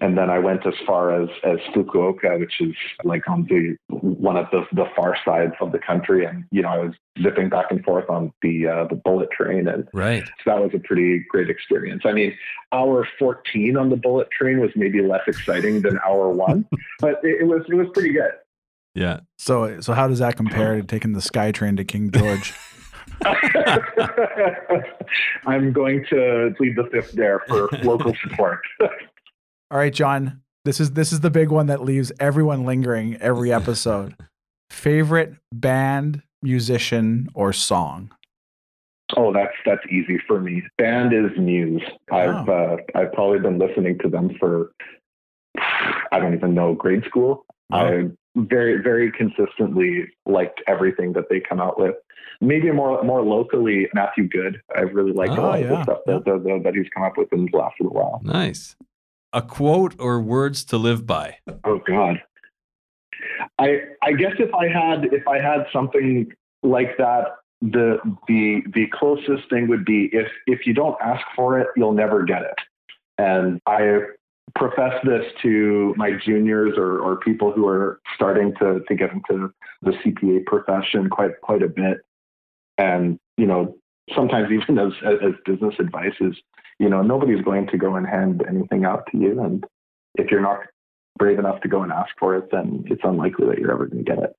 And 0.00 0.18
then 0.18 0.30
I 0.30 0.40
went 0.40 0.66
as 0.66 0.74
far 0.84 1.22
as, 1.22 1.28
as 1.44 1.58
Fukuoka, 1.72 2.40
which 2.40 2.60
is 2.60 2.74
like 3.04 3.28
on 3.28 3.44
the 3.44 3.76
one 3.88 4.36
of 4.36 4.46
the, 4.50 4.64
the 4.72 4.86
far 4.96 5.16
sides 5.24 5.52
of 5.60 5.70
the 5.70 5.78
country. 5.78 6.24
And, 6.24 6.44
you 6.50 6.62
know, 6.62 6.70
I 6.70 6.78
was 6.78 6.94
zipping 7.22 7.48
back 7.48 7.66
and 7.70 7.84
forth 7.84 8.10
on 8.10 8.32
the 8.42 8.66
uh, 8.66 8.86
the 8.88 8.96
bullet 8.96 9.30
train. 9.30 9.68
And 9.68 9.86
right. 9.92 10.24
so 10.24 10.50
that 10.50 10.60
was 10.60 10.72
a 10.74 10.80
pretty 10.80 11.24
great 11.28 11.48
experience. 11.48 12.02
I 12.04 12.12
mean, 12.12 12.36
hour 12.72 13.06
14 13.16 13.76
on 13.76 13.90
the 13.90 13.96
bullet 13.96 14.28
train 14.32 14.58
was 14.58 14.70
maybe 14.74 15.02
less 15.02 15.22
exciting 15.28 15.82
than 15.82 16.00
hour 16.04 16.30
one, 16.30 16.66
but 16.98 17.20
it, 17.22 17.42
it 17.42 17.44
was 17.44 17.62
it 17.68 17.74
was 17.74 17.86
pretty 17.94 18.12
good. 18.12 18.32
Yeah. 18.96 19.20
So 19.38 19.80
so 19.80 19.92
how 19.92 20.08
does 20.08 20.18
that 20.18 20.36
compare 20.36 20.76
to 20.76 20.82
taking 20.82 21.12
the 21.12 21.20
SkyTrain 21.20 21.76
to 21.76 21.84
King 21.84 22.10
George? 22.10 22.54
I'm 25.46 25.72
going 25.72 26.04
to 26.10 26.54
plead 26.56 26.76
the 26.76 26.88
fifth 26.90 27.12
there 27.12 27.40
for 27.48 27.68
local 27.82 28.14
support. 28.22 28.60
All 28.80 29.78
right, 29.78 29.92
John. 29.92 30.40
This 30.64 30.78
is 30.78 30.92
this 30.92 31.12
is 31.12 31.20
the 31.20 31.30
big 31.30 31.50
one 31.50 31.66
that 31.66 31.82
leaves 31.82 32.12
everyone 32.20 32.64
lingering 32.64 33.16
every 33.16 33.52
episode. 33.52 34.14
Favorite 34.70 35.34
band, 35.52 36.22
musician, 36.40 37.28
or 37.34 37.52
song? 37.52 38.12
Oh, 39.16 39.32
that's 39.32 39.54
that's 39.66 39.82
easy 39.90 40.18
for 40.26 40.40
me. 40.40 40.62
Band 40.78 41.12
is 41.12 41.36
Muse. 41.36 41.82
I've 42.10 42.48
uh, 42.48 42.76
I've 42.94 43.12
probably 43.12 43.40
been 43.40 43.58
listening 43.58 43.98
to 43.98 44.08
them 44.08 44.30
for 44.38 44.72
I 46.12 46.18
don't 46.18 46.34
even 46.34 46.54
know 46.54 46.74
grade 46.74 47.04
school. 47.06 47.44
Oh. 47.72 47.76
I 47.76 48.04
very 48.36 48.82
very 48.82 49.12
consistently 49.12 50.06
liked 50.26 50.62
everything 50.66 51.12
that 51.14 51.24
they 51.28 51.40
come 51.40 51.60
out 51.60 51.78
with. 51.78 51.94
Maybe 52.40 52.70
more 52.70 53.02
more 53.02 53.22
locally, 53.22 53.88
Matthew 53.94 54.28
Good. 54.28 54.60
I've 54.74 54.94
really 54.94 55.12
liked 55.12 55.32
oh, 55.32 55.40
a 55.40 55.46
lot 55.46 55.60
yeah. 55.60 55.66
of 55.66 55.70
the 55.70 55.82
stuff 55.82 55.98
that, 56.06 56.22
yeah. 56.26 56.38
that, 56.38 56.60
that 56.64 56.74
he's 56.74 56.86
come 56.94 57.04
up 57.04 57.16
with 57.16 57.32
in 57.32 57.48
the 57.50 57.56
last 57.56 57.74
little 57.80 57.94
while. 57.94 58.20
Nice. 58.24 58.76
A 59.32 59.42
quote 59.42 59.94
or 59.98 60.20
words 60.20 60.64
to 60.66 60.76
live 60.76 61.06
by. 61.06 61.38
Oh 61.64 61.80
God. 61.86 62.22
I 63.58 63.80
I 64.02 64.12
guess 64.12 64.32
if 64.38 64.52
I 64.54 64.68
had 64.68 65.06
if 65.06 65.26
I 65.28 65.38
had 65.38 65.66
something 65.72 66.32
like 66.62 66.96
that, 66.98 67.36
the 67.60 67.98
the 68.28 68.62
the 68.74 68.86
closest 68.92 69.48
thing 69.48 69.68
would 69.68 69.84
be 69.84 70.10
if 70.12 70.28
if 70.46 70.66
you 70.66 70.74
don't 70.74 70.96
ask 71.00 71.24
for 71.36 71.58
it, 71.58 71.68
you'll 71.76 71.92
never 71.92 72.24
get 72.24 72.42
it. 72.42 72.58
And 73.18 73.60
I 73.66 74.00
profess 74.54 74.92
this 75.04 75.24
to 75.42 75.94
my 75.96 76.12
juniors 76.24 76.74
or, 76.76 76.98
or 76.98 77.16
people 77.16 77.52
who 77.52 77.66
are 77.66 78.00
starting 78.14 78.54
to, 78.60 78.80
to 78.88 78.94
get 78.94 79.10
into 79.12 79.52
the 79.82 79.92
CPA 79.92 80.44
profession 80.46 81.08
quite 81.08 81.40
quite 81.42 81.62
a 81.62 81.68
bit. 81.68 81.98
And, 82.78 83.18
you 83.36 83.46
know, 83.46 83.76
sometimes 84.14 84.48
even 84.50 84.78
as, 84.78 84.92
as 85.04 85.32
business 85.44 85.74
advice 85.78 86.14
is, 86.20 86.34
you 86.78 86.88
know, 86.88 87.02
nobody's 87.02 87.44
going 87.44 87.68
to 87.68 87.78
go 87.78 87.96
and 87.96 88.06
hand 88.06 88.42
anything 88.48 88.84
out 88.84 89.06
to 89.12 89.18
you. 89.18 89.40
And 89.40 89.64
if 90.16 90.30
you're 90.30 90.40
not 90.40 90.60
brave 91.18 91.38
enough 91.38 91.60
to 91.62 91.68
go 91.68 91.82
and 91.82 91.92
ask 91.92 92.10
for 92.18 92.36
it, 92.36 92.50
then 92.50 92.84
it's 92.86 93.02
unlikely 93.04 93.46
that 93.48 93.58
you're 93.58 93.72
ever 93.72 93.86
going 93.86 94.04
to 94.04 94.10
get 94.10 94.22
it. 94.22 94.36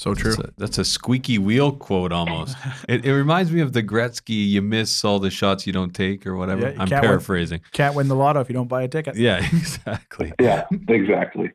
So 0.00 0.14
true. 0.14 0.34
That's 0.34 0.48
a, 0.48 0.52
that's 0.56 0.78
a, 0.78 0.84
squeaky 0.86 1.36
wheel 1.36 1.72
quote 1.72 2.10
almost. 2.10 2.56
it, 2.88 3.04
it, 3.04 3.12
reminds 3.12 3.52
me 3.52 3.60
of 3.60 3.74
the 3.74 3.82
Gretzky, 3.82 4.48
you 4.48 4.62
miss 4.62 5.04
all 5.04 5.18
the 5.18 5.28
shots 5.28 5.66
you 5.66 5.74
don't 5.74 5.94
take 5.94 6.26
or 6.26 6.36
whatever. 6.36 6.70
Yeah, 6.70 6.80
I'm 6.80 6.88
paraphrasing. 6.88 7.60
Win, 7.60 7.70
can't 7.72 7.94
win 7.94 8.08
the 8.08 8.16
lotto 8.16 8.40
if 8.40 8.48
you 8.48 8.54
don't 8.54 8.66
buy 8.66 8.82
a 8.82 8.88
ticket. 8.88 9.16
Yeah, 9.16 9.46
exactly. 9.52 10.32
yeah, 10.40 10.64
exactly. 10.88 11.50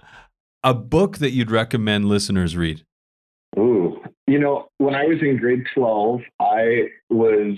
A 0.64 0.76
book 0.76 1.18
that 1.18 1.32
you'd 1.32 1.50
recommend 1.50 2.06
listeners 2.06 2.56
read? 2.56 2.86
Ooh, 3.58 4.00
you 4.28 4.38
know, 4.38 4.68
when 4.78 4.94
I 4.94 5.06
was 5.06 5.24
in 5.24 5.38
grade 5.38 5.66
12, 5.74 6.22
I 6.40 6.90
was 7.10 7.58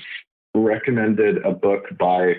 recommended 0.55 1.43
a 1.45 1.51
book 1.51 1.83
by 1.99 2.35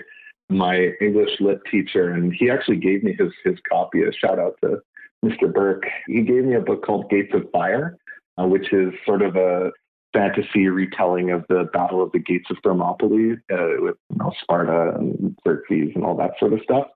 my 0.49 0.93
English 0.99 1.39
lit 1.39 1.59
teacher, 1.69 2.13
and 2.13 2.33
he 2.33 2.49
actually 2.49 2.77
gave 2.77 3.03
me 3.03 3.15
his 3.15 3.31
his 3.43 3.57
copy. 3.71 4.01
A 4.01 4.11
shout 4.11 4.39
out 4.39 4.55
to 4.63 4.79
Mr. 5.23 5.53
Burke. 5.53 5.85
He 6.07 6.23
gave 6.23 6.45
me 6.45 6.55
a 6.55 6.61
book 6.61 6.83
called 6.83 7.11
Gates 7.11 7.35
of 7.35 7.47
Fire 7.51 7.99
uh, 8.39 8.45
which 8.45 8.71
is 8.71 8.93
sort 9.05 9.21
of 9.21 9.35
a 9.35 9.71
fantasy 10.13 10.67
retelling 10.67 11.31
of 11.31 11.45
the 11.49 11.69
Battle 11.73 12.01
of 12.01 12.11
the 12.11 12.19
Gates 12.19 12.49
of 12.49 12.57
Thermopylae 12.63 13.33
uh, 13.51 13.81
with 13.81 13.95
you 14.09 14.17
know, 14.17 14.31
Sparta 14.41 14.95
and 14.97 15.37
Xerxes 15.47 15.91
and 15.95 16.03
all 16.03 16.15
that 16.17 16.31
sort 16.39 16.53
of 16.53 16.61
stuff. 16.63 16.87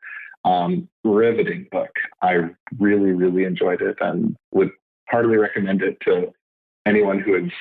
Um, 0.45 0.89
riveting 1.03 1.67
book. 1.71 1.91
I 2.21 2.49
really, 2.77 3.11
really 3.11 3.45
enjoyed 3.45 3.81
it 3.81 3.95
and 4.01 4.35
would 4.51 4.71
heartily 5.07 5.37
recommend 5.37 5.81
it 5.81 5.97
to 6.01 6.33
anyone 6.85 7.19
who 7.19 7.45
is 7.45 7.51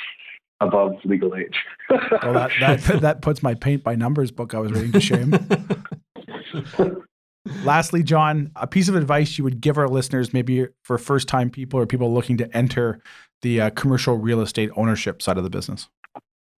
above 0.60 0.94
legal 1.04 1.36
age. 1.36 1.56
well, 1.90 2.32
that, 2.32 2.50
that, 2.60 2.80
that 3.02 3.22
puts 3.22 3.42
my 3.42 3.54
paint 3.54 3.84
by 3.84 3.94
numbers 3.94 4.30
book 4.30 4.54
I 4.54 4.58
was 4.58 4.72
reading 4.72 4.92
to 4.92 5.00
shame. 5.00 5.32
Lastly, 7.64 8.02
John, 8.02 8.52
a 8.56 8.66
piece 8.66 8.88
of 8.88 8.94
advice 8.94 9.36
you 9.36 9.44
would 9.44 9.60
give 9.60 9.76
our 9.76 9.88
listeners, 9.88 10.32
maybe 10.32 10.68
for 10.82 10.96
first 10.96 11.26
time 11.28 11.50
people 11.50 11.78
or 11.78 11.86
people 11.86 12.12
looking 12.12 12.36
to 12.36 12.56
enter 12.56 13.00
the 13.42 13.60
uh, 13.60 13.70
commercial 13.70 14.16
real 14.16 14.40
estate 14.40 14.70
ownership 14.76 15.20
side 15.20 15.36
of 15.36 15.44
the 15.44 15.50
business? 15.50 15.88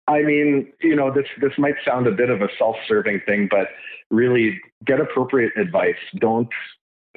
I 0.07 0.21
mean, 0.21 0.71
you 0.81 0.95
know, 0.95 1.13
this 1.13 1.27
this 1.41 1.53
might 1.57 1.75
sound 1.85 2.07
a 2.07 2.11
bit 2.11 2.29
of 2.29 2.41
a 2.41 2.49
self-serving 2.57 3.21
thing, 3.25 3.47
but 3.49 3.69
really 4.11 4.59
get 4.85 4.99
appropriate 4.99 5.53
advice. 5.57 5.95
Don't 6.17 6.49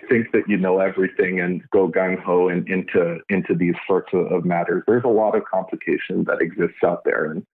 think 0.09 0.31
that 0.33 0.43
you 0.47 0.57
know 0.57 0.79
everything 0.79 1.41
and 1.41 1.63
go 1.71 1.89
gung 1.89 2.23
ho 2.23 2.49
into 2.49 3.19
into 3.29 3.55
these 3.57 3.75
sorts 3.89 4.11
of, 4.13 4.31
of, 4.31 4.45
matters. 4.45 4.85
There's 4.87 5.05
a 5.05 5.09
lot 5.09 5.35
of 5.37 5.43
complication 5.45 6.25
that 6.25 6.39
exists 6.41 6.79
out 6.85 7.03
there, 7.05 7.33
and 7.33 7.45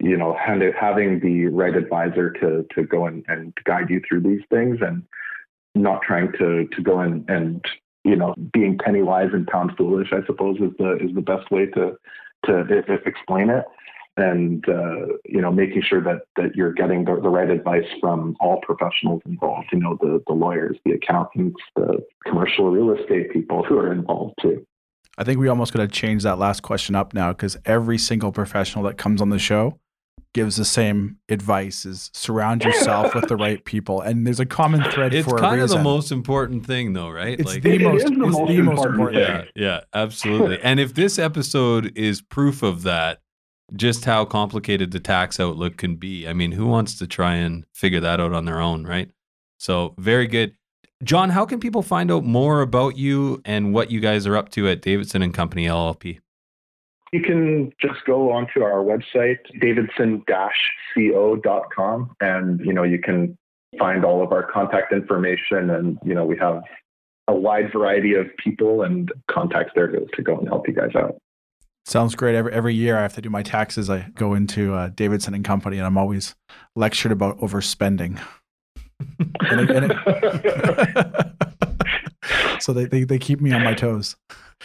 you 0.00 0.16
know, 0.16 0.34
having 0.40 1.20
the 1.20 1.46
right 1.48 1.76
advisor 1.76 2.30
to 2.40 2.64
to 2.74 2.82
go 2.84 3.06
and, 3.06 3.24
and 3.28 3.52
guide 3.64 3.90
you 3.90 4.00
through 4.08 4.22
these 4.22 4.42
things, 4.50 4.78
and 4.80 5.02
not 5.74 6.02
trying 6.02 6.32
to 6.38 6.66
to 6.68 6.82
go 6.82 7.00
and 7.00 7.28
and 7.28 7.64
you 8.04 8.16
know, 8.16 8.34
being 8.52 8.78
penny 8.78 9.02
wise 9.02 9.30
and 9.32 9.46
pound 9.46 9.72
foolish, 9.76 10.08
I 10.12 10.24
suppose, 10.26 10.56
is 10.60 10.70
the 10.78 10.96
is 10.96 11.14
the 11.14 11.20
best 11.20 11.50
way 11.50 11.66
to 11.66 11.96
to 12.46 12.64
explain 13.06 13.50
it. 13.50 13.64
And 14.16 14.68
uh, 14.68 15.06
you 15.26 15.40
know, 15.40 15.52
making 15.52 15.82
sure 15.82 16.02
that 16.02 16.22
that 16.36 16.56
you're 16.56 16.72
getting 16.72 17.04
the, 17.04 17.20
the 17.20 17.28
right 17.28 17.50
advice 17.50 17.86
from 18.00 18.36
all 18.40 18.60
professionals 18.62 19.22
involved. 19.26 19.68
You 19.72 19.80
know, 19.80 19.98
the 20.00 20.22
the 20.26 20.32
lawyers, 20.32 20.76
the 20.84 20.92
accountants, 20.92 21.60
the 21.76 21.98
commercial 22.26 22.70
real 22.70 22.96
estate 22.96 23.30
people 23.32 23.62
who 23.62 23.78
are 23.78 23.92
involved 23.92 24.34
too. 24.40 24.64
I 25.18 25.24
think 25.24 25.38
we 25.38 25.48
almost 25.48 25.72
got 25.72 25.80
to 25.80 25.88
change 25.88 26.22
that 26.22 26.38
last 26.38 26.62
question 26.62 26.94
up 26.94 27.12
now 27.12 27.32
because 27.32 27.56
every 27.64 27.98
single 27.98 28.32
professional 28.32 28.84
that 28.84 28.96
comes 28.96 29.20
on 29.20 29.30
the 29.30 29.38
show 29.38 29.78
gives 30.34 30.56
the 30.56 30.64
same 30.64 31.18
advice 31.28 31.86
is 31.86 32.10
surround 32.12 32.62
yourself 32.62 33.14
with 33.14 33.28
the 33.28 33.36
right 33.44 33.64
people. 33.64 34.00
And 34.00 34.26
there's 34.26 34.40
a 34.40 34.46
common 34.46 34.82
thread 34.82 34.94
for 34.94 35.02
it. 35.02 35.14
it's 35.14 35.28
for 35.28 35.38
kind 35.38 35.60
of 35.60 35.68
the 35.70 35.82
most 35.82 36.12
important 36.12 36.66
thing 36.66 36.92
though 36.92 37.10
right? 37.10 37.38
It's 37.38 37.54
like, 37.54 37.62
the, 37.62 37.78
most, 37.78 38.04
the, 38.04 38.10
most, 38.12 38.48
the 38.48 38.62
most 38.62 38.84
important 38.84 39.22
yeah 39.22 39.44
yeah 39.54 39.80
absolutely. 39.94 40.58
And 40.62 40.80
if 40.80 40.94
this 40.94 41.18
episode 41.18 41.96
is 41.96 42.20
proof 42.20 42.62
of 42.62 42.82
that 42.82 43.20
just 43.74 44.04
how 44.04 44.24
complicated 44.24 44.90
the 44.90 45.00
tax 45.00 45.38
outlook 45.38 45.76
can 45.76 45.96
be 45.96 46.26
i 46.26 46.32
mean 46.32 46.52
who 46.52 46.66
wants 46.66 46.98
to 46.98 47.06
try 47.06 47.34
and 47.34 47.66
figure 47.74 48.00
that 48.00 48.20
out 48.20 48.32
on 48.32 48.44
their 48.44 48.60
own 48.60 48.84
right? 48.86 49.10
So 49.58 49.94
very 49.98 50.26
good. 50.26 50.54
John 51.02 51.30
how 51.30 51.46
can 51.46 51.58
people 51.58 51.82
find 51.82 52.10
out 52.10 52.24
more 52.24 52.60
about 52.60 52.96
you 52.96 53.40
and 53.44 53.72
what 53.72 53.90
you 53.90 54.00
guys 54.00 54.26
are 54.26 54.36
up 54.36 54.50
to 54.50 54.68
at 54.68 54.82
davidson 54.82 55.22
and 55.22 55.32
company 55.32 55.66
llp 55.66 56.20
you 57.12 57.22
can 57.22 57.72
just 57.80 58.04
go 58.06 58.32
onto 58.32 58.62
our 58.62 58.84
website, 58.84 59.38
davidson-co.com, 59.60 62.16
and 62.20 62.60
you 62.60 62.72
know 62.72 62.82
you 62.82 62.98
can 62.98 63.38
find 63.78 64.04
all 64.04 64.22
of 64.22 64.32
our 64.32 64.50
contact 64.50 64.92
information, 64.92 65.70
and 65.70 65.98
you 66.04 66.14
know 66.14 66.26
we 66.26 66.36
have 66.38 66.62
a 67.28 67.34
wide 67.34 67.72
variety 67.72 68.14
of 68.14 68.26
people 68.36 68.82
and 68.82 69.12
contacts 69.30 69.72
there 69.74 69.86
to, 69.88 70.06
to 70.14 70.22
go 70.22 70.38
and 70.38 70.48
help 70.48 70.66
you 70.66 70.74
guys 70.74 70.94
out. 70.96 71.18
Sounds 71.86 72.14
great. 72.14 72.34
Every 72.34 72.52
every 72.52 72.74
year 72.74 72.98
I 72.98 73.02
have 73.02 73.14
to 73.14 73.22
do 73.22 73.30
my 73.30 73.42
taxes. 73.42 73.88
I 73.88 74.10
go 74.14 74.34
into 74.34 74.74
uh, 74.74 74.88
Davidson 74.88 75.34
and 75.34 75.44
Company, 75.44 75.78
and 75.78 75.86
I'm 75.86 75.96
always 75.96 76.34
lectured 76.76 77.12
about 77.12 77.38
overspending. 77.38 78.20
and 79.18 79.60
it, 79.60 79.70
and 79.70 79.92
it 79.92 79.96
so 82.60 82.72
they, 82.72 82.84
they 82.84 83.04
they 83.04 83.18
keep 83.18 83.40
me 83.40 83.52
on 83.52 83.64
my 83.64 83.72
toes. 83.72 84.16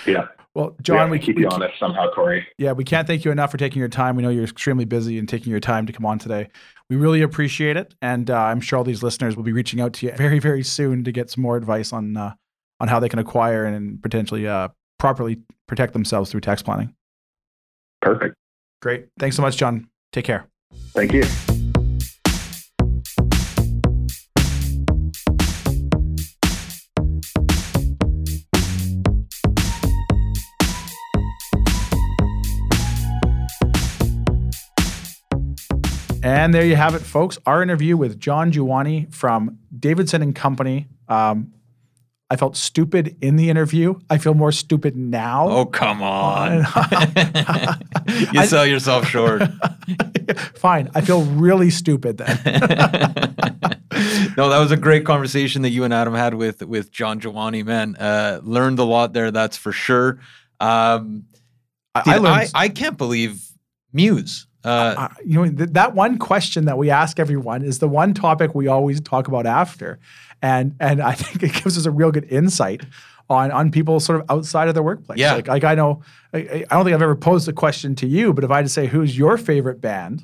Yeah. 0.06 0.28
Well, 0.56 0.76
John, 0.82 0.98
have 0.98 1.10
we, 1.10 1.18
keep 1.18 1.36
we 1.36 1.44
you 1.44 1.50
honest 1.50 1.80
somehow, 1.80 2.14
Corey. 2.14 2.46
Yeah, 2.60 2.74
we 2.74 2.84
can't 2.84 3.08
thank 3.08 3.26
you 3.26 3.32
enough 3.32 3.50
for 3.50 3.58
taking 3.58 3.80
your 3.80 3.90
time. 3.90 4.16
We 4.16 4.22
know 4.22 4.30
you're 4.30 4.44
extremely 4.44 4.86
busy 4.86 5.18
and 5.18 5.28
taking 5.28 5.50
your 5.50 5.60
time 5.60 5.88
to 5.88 5.94
come 5.94 6.06
on 6.06 6.20
today. 6.20 6.50
We 6.90 6.96
really 6.96 7.24
appreciate 7.24 7.76
it, 7.76 7.96
and 8.02 8.30
uh, 8.30 8.38
I'm 8.38 8.62
sure 8.62 8.78
all 8.78 8.84
these 8.84 9.02
listeners 9.02 9.36
will 9.36 9.44
be 9.44 9.52
reaching 9.52 9.82
out 9.82 9.94
to 9.94 10.06
you 10.06 10.12
very, 10.12 10.38
very 10.40 10.64
soon 10.64 11.04
to 11.06 11.12
get 11.12 11.32
some 11.32 11.42
more 11.42 11.58
advice 11.58 11.92
on 11.92 12.16
uh, 12.16 12.36
on 12.80 12.88
how 12.88 13.00
they 13.00 13.10
can 13.10 13.20
acquire 13.20 13.66
and 13.66 14.02
potentially 14.04 14.48
uh, 14.48 14.68
properly 15.00 15.40
protect 15.68 15.94
themselves 15.94 16.30
through 16.30 16.42
tax 16.42 16.62
planning. 16.62 16.94
Perfect. 18.02 18.36
Great. 18.82 19.08
Thanks 19.18 19.36
so 19.36 19.42
much, 19.42 19.58
John. 19.58 19.88
Take 20.12 20.26
care. 20.26 20.48
Thank 20.94 21.14
you. 21.14 21.24
And 36.34 36.52
there 36.52 36.66
you 36.66 36.76
have 36.76 36.96
it, 36.96 37.04
folks. 37.04 37.38
Our 37.46 37.62
interview 37.62 37.96
with 37.96 38.20
John 38.20 38.52
Giovanni 38.52 39.06
from 39.12 39.60
Davidson 39.80 40.24
and 40.24 40.36
Company. 40.36 40.88
Um, 41.08 41.54
I 42.28 42.38
felt 42.38 42.58
stupid 42.58 43.16
in 43.22 43.36
the 43.36 43.52
interview. 43.52 44.00
I 44.10 44.18
feel 44.18 44.34
more 44.34 44.52
stupid 44.52 44.96
now. 44.96 45.48
Oh, 45.48 45.68
come 45.68 46.02
on. 46.02 46.66
you 48.34 48.46
sell 48.48 48.66
yourself 48.66 49.08
short. 49.08 49.44
Fine. 50.56 50.90
I 50.96 51.02
feel 51.02 51.22
really 51.24 51.70
stupid 51.70 52.18
then. 52.18 52.36
no, 54.36 54.50
that 54.50 54.58
was 54.58 54.72
a 54.72 54.78
great 54.78 55.06
conversation 55.06 55.62
that 55.62 55.70
you 55.70 55.84
and 55.84 55.94
Adam 55.94 56.16
had 56.16 56.34
with 56.34 56.64
with 56.64 56.92
John 56.92 57.20
Giovanni. 57.20 57.62
Man, 57.62 57.96
uh, 57.98 58.40
learned 58.42 58.80
a 58.80 58.84
lot 58.84 59.14
there. 59.14 59.30
That's 59.30 59.56
for 59.56 59.72
sure. 59.72 60.20
Um, 60.60 61.26
I, 61.94 62.02
I 62.08 62.18
I. 62.18 62.48
I, 62.56 62.70
can't 62.70 62.98
believe 62.98 63.52
Muse. 63.92 64.48
Uh, 64.66 64.96
uh, 64.98 65.08
you 65.26 65.44
know 65.44 65.52
th- 65.52 65.70
that 65.72 65.94
one 65.94 66.18
question 66.18 66.66
that 66.66 66.78
we 66.78 66.90
ask 66.90 67.20
everyone 67.20 67.64
is 67.64 67.80
the 67.80 67.88
one 67.88 68.14
topic 68.14 68.56
we 68.56 68.68
always 68.68 69.02
talk 69.02 69.28
about 69.28 69.46
after, 69.46 70.00
and 70.42 70.76
and 70.80 71.02
I 71.02 71.12
think 71.16 71.44
it 71.44 71.64
gives 71.64 71.78
us 71.78 71.86
a 71.86 71.92
real 71.92 72.12
good 72.12 72.26
insight 72.32 72.84
on 73.30 73.52
on 73.52 73.72
people 73.72 74.00
sort 74.00 74.22
of 74.22 74.32
outside 74.32 74.68
of 74.68 74.74
their 74.74 74.84
workplace. 74.84 75.20
Yeah. 75.20 75.34
like, 75.36 75.48
like 75.48 75.64
I 75.64 75.76
know 75.76 76.02
I, 76.34 76.66
I 76.70 76.76
don't 76.76 76.86
think 76.86 76.94
I've 76.96 77.02
ever 77.02 77.16
posed 77.16 77.48
a 77.50 77.54
question 77.54 77.96
to 77.96 78.08
you, 78.08 78.34
but 78.34 78.44
if 78.44 78.52
I 78.52 78.58
had 78.58 78.66
to 78.66 78.70
say 78.70 78.88
who's 78.88 79.18
your 79.18 79.38
favorite 79.38 79.82
band, 79.82 80.24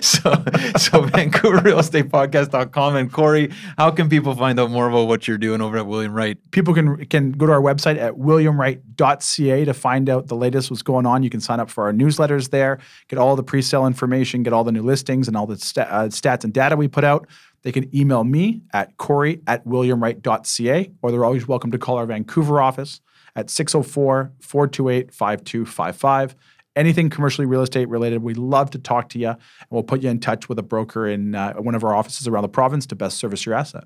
so, 0.00 0.30
so 0.78 1.02
VancouverRealEstatePodcast.com. 1.10 2.96
And 2.96 3.12
Corey, 3.12 3.50
how 3.76 3.90
can 3.90 4.08
people 4.08 4.34
find 4.34 4.58
out 4.58 4.70
more 4.70 4.88
about 4.88 5.08
what 5.08 5.28
you're 5.28 5.38
doing 5.38 5.60
over 5.60 5.76
at 5.78 5.86
William 5.86 6.12
Wright? 6.14 6.38
people 6.50 6.72
can 6.74 7.04
can 7.06 7.32
go 7.32 7.46
to 7.46 7.52
our 7.52 7.60
website 7.60 7.98
at 7.98 8.14
williamwright.ca 8.14 9.64
to 9.64 9.74
find 9.74 10.08
out 10.08 10.28
the 10.28 10.36
latest 10.36 10.70
what's 10.70 10.82
going 10.82 11.06
on. 11.06 11.22
You 11.22 11.30
can 11.30 11.40
sign 11.40 11.60
up 11.60 11.70
for 11.70 11.84
our 11.84 11.92
newsletters 11.92 12.50
there, 12.50 12.78
get 13.08 13.18
all 13.18 13.36
the 13.36 13.42
pre-sale 13.42 13.86
information, 13.86 14.42
get 14.42 14.52
all 14.52 14.64
the 14.64 14.72
new 14.72 14.82
listings 14.82 15.28
and 15.28 15.36
all 15.36 15.46
the 15.46 15.58
sta- 15.58 15.82
uh, 15.82 16.08
stats 16.08 16.44
and 16.44 16.52
data 16.52 16.76
we 16.76 16.88
put 16.88 17.04
out. 17.04 17.26
They 17.62 17.72
can 17.72 17.94
email 17.94 18.24
me 18.24 18.62
at 18.72 18.96
corey 18.96 19.42
at 19.46 19.66
williamwright.ca, 19.66 20.90
or 21.02 21.10
they're 21.10 21.24
always 21.24 21.46
welcome 21.48 21.70
to 21.72 21.78
call 21.78 21.96
our 21.96 22.06
Vancouver 22.06 22.60
office 22.60 23.00
at 23.34 23.48
604-428-5255. 23.48 26.34
Anything 26.74 27.10
commercially 27.10 27.46
real 27.46 27.62
estate 27.62 27.88
related, 27.88 28.22
we 28.22 28.34
love 28.34 28.70
to 28.70 28.78
talk 28.78 29.08
to 29.10 29.18
you, 29.18 29.28
and 29.28 29.38
we'll 29.70 29.82
put 29.82 30.02
you 30.02 30.10
in 30.10 30.20
touch 30.20 30.48
with 30.48 30.58
a 30.58 30.62
broker 30.62 31.08
in 31.08 31.34
uh, 31.34 31.54
one 31.54 31.74
of 31.74 31.82
our 31.82 31.94
offices 31.94 32.28
around 32.28 32.42
the 32.42 32.48
province 32.48 32.86
to 32.86 32.94
best 32.94 33.16
service 33.16 33.46
your 33.46 33.54
asset. 33.54 33.84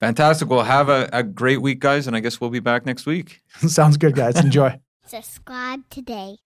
Fantastic. 0.00 0.48
Well, 0.48 0.64
have 0.64 0.88
a, 0.88 1.08
a 1.12 1.22
great 1.22 1.62
week, 1.62 1.78
guys. 1.78 2.08
And 2.08 2.16
I 2.16 2.20
guess 2.20 2.40
we'll 2.40 2.50
be 2.50 2.58
back 2.58 2.84
next 2.84 3.06
week. 3.06 3.40
Sounds 3.68 3.96
good, 3.96 4.16
guys. 4.16 4.36
Enjoy. 4.36 4.80
Subscribe 5.06 5.88
today. 5.90 6.38